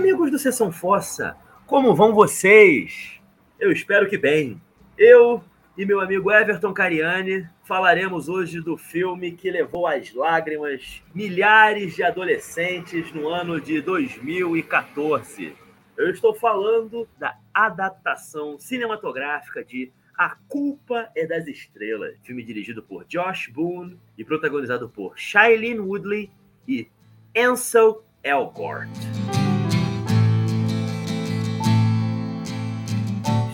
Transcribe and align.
amigos 0.00 0.30
do 0.30 0.38
Sessão 0.38 0.72
Fossa, 0.72 1.36
como 1.66 1.94
vão 1.94 2.14
vocês? 2.14 3.20
Eu 3.58 3.70
espero 3.70 4.08
que 4.08 4.16
bem. 4.16 4.58
Eu 4.96 5.44
e 5.76 5.84
meu 5.84 6.00
amigo 6.00 6.32
Everton 6.32 6.72
Cariani 6.72 7.46
falaremos 7.64 8.26
hoje 8.26 8.62
do 8.62 8.78
filme 8.78 9.32
que 9.32 9.50
levou 9.50 9.86
às 9.86 10.14
lágrimas 10.14 11.02
milhares 11.14 11.94
de 11.94 12.02
adolescentes 12.02 13.12
no 13.12 13.28
ano 13.28 13.60
de 13.60 13.82
2014. 13.82 15.54
Eu 15.98 16.08
estou 16.08 16.34
falando 16.34 17.06
da 17.18 17.36
adaptação 17.52 18.58
cinematográfica 18.58 19.62
de 19.62 19.92
A 20.16 20.34
Culpa 20.48 21.10
é 21.14 21.26
das 21.26 21.46
Estrelas, 21.46 22.16
filme 22.22 22.42
dirigido 22.42 22.82
por 22.82 23.04
Josh 23.04 23.48
Boone 23.48 24.00
e 24.16 24.24
protagonizado 24.24 24.88
por 24.88 25.18
Shailene 25.18 25.78
Woodley 25.78 26.30
e 26.66 26.88
Ansel 27.36 28.02
Elgort. 28.24 28.88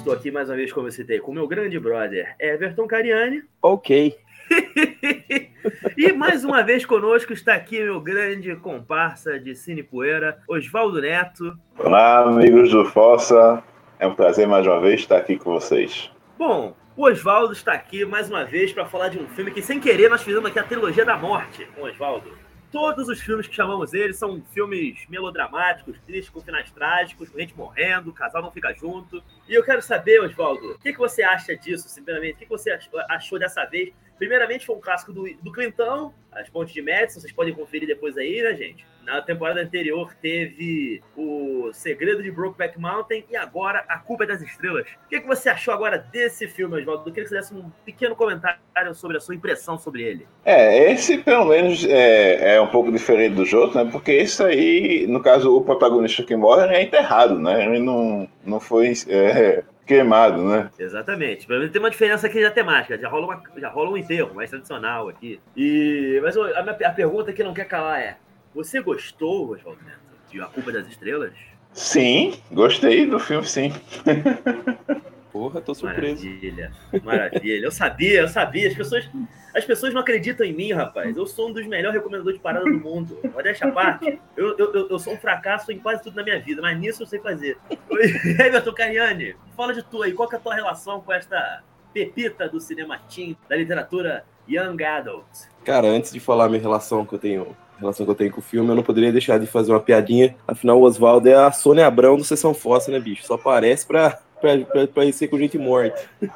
Estou 0.07 0.17
aqui 0.17 0.31
mais 0.31 0.49
uma 0.49 0.55
vez, 0.55 0.73
como 0.73 0.87
eu 0.87 0.93
citei, 0.93 1.19
com 1.19 1.33
meu 1.33 1.49
grande 1.49 1.81
brother 1.81 2.37
Everton 2.39 2.87
Cariani. 2.87 3.43
Ok. 3.61 4.17
e 5.99 6.13
mais 6.13 6.45
uma 6.45 6.63
vez 6.63 6.87
conosco 6.87 7.33
está 7.33 7.55
aqui 7.55 7.83
meu 7.83 8.01
grande 8.01 8.55
comparsa 8.55 9.41
de 9.41 9.57
Cine 9.57 9.83
Poeira, 9.83 10.39
Oswaldo 10.49 11.01
Neto. 11.01 11.59
Olá, 11.77 12.21
amigos 12.21 12.71
do 12.71 12.85
Fossa. 12.85 13.61
É 13.99 14.07
um 14.07 14.15
prazer 14.15 14.47
mais 14.47 14.65
uma 14.65 14.81
vez 14.81 15.01
estar 15.01 15.17
aqui 15.17 15.37
com 15.37 15.51
vocês. 15.51 16.09
Bom, 16.39 16.77
o 16.97 17.03
Oswaldo 17.03 17.53
está 17.53 17.73
aqui 17.73 18.05
mais 18.05 18.31
uma 18.31 18.45
vez 18.45 18.73
para 18.73 18.87
falar 18.87 19.09
de 19.09 19.19
um 19.19 19.27
filme 19.27 19.51
que, 19.51 19.61
sem 19.61 19.81
querer, 19.81 20.09
nós 20.09 20.23
fizemos 20.23 20.49
aqui 20.49 20.61
a 20.61 20.63
trilogia 20.63 21.05
da 21.05 21.17
morte 21.17 21.67
com 21.75 21.81
o 21.81 21.89
Oswaldo. 21.89 22.31
Todos 22.77 23.09
os 23.09 23.23
filmes 23.23 23.47
que 23.47 23.55
chamamos 23.55 23.95
eles 23.95 24.19
são 24.19 24.43
filmes 24.53 25.07
melodramáticos, 25.09 25.99
tristes, 26.01 26.29
com 26.29 26.43
finais 26.43 26.71
trágicos, 26.71 27.31
com 27.31 27.39
gente 27.39 27.57
morrendo, 27.57 28.11
o 28.11 28.13
casal 28.13 28.43
não 28.43 28.51
fica 28.51 28.71
junto. 28.75 29.25
E 29.49 29.55
eu 29.55 29.65
quero 29.65 29.81
saber, 29.81 30.21
Oswaldo, 30.21 30.73
o 30.73 30.79
que, 30.79 30.93
que 30.93 30.99
você 30.99 31.23
acha 31.23 31.57
disso, 31.57 31.89
simplesmente? 31.89 32.35
O 32.35 32.37
que, 32.37 32.45
que 32.45 32.51
você 32.51 32.79
achou 33.09 33.39
dessa 33.39 33.65
vez? 33.65 33.95
Primeiramente, 34.19 34.65
foi 34.65 34.77
um 34.77 34.81
clássico 34.81 35.13
do, 35.13 35.25
do 35.43 35.53
Clintão, 35.53 36.13
As 36.33 36.49
Pontes 36.49 36.73
de 36.73 36.83
Madison, 36.83 37.21
vocês 37.21 37.33
podem 37.33 37.55
conferir 37.55 37.87
depois 37.87 38.17
aí, 38.17 38.43
né, 38.43 38.55
gente? 38.55 38.85
Na 39.07 39.23
temporada 39.23 39.61
anterior 39.61 40.13
teve 40.21 41.01
o 41.17 41.71
Segredo 41.73 42.25
de 42.25 42.31
Brokeback 42.31 42.77
Mountain 42.77 43.25
e 43.31 43.37
agora 43.37 43.85
A 43.89 43.99
Culpa 43.99 44.25
é 44.25 44.27
das 44.27 44.43
Estrelas. 44.43 44.85
O 45.07 45.09
que, 45.09 45.21
que 45.21 45.27
você 45.27 45.49
achou 45.49 45.73
agora 45.73 45.97
desse 45.97 46.49
filme, 46.49 46.81
Oswaldo? 46.81 47.09
Eu 47.09 47.13
queria 47.13 47.23
que 47.23 47.29
você 47.29 47.37
desse 47.37 47.55
um 47.55 47.71
pequeno 47.85 48.17
comentário 48.17 48.59
sobre 48.95 49.17
a 49.17 49.21
sua 49.21 49.37
impressão 49.37 49.79
sobre 49.79 50.03
ele. 50.03 50.27
É, 50.45 50.91
esse 50.91 51.19
pelo 51.19 51.45
menos 51.45 51.85
é, 51.85 52.57
é 52.57 52.61
um 52.61 52.67
pouco 52.67 52.91
diferente 52.91 53.37
dos 53.37 53.53
outros, 53.53 53.77
né? 53.77 53.89
Porque 53.91 54.11
esse 54.11 54.43
aí, 54.43 55.07
no 55.07 55.23
caso, 55.23 55.57
o 55.57 55.63
protagonista 55.63 56.25
que 56.25 56.35
morre 56.35 56.67
é 56.75 56.83
enterrado, 56.83 57.39
né? 57.39 57.65
Ele 57.65 57.79
não, 57.79 58.29
não 58.45 58.59
foi 58.59 58.93
é, 59.07 59.63
queimado, 59.87 60.43
né? 60.43 60.71
Exatamente. 60.79 61.47
Pelo 61.47 61.61
menos 61.61 61.73
tem 61.73 61.81
uma 61.81 61.91
diferença 61.91 62.27
aqui 62.27 62.43
da 62.43 62.51
temática. 62.51 62.99
Já 62.99 63.09
rola, 63.09 63.27
uma, 63.27 63.43
já 63.57 63.69
rola 63.69 63.91
um 63.91 63.97
enterro 63.97 64.35
mais 64.35 64.51
tradicional 64.51 65.09
aqui. 65.09 65.41
E, 65.57 66.21
mas 66.23 66.37
a, 66.37 66.63
minha, 66.63 66.77
a 66.89 66.93
pergunta 66.93 67.33
que 67.33 67.45
não 67.45 67.55
quer 67.55 67.67
calar 67.67 68.01
é: 68.01 68.17
você 68.55 68.81
gostou, 68.81 69.51
Oswaldo 69.51 69.81
Neto, 69.85 70.01
de 70.31 70.41
A 70.41 70.47
Culpa 70.47 70.73
das 70.73 70.89
Estrelas? 70.89 71.33
Sim, 71.73 72.35
gostei 72.51 73.07
do 73.07 73.19
filme, 73.19 73.47
sim. 73.47 73.73
Porra, 75.37 75.61
tô 75.61 75.75
surpreso. 75.75 76.25
Maravilha, 76.25 76.73
maravilha. 77.05 77.67
Eu 77.67 77.71
sabia, 77.71 78.21
eu 78.21 78.29
sabia. 78.29 78.69
As 78.69 78.75
pessoas, 78.75 79.11
as 79.55 79.65
pessoas 79.67 79.93
não 79.93 80.01
acreditam 80.01 80.47
em 80.47 80.53
mim, 80.55 80.73
rapaz. 80.73 81.15
Eu 81.15 81.27
sou 81.27 81.51
um 81.51 81.53
dos 81.53 81.67
melhores 81.67 81.99
recomendadores 81.99 82.39
de 82.39 82.43
parada 82.43 82.65
do 82.65 82.73
mundo. 82.73 83.17
Pode 83.17 83.43
deixar 83.43 83.71
parte. 83.71 84.19
Eu, 84.35 84.57
eu, 84.57 84.89
eu 84.89 84.99
sou 84.99 85.13
um 85.13 85.19
fracasso 85.19 85.71
em 85.71 85.79
quase 85.79 86.03
tudo 86.03 86.17
na 86.17 86.23
minha 86.23 86.41
vida, 86.41 86.63
mas 86.63 86.79
nisso 86.81 87.03
eu 87.03 87.07
sei 87.07 87.21
fazer. 87.21 87.59
Everton 88.41 88.73
Cariani, 88.73 89.37
fala 89.55 89.75
de 89.75 89.83
tu 89.83 90.03
aí. 90.03 90.15
Qual 90.15 90.27
é 90.33 90.37
a 90.37 90.39
tua 90.39 90.55
relação 90.55 91.03
com 91.03 91.13
esta 91.13 91.63
pepita 91.93 92.49
do 92.49 92.59
cinema 92.59 92.99
teen, 92.99 93.37
da 93.47 93.57
literatura 93.57 94.25
Young 94.49 94.83
Adult? 94.85 95.27
Cara, 95.67 95.87
antes 95.87 96.13
de 96.13 96.19
falar 96.19 96.47
a 96.47 96.49
minha 96.49 96.63
relação 96.63 97.05
que 97.05 97.15
eu 97.15 97.19
tenho 97.19 97.55
relação 97.79 98.07
que 98.07 98.11
eu 98.11 98.17
tenho 98.17 98.33
com 98.33 98.41
o 98.41 98.43
filme, 98.43 98.71
eu 98.71 98.75
não 98.75 98.83
poderia 98.83 99.13
deixar 99.13 99.39
de 99.39 99.47
fazer 99.47 99.71
uma 99.71 99.81
piadinha. 99.81 100.35
Afinal, 100.49 100.81
o 100.81 100.83
Oswaldo 100.85 101.29
é 101.29 101.35
a 101.35 101.53
Sônia 101.53 101.87
Abrão 101.87 102.17
do 102.17 102.25
Sessão 102.25 102.55
Fossa, 102.55 102.91
né, 102.91 102.99
bicho? 102.99 103.27
Só 103.27 103.35
aparece 103.35 103.87
pra 103.87 104.19
pra, 104.41 104.87
pra, 104.87 105.13
ser 105.13 105.29
com 105.29 105.39
gente 105.39 105.59
morta. 105.59 106.01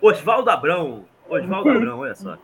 Oswaldo 0.00 0.50
Abrão. 0.50 1.04
Oswaldo 1.28 1.70
Abrão, 1.70 1.98
olha 2.00 2.14
só. 2.14 2.36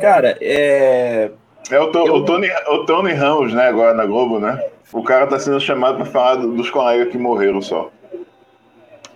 Cara, 0.00 0.36
é. 0.40 1.30
É 1.70 1.78
o, 1.78 1.92
to, 1.92 1.98
eu... 1.98 2.14
o, 2.14 2.24
Tony, 2.24 2.48
o 2.68 2.86
Tony 2.86 3.12
Ramos, 3.12 3.52
né, 3.52 3.68
agora 3.68 3.92
na 3.92 4.06
Globo, 4.06 4.38
né? 4.38 4.70
O 4.92 5.02
cara 5.02 5.26
tá 5.26 5.38
sendo 5.38 5.60
chamado 5.60 5.96
pra 5.96 6.06
falar 6.06 6.36
dos 6.36 6.70
colegas 6.70 7.10
que 7.10 7.18
morreram 7.18 7.60
só. 7.60 7.90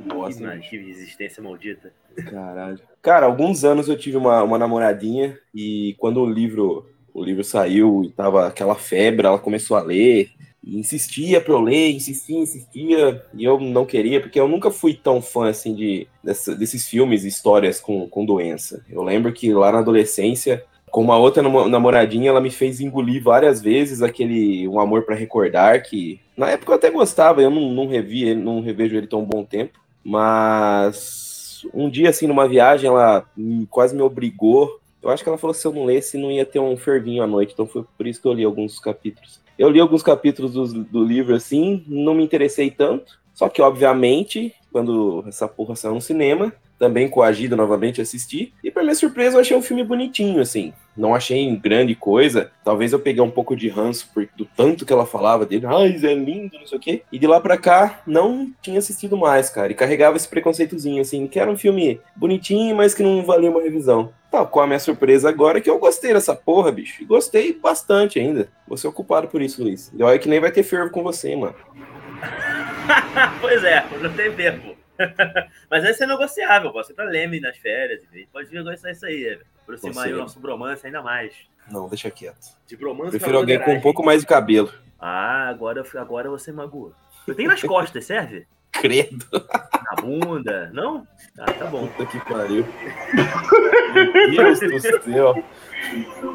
Nossa, 0.05 0.59
que, 0.59 0.69
que 0.69 0.91
existência 0.91 1.43
maldita. 1.43 1.93
Caralho. 2.29 2.81
Cara, 3.01 3.27
alguns 3.27 3.65
anos 3.65 3.89
eu 3.89 3.97
tive 3.97 4.17
uma, 4.17 4.43
uma 4.43 4.59
namoradinha 4.59 5.39
e 5.55 5.95
quando 5.99 6.21
o 6.21 6.27
livro, 6.27 6.87
o 7.15 7.25
livro 7.25 7.43
saiu 7.43 8.03
e 8.05 8.11
tava 8.11 8.47
aquela 8.47 8.75
febre, 8.75 9.27
ela 9.27 9.39
começou 9.39 9.77
a 9.77 9.83
ler 9.83 10.31
e 10.65 10.79
insistia 10.79 11.41
pra 11.41 11.53
eu 11.53 11.61
ler, 11.61 11.93
insistia, 11.93 12.39
insistia, 12.39 13.25
e 13.35 13.45
eu 13.45 13.59
não 13.59 13.85
queria, 13.85 14.21
porque 14.21 14.39
eu 14.39 14.47
nunca 14.47 14.71
fui 14.71 14.95
tão 14.95 15.21
fã, 15.21 15.49
assim, 15.49 15.75
de, 15.75 16.07
dessa, 16.23 16.55
desses 16.55 16.87
filmes 16.87 17.25
e 17.25 17.29
histórias 17.29 17.81
com, 17.81 18.09
com 18.09 18.25
doença. 18.25 18.85
Eu 18.89 19.03
lembro 19.03 19.33
que 19.33 19.53
lá 19.53 19.73
na 19.73 19.79
adolescência, 19.79 20.65
com 20.91 21.01
uma 21.01 21.19
outra 21.19 21.43
namoradinha, 21.43 22.31
ela 22.31 22.41
me 22.41 22.51
fez 22.51 22.81
engolir 22.81 23.23
várias 23.23 23.61
vezes 23.61 24.03
aquele 24.03 24.69
Um 24.69 24.79
Amor 24.79 25.03
para 25.03 25.17
Recordar, 25.17 25.83
que 25.83 26.21
na 26.37 26.51
época 26.51 26.73
eu 26.73 26.77
até 26.77 26.91
gostava, 26.91 27.43
eu 27.43 27.51
não, 27.51 27.73
não 27.73 27.89
revi 27.89 28.25
ele, 28.25 28.41
não 28.41 28.61
revejo 28.61 28.97
ele 28.97 29.09
tão 29.09 29.25
bom 29.25 29.45
tempo, 29.45 29.81
mas 30.05 31.65
um 31.75 31.91
dia, 31.91 32.11
assim, 32.11 32.27
numa 32.27 32.47
viagem, 32.47 32.89
ela 32.89 33.27
quase 33.69 33.97
me 33.97 34.03
obrigou, 34.03 34.81
eu 35.03 35.11
acho 35.11 35.25
que 35.25 35.29
ela 35.29 35.39
falou 35.39 35.55
que 35.55 35.61
se 35.61 35.67
eu 35.67 35.73
não 35.73 35.85
lesse, 35.85 36.17
não 36.17 36.31
ia 36.31 36.47
ter 36.47 36.61
um 36.61 36.77
fervinho 36.77 37.25
à 37.25 37.27
noite, 37.27 37.53
então 37.53 37.67
foi 37.67 37.85
por 37.99 38.07
isso 38.07 38.23
que 38.23 38.29
eu 38.29 38.33
li 38.33 38.45
alguns 38.45 38.79
capítulos. 38.79 39.42
Eu 39.59 39.69
li 39.69 39.81
alguns 39.81 40.03
capítulos 40.03 40.53
do, 40.53 40.85
do 40.85 41.05
livro 41.05 41.35
assim, 41.35 41.85
não 41.87 42.15
me 42.15 42.25
interessei 42.25 42.71
tanto. 42.71 43.21
Só 43.35 43.49
que, 43.49 43.63
obviamente, 43.63 44.55
quando 44.71 45.25
essa 45.27 45.49
porra 45.49 45.77
saiu 45.77 45.95
no 45.95 46.01
cinema, 46.01 46.53
também 46.83 47.09
coagido 47.09 47.55
novamente 47.55 48.01
assistir. 48.01 48.53
E, 48.61 48.69
para 48.69 48.83
minha 48.83 48.97
surpresa, 48.97 49.37
eu 49.37 49.41
achei 49.41 49.57
um 49.57 49.63
filme 49.63 49.85
bonitinho, 49.85 50.41
assim. 50.43 50.73
Não 50.97 51.15
achei 51.15 51.55
grande 51.55 51.95
coisa. 51.95 52.51
Talvez 52.65 52.93
eu 52.93 52.99
peguei 52.99 53.23
um 53.23 53.31
pouco 53.31 53.55
de 53.55 53.69
ranço 53.69 54.11
por, 54.13 54.29
do 54.37 54.45
tanto 54.45 54.85
que 54.85 54.93
ela 54.93 55.07
falava 55.07 55.47
dele. 55.47 55.65
Ai, 55.65 55.95
é 56.03 56.13
lindo, 56.13 56.59
não 56.59 56.67
sei 56.67 56.79
o 56.79 56.81
quê. 56.81 57.03
E 57.13 57.21
de 57.21 57.27
lá 57.29 57.41
pra 57.41 57.57
cá, 57.57 58.03
não 58.05 58.51
tinha 58.61 58.81
assistido 58.81 59.17
mais, 59.17 59.49
cara. 59.49 59.71
E 59.71 59.77
carregava 59.77 60.17
esse 60.17 60.27
preconceitozinho, 60.27 61.01
assim, 61.01 61.29
que 61.29 61.39
era 61.39 61.49
um 61.49 61.57
filme 61.57 62.01
bonitinho, 62.17 62.75
mas 62.75 62.95
que 62.95 63.03
não 63.05 63.25
valia 63.25 63.49
uma 63.49 63.63
revisão. 63.63 64.13
Tá, 64.29 64.45
qual 64.45 64.65
a 64.65 64.67
minha 64.67 64.81
surpresa 64.81 65.29
agora 65.29 65.61
que 65.61 65.71
eu 65.71 65.79
gostei 65.79 66.13
dessa 66.13 66.35
porra, 66.35 66.73
bicho. 66.73 67.01
E 67.01 67.07
gostei 67.07 67.53
bastante 67.53 68.19
ainda. 68.19 68.49
Vou 68.67 68.77
ser 68.77 68.89
ocupado 68.89 69.29
por 69.29 69.41
isso, 69.41 69.63
Luiz. 69.63 69.93
E 69.97 70.03
olha 70.03 70.19
que 70.19 70.29
nem 70.29 70.41
vai 70.41 70.51
ter 70.51 70.65
fervo 70.65 70.91
com 70.91 71.05
você, 71.05 71.37
mano. 71.37 71.55
pois 73.41 73.63
é, 73.63 73.85
não 74.01 74.13
tem 74.13 74.33
tempo. 74.33 74.72
Mas 75.71 75.85
esse 75.85 76.03
é 76.03 76.07
negociável, 76.07 76.73
você 76.73 76.93
tá 76.93 77.05
leme 77.05 77.41
nas 77.41 77.57
férias, 77.57 78.03
pode 78.33 78.53
negociar 78.53 78.91
isso 78.93 79.07
aí, 79.07 79.39
aproximar 79.63 80.07
aí 80.07 80.15
o 80.15 80.19
nosso 80.19 80.41
bromance 80.41 80.87
ainda 80.87 81.03
mais. 81.03 81.35
Não, 81.71 81.89
deixa 81.89 82.11
quieto. 82.11 82.57
De 82.67 82.77
bromance 82.77 83.11
Prefiro 83.11 83.39
alguém 83.39 83.61
com 83.61 83.73
um 83.73 83.81
pouco 83.81 84.05
mais 84.05 84.21
de 84.21 84.27
cabelo. 84.27 84.73
Ah, 84.99 85.49
agora, 85.49 85.85
agora 85.97 86.29
você 86.31 86.53
magoou. 86.53 86.93
Eu 87.27 87.35
tenho 87.35 87.49
nas 87.51 87.63
costas, 87.65 88.05
serve? 88.05 88.47
Credo. 88.73 89.27
Na 89.33 90.03
bunda, 90.03 90.71
não? 90.73 91.07
Ah, 91.39 91.53
tá 91.53 91.67
bom. 91.67 91.87
Puta 91.89 92.07
que 92.07 92.19
pariu. 92.25 92.67
Meu 93.95 94.57
Deus 94.57 94.61
do 94.61 94.81
céu. 94.81 95.45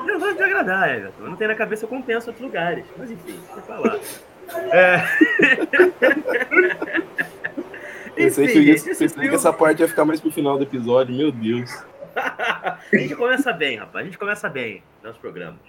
Eu 0.08 0.20
vou 0.20 0.36
te 0.36 0.44
agradar, 0.44 0.96
Everton. 0.96 1.24
Eu 1.24 1.30
não 1.30 1.36
tenho 1.36 1.50
na 1.50 1.56
cabeça, 1.56 1.86
eu 1.86 1.90
compenso 1.90 2.28
outros 2.28 2.46
lugares. 2.46 2.86
Mas 2.96 3.10
enfim, 3.12 3.40
eu 3.56 3.62
falar. 3.64 4.00
É... 4.72 5.04
Pensei, 8.18 8.48
que, 8.48 8.60
isso, 8.72 8.86
pensei 8.86 9.10
filme... 9.10 9.30
que 9.30 9.36
essa 9.36 9.54
parte 9.54 9.82
ia 9.82 9.88
ficar 9.88 10.04
mais 10.04 10.20
pro 10.20 10.32
final 10.32 10.58
do 10.58 10.64
episódio, 10.64 11.16
meu 11.16 11.32
Deus. 11.32 11.72
a 12.18 12.80
gente 12.94 13.16
começa 13.16 13.54
bem, 13.54 13.78
rapaz. 13.78 14.04
A 14.04 14.06
gente 14.06 14.18
começa 14.18 14.50
bem 14.50 14.84
nos 15.04 15.18
programas. 15.18 15.62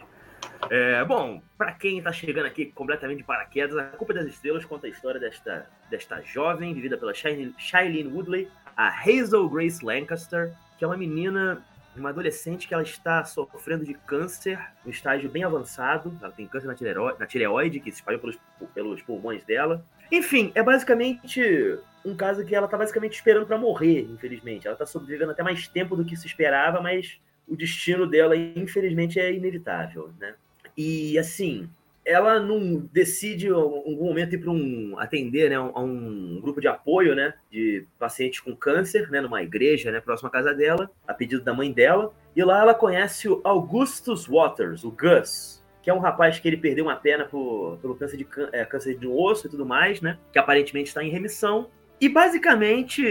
É, 0.70 1.04
bom, 1.04 1.40
para 1.56 1.72
quem 1.72 1.98
está 1.98 2.10
chegando 2.10 2.46
aqui 2.46 2.66
completamente 2.66 3.18
de 3.18 3.24
paraquedas, 3.24 3.76
a 3.76 3.84
Culpa 3.84 4.12
das 4.12 4.26
Estrelas 4.26 4.64
conta 4.64 4.86
a 4.86 4.90
história 4.90 5.20
desta, 5.20 5.68
desta 5.90 6.20
jovem, 6.22 6.74
vivida 6.74 6.96
pela 6.96 7.12
Shailene 7.14 8.12
Woodley, 8.12 8.48
a 8.76 8.88
Hazel 8.88 9.48
Grace 9.48 9.84
Lancaster, 9.84 10.52
que 10.76 10.84
é 10.84 10.86
uma 10.86 10.96
menina, 10.96 11.64
uma 11.96 12.10
adolescente 12.10 12.66
que 12.66 12.74
ela 12.74 12.82
está 12.82 13.24
sofrendo 13.24 13.84
de 13.84 13.94
câncer 13.94 14.58
no 14.84 14.90
estágio 14.90 15.30
bem 15.30 15.44
avançado. 15.44 16.16
Ela 16.20 16.32
tem 16.32 16.46
câncer 16.46 16.66
na 16.66 16.74
tireoide, 16.74 17.18
na 17.18 17.26
tireoide 17.26 17.80
que 17.80 17.90
se 17.90 17.98
espalhou 17.98 18.20
pelos, 18.20 18.38
pelos 18.74 19.02
pulmões 19.02 19.44
dela. 19.44 19.84
Enfim, 20.10 20.52
é 20.54 20.62
basicamente 20.62 21.78
um 22.04 22.16
caso 22.16 22.44
que 22.44 22.54
ela 22.54 22.68
tá 22.68 22.78
basicamente 22.78 23.14
esperando 23.14 23.46
para 23.46 23.58
morrer, 23.58 24.08
infelizmente. 24.10 24.66
Ela 24.66 24.76
tá 24.76 24.86
sobrevivendo 24.86 25.32
até 25.32 25.42
mais 25.42 25.68
tempo 25.68 25.96
do 25.96 26.04
que 26.04 26.16
se 26.16 26.26
esperava, 26.26 26.80
mas 26.80 27.20
o 27.46 27.56
destino 27.56 28.06
dela, 28.06 28.36
infelizmente, 28.36 29.18
é 29.18 29.32
inevitável, 29.32 30.10
né? 30.18 30.34
E 30.76 31.18
assim, 31.18 31.68
ela 32.08 32.40
não 32.40 32.88
decide 32.90 33.48
em 33.48 33.52
algum 33.52 34.06
momento 34.06 34.34
ir 34.34 34.38
para 34.38 34.50
um 34.50 34.98
atender, 34.98 35.50
né, 35.50 35.56
a 35.56 35.80
um 35.80 36.40
grupo 36.40 36.58
de 36.58 36.66
apoio, 36.66 37.14
né, 37.14 37.34
de 37.50 37.84
pacientes 37.98 38.40
com 38.40 38.56
câncer, 38.56 39.10
né, 39.10 39.20
numa 39.20 39.42
igreja, 39.42 39.90
né, 39.92 40.00
próxima 40.00 40.30
à 40.30 40.32
casa 40.32 40.54
dela, 40.54 40.90
a 41.06 41.12
pedido 41.12 41.44
da 41.44 41.52
mãe 41.52 41.70
dela. 41.70 42.14
E 42.34 42.42
lá 42.42 42.62
ela 42.62 42.74
conhece 42.74 43.28
o 43.28 43.42
Augustus 43.44 44.26
Waters, 44.26 44.84
o 44.84 44.90
Gus, 44.90 45.57
que 45.82 45.90
é 45.90 45.94
um 45.94 45.98
rapaz 45.98 46.38
que 46.38 46.48
ele 46.48 46.56
perdeu 46.56 46.84
uma 46.84 46.96
perna 46.96 47.24
por, 47.24 47.78
pelo 47.78 47.94
câncer 47.94 48.16
de, 48.16 48.26
é, 48.52 48.64
câncer 48.64 48.96
de 48.96 49.06
osso 49.06 49.46
e 49.46 49.50
tudo 49.50 49.64
mais, 49.64 50.00
né, 50.00 50.18
que 50.32 50.38
aparentemente 50.38 50.88
está 50.88 51.02
em 51.02 51.10
remissão. 51.10 51.70
E 52.00 52.08
basicamente 52.08 53.04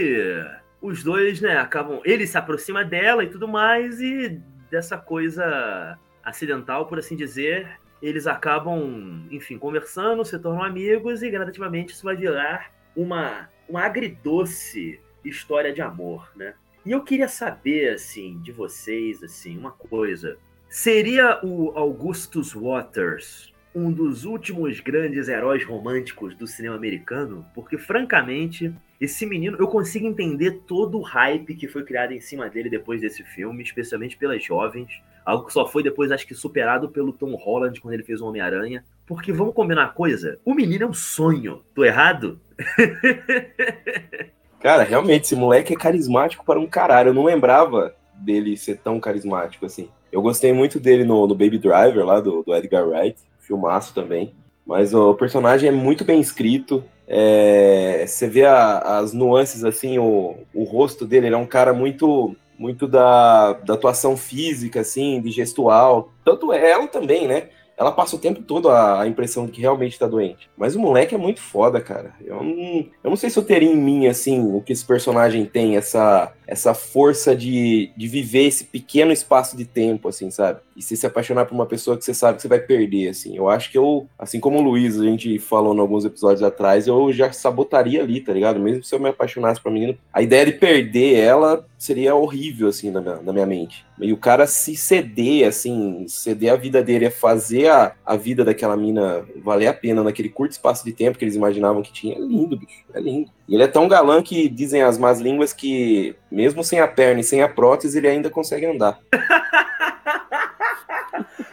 os 0.81 1.03
dois, 1.03 1.41
né, 1.41 1.57
acabam, 1.57 2.01
ele 2.05 2.27
se 2.27 2.37
aproxima 2.37 2.83
dela 2.83 3.23
e 3.23 3.27
tudo 3.27 3.47
mais 3.47 3.99
e 3.99 4.41
dessa 4.69 4.97
coisa 4.97 5.97
acidental, 6.23 6.85
por 6.87 6.99
assim 6.99 7.15
dizer, 7.15 7.79
eles 8.01 8.27
acabam, 8.27 9.25
enfim, 9.31 9.57
conversando, 9.57 10.23
se 10.23 10.37
tornam 10.37 10.63
amigos 10.63 11.23
e 11.23 11.29
gradativamente 11.29 11.93
isso 11.93 12.03
vai 12.03 12.15
virar 12.15 12.71
uma, 12.95 13.49
uma 13.67 13.83
agridoce 13.83 14.99
história 15.23 15.73
de 15.73 15.81
amor, 15.81 16.29
né? 16.35 16.53
E 16.85 16.91
eu 16.91 17.03
queria 17.03 17.27
saber, 17.27 17.93
assim, 17.93 18.39
de 18.41 18.51
vocês, 18.51 19.21
assim, 19.21 19.57
uma 19.57 19.71
coisa. 19.71 20.37
Seria 20.69 21.39
o 21.43 21.71
Augustus 21.75 22.53
Waters 22.53 23.53
um 23.73 23.91
dos 23.91 24.25
últimos 24.25 24.79
grandes 24.79 25.29
heróis 25.29 25.63
românticos 25.63 26.35
do 26.35 26.45
cinema 26.45 26.75
americano? 26.75 27.45
Porque, 27.55 27.77
francamente, 27.77 28.73
esse 28.99 29.25
menino, 29.25 29.57
eu 29.59 29.67
consigo 29.67 30.05
entender 30.05 30.63
todo 30.67 30.97
o 30.97 31.01
hype 31.01 31.55
que 31.55 31.67
foi 31.67 31.85
criado 31.85 32.11
em 32.11 32.19
cima 32.19 32.49
dele 32.49 32.69
depois 32.69 32.99
desse 32.99 33.23
filme, 33.23 33.63
especialmente 33.63 34.17
pelas 34.17 34.43
jovens. 34.43 35.01
Algo 35.25 35.45
que 35.45 35.53
só 35.53 35.65
foi 35.65 35.83
depois, 35.83 36.11
acho 36.11 36.27
que, 36.27 36.35
superado 36.35 36.89
pelo 36.89 37.13
Tom 37.13 37.33
Holland 37.35 37.79
quando 37.79 37.93
ele 37.93 38.03
fez 38.03 38.19
o 38.19 38.27
Homem-Aranha. 38.27 38.83
Porque 39.05 39.31
vamos 39.31 39.53
combinar 39.53 39.93
coisa: 39.93 40.37
o 40.43 40.53
menino 40.53 40.83
é 40.83 40.87
um 40.87 40.93
sonho. 40.93 41.63
Tô 41.73 41.85
errado? 41.85 42.41
Cara, 44.59 44.83
realmente, 44.83 45.25
esse 45.25 45.35
moleque 45.35 45.73
é 45.73 45.77
carismático 45.77 46.43
para 46.43 46.59
um 46.59 46.67
caralho. 46.67 47.09
Eu 47.09 47.13
não 47.13 47.23
lembrava 47.23 47.95
dele 48.17 48.57
ser 48.57 48.77
tão 48.77 48.99
carismático 48.99 49.65
assim. 49.65 49.89
Eu 50.11 50.21
gostei 50.21 50.53
muito 50.53 50.79
dele 50.79 51.03
no, 51.03 51.27
no 51.27 51.35
Baby 51.35 51.57
Driver, 51.57 52.05
lá 52.05 52.19
do, 52.19 52.43
do 52.43 52.55
Edgar 52.55 52.87
Wright. 52.87 53.19
Filmaço 53.39 53.93
também. 53.93 54.33
Mas 54.65 54.93
o 54.93 55.13
personagem 55.13 55.69
é 55.69 55.71
muito 55.71 56.03
bem 56.03 56.19
escrito. 56.19 56.83
É, 57.07 58.05
você 58.05 58.27
vê 58.27 58.45
a, 58.45 58.99
as 58.99 59.13
nuances, 59.13 59.63
assim, 59.63 59.97
o, 59.97 60.35
o 60.53 60.63
rosto 60.63 61.05
dele, 61.05 61.27
ele 61.27 61.35
é 61.35 61.37
um 61.37 61.45
cara 61.45 61.73
muito 61.73 62.35
muito 62.57 62.87
da, 62.87 63.53
da 63.53 63.75
atuação 63.75 64.17
física, 64.17 64.81
assim, 64.81 65.21
de 65.21 65.29
gestual. 65.29 66.11
Tanto 66.25 66.51
ela 66.51 66.87
também, 66.87 67.27
né? 67.27 67.49
Ela 67.77 67.91
passa 67.91 68.15
o 68.15 68.19
tempo 68.19 68.41
todo 68.41 68.69
a, 68.69 69.01
a 69.01 69.07
impressão 69.07 69.45
de 69.45 69.51
que 69.51 69.61
realmente 69.61 69.99
tá 69.99 70.07
doente. 70.07 70.49
Mas 70.57 70.75
o 70.75 70.79
moleque 70.79 71.13
é 71.13 71.17
muito 71.17 71.39
foda, 71.39 71.79
cara. 71.79 72.13
Eu 72.25 72.43
não, 72.43 72.85
eu 73.03 73.09
não 73.11 73.15
sei 73.15 73.29
se 73.29 73.37
eu 73.37 73.43
teria 73.43 73.71
em 73.71 73.77
mim, 73.77 74.07
assim, 74.07 74.41
o 74.51 74.61
que 74.61 74.73
esse 74.73 74.83
personagem 74.83 75.45
tem, 75.45 75.77
essa, 75.77 76.33
essa 76.47 76.73
força 76.73 77.35
de, 77.35 77.91
de 77.95 78.07
viver 78.07 78.47
esse 78.47 78.63
pequeno 78.63 79.11
espaço 79.11 79.55
de 79.55 79.63
tempo, 79.63 80.09
assim, 80.09 80.31
sabe? 80.31 80.59
E 80.75 80.81
se 80.81 80.97
se 80.97 81.05
apaixonar 81.05 81.45
por 81.45 81.53
uma 81.53 81.65
pessoa 81.67 81.95
que 81.95 82.03
você 82.03 82.13
sabe 82.13 82.37
que 82.37 82.41
você 82.41 82.47
vai 82.47 82.59
perder, 82.59 83.09
assim. 83.09 83.37
Eu 83.37 83.47
acho 83.47 83.71
que 83.71 83.77
eu, 83.77 84.07
assim 84.17 84.39
como 84.39 84.57
o 84.57 84.61
Luiz, 84.61 84.99
a 84.99 85.03
gente 85.03 85.37
falou 85.37 85.75
em 85.75 85.79
alguns 85.79 86.03
episódios 86.03 86.41
atrás, 86.41 86.87
eu 86.87 87.13
já 87.13 87.31
sabotaria 87.31 88.01
ali, 88.01 88.21
tá 88.21 88.33
ligado? 88.33 88.59
Mesmo 88.59 88.83
se 88.83 88.93
eu 88.93 88.99
me 88.99 89.09
apaixonasse 89.09 89.61
por 89.61 89.69
uma 89.69 89.75
menina, 89.75 89.97
a 90.11 90.21
ideia 90.21 90.45
de 90.45 90.53
perder 90.53 91.19
ela 91.19 91.65
seria 91.77 92.15
horrível, 92.15 92.67
assim, 92.67 92.89
na 92.89 93.01
minha, 93.01 93.15
na 93.17 93.33
minha 93.33 93.45
mente. 93.45 93.85
E 93.99 94.13
o 94.13 94.17
cara 94.17 94.47
se 94.47 94.75
ceder, 94.75 95.47
assim, 95.47 96.05
ceder 96.07 96.53
a 96.53 96.55
vida 96.55 96.83
dele 96.83 97.07
a 97.07 97.11
fazer 97.11 97.66
a, 97.67 97.93
a 98.05 98.15
vida 98.15 98.43
daquela 98.43 98.75
mina 98.75 99.25
valer 99.43 99.67
a 99.67 99.73
pena 99.73 100.03
naquele 100.03 100.29
curto 100.29 100.51
espaço 100.51 100.83
de 100.83 100.93
tempo 100.93 101.17
que 101.17 101.23
eles 101.25 101.35
imaginavam 101.35 101.81
que 101.81 101.91
tinha, 101.91 102.15
é 102.15 102.19
lindo, 102.19 102.57
bicho. 102.57 102.83
É 102.93 102.99
lindo. 102.99 103.29
E 103.47 103.55
ele 103.55 103.63
é 103.63 103.67
tão 103.67 103.87
galã 103.87 104.21
que 104.21 104.49
dizem 104.49 104.81
as 104.81 104.97
más 104.97 105.19
línguas 105.19 105.53
que, 105.53 106.15
mesmo 106.31 106.63
sem 106.63 106.79
a 106.79 106.87
perna 106.87 107.21
e 107.21 107.23
sem 107.23 107.41
a 107.41 107.49
prótese, 107.49 107.97
ele 107.97 108.07
ainda 108.07 108.29
consegue 108.29 108.65
andar. 108.65 108.99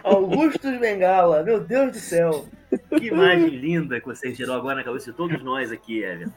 Augustus 0.03 0.79
Bengala, 0.79 1.43
meu 1.43 1.61
Deus 1.61 1.93
do 1.93 1.99
céu. 1.99 2.45
Que 2.99 3.09
imagem 3.09 3.49
linda 3.49 4.01
que 4.01 4.07
você 4.07 4.33
gerou 4.33 4.57
agora 4.57 4.77
na 4.77 4.85
cabeça 4.85 5.11
de 5.11 5.17
todos 5.17 5.43
nós 5.43 5.73
aqui, 5.73 6.03
Everton. 6.03 6.33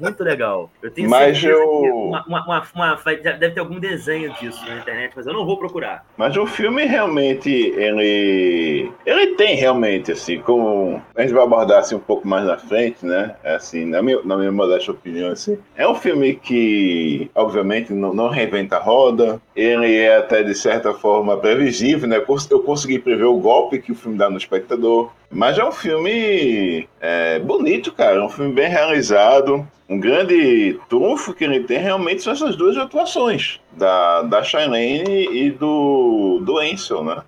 Muito 0.00 0.22
legal. 0.22 0.70
Eu 0.82 0.90
tenho 0.90 1.08
mas 1.08 1.38
certeza 1.38 1.62
eu... 1.62 1.80
que 1.80 1.90
uma, 1.90 2.26
uma, 2.26 2.68
uma, 2.74 2.94
deve 3.14 3.50
ter 3.50 3.60
algum 3.60 3.78
desenho 3.78 4.32
disso 4.34 4.64
na 4.66 4.76
internet, 4.78 5.12
mas 5.16 5.26
eu 5.26 5.32
não 5.32 5.46
vou 5.46 5.58
procurar. 5.58 6.04
Mas 6.16 6.36
o 6.36 6.46
filme 6.46 6.84
realmente, 6.84 7.50
ele, 7.50 8.90
ele 9.04 9.34
tem 9.34 9.56
realmente, 9.56 10.12
assim, 10.12 10.38
como 10.40 11.02
a 11.14 11.22
gente 11.22 11.32
vai 11.32 11.42
abordar 11.42 11.78
assim, 11.78 11.94
um 11.94 12.00
pouco 12.00 12.26
mais 12.26 12.44
na 12.44 12.58
frente, 12.58 13.04
né? 13.04 13.36
Assim, 13.44 13.84
na 13.84 14.02
minha, 14.02 14.22
na 14.22 14.36
minha 14.36 14.52
modesta 14.52 14.90
opinião, 14.90 15.30
assim, 15.30 15.58
é 15.76 15.88
um 15.88 15.94
filme 15.94 16.34
que, 16.34 17.30
obviamente, 17.34 17.92
não, 17.92 18.12
não 18.12 18.28
reinventa 18.28 18.76
a 18.76 18.80
roda, 18.80 19.40
ele 19.54 19.96
é 19.96 20.16
até, 20.16 20.42
de 20.42 20.54
certa 20.54 20.92
forma, 20.92 21.36
previsível, 21.36 22.08
né? 22.08 22.22
Eu 22.50 22.60
consegui 22.60 22.98
prever 22.98 23.24
o 23.24 23.38
golpe 23.38 23.78
que 23.78 23.92
o 23.92 23.94
filme 23.94 24.18
dá 24.18 24.28
no 24.28 24.36
espectador, 24.36 25.10
mas 25.30 25.58
é 25.58 25.64
um 25.64 25.72
filme 25.72 26.88
é, 27.00 27.38
bonito, 27.38 27.92
cara. 27.92 28.16
É 28.16 28.22
um 28.22 28.28
filme 28.28 28.52
bem 28.52 28.68
realizado. 28.68 29.66
Um 29.88 30.00
grande 30.00 30.78
trunfo 30.88 31.32
que 31.32 31.44
ele 31.44 31.60
tem 31.60 31.78
realmente 31.78 32.22
são 32.22 32.32
essas 32.32 32.56
duas 32.56 32.76
atuações, 32.76 33.60
da, 33.72 34.22
da 34.22 34.42
Shailene 34.42 35.28
e 35.30 35.50
do, 35.50 36.40
do 36.42 36.58
Ansel, 36.58 37.04
né? 37.04 37.22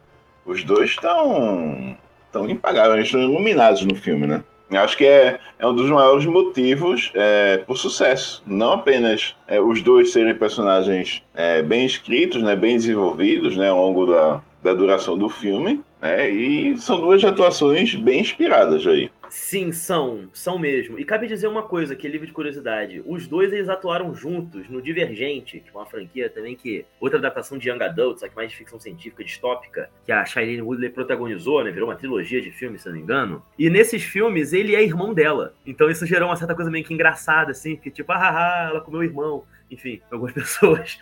Os 0.45 0.65
dois 0.65 0.91
estão 0.91 1.97
tão 2.33 2.49
impagáveis, 2.49 3.07
estão 3.07 3.23
iluminados 3.23 3.85
no 3.85 3.95
filme, 3.95 4.27
né? 4.27 4.43
Acho 4.71 4.99
que 4.99 5.07
é, 5.07 5.39
é 5.59 5.67
um 5.67 5.75
dos 5.75 5.89
maiores 5.89 6.27
motivos 6.27 7.11
é, 7.15 7.59
por 7.59 7.79
sucesso. 7.79 8.43
Não 8.47 8.73
apenas 8.73 9.35
é, 9.47 9.59
os 9.61 9.81
dois 9.81 10.13
serem 10.13 10.35
personagens 10.35 11.23
é, 11.35 11.63
bem 11.63 11.87
escritos, 11.87 12.43
né, 12.43 12.55
bem 12.55 12.77
desenvolvidos 12.77 13.57
né, 13.57 13.71
ao 13.71 13.79
longo 13.79 14.07
da, 14.07 14.43
da 14.63 14.75
duração 14.75 15.17
do 15.17 15.29
filme, 15.29 15.83
né? 16.01 16.29
E 16.31 16.77
são 16.79 17.01
duas 17.01 17.23
atuações 17.25 17.95
bem 17.95 18.21
inspiradas 18.21 18.87
aí. 18.87 19.11
Sim, 19.31 19.73
são, 19.73 20.29
são 20.33 20.59
mesmo. 20.59 20.99
E 20.99 21.05
cabe 21.05 21.27
dizer 21.27 21.49
uma 21.49 21.63
coisa, 21.63 21.95
que 21.95 22.07
é 22.07 22.11
livre 22.11 22.27
de 22.27 22.33
curiosidade. 22.33 23.03
Os 23.07 23.27
dois 23.27 23.53
eles 23.53 23.69
atuaram 23.69 24.15
juntos 24.15 24.69
no 24.69 24.81
Divergente, 24.81 25.61
que 25.61 25.69
é 25.69 25.79
uma 25.79 25.87
franquia 25.87 26.31
também 26.31 26.57
que 26.57 26.85
outra 27.01 27.19
adaptação 27.19 27.59
de 27.59 27.69
Young 27.69 27.83
Adult, 27.83 28.19
só 28.19 28.29
que 28.29 28.35
mais 28.35 28.51
de 28.51 28.57
ficção 28.57 28.81
científica 28.81 29.23
distópica, 29.23 29.91
que 30.05 30.13
a 30.13 30.25
Shailene 30.25 30.63
Woodley 30.63 30.91
protagonizou, 30.91 31.63
né? 31.63 31.71
Virou 31.71 31.89
uma 31.89 31.97
trilogia 31.97 32.41
de 32.41 32.51
filmes, 32.51 32.83
se 32.83 32.89
não 32.89 32.95
me 32.95 33.03
engano. 33.03 33.43
E 33.59 33.69
nesses 33.69 34.03
filmes 34.03 34.53
ele 34.53 34.75
é 34.75 34.83
irmão 34.83 35.13
dela. 35.13 35.55
Então 35.67 35.91
isso 35.91 36.07
gerou 36.07 36.29
uma 36.29 36.37
certa 36.37 36.55
coisa 36.55 36.71
meio 36.71 36.85
que 36.85 36.95
engraçada 36.95 37.51
assim, 37.51 37.77
que 37.77 37.91
tipo, 37.91 38.11
ah, 38.13 38.69
ela 38.71 38.81
comeu 38.81 39.01
o 39.01 39.05
irmão 39.05 39.45
enfim, 39.71 40.01
algumas 40.11 40.33
pessoas. 40.35 40.99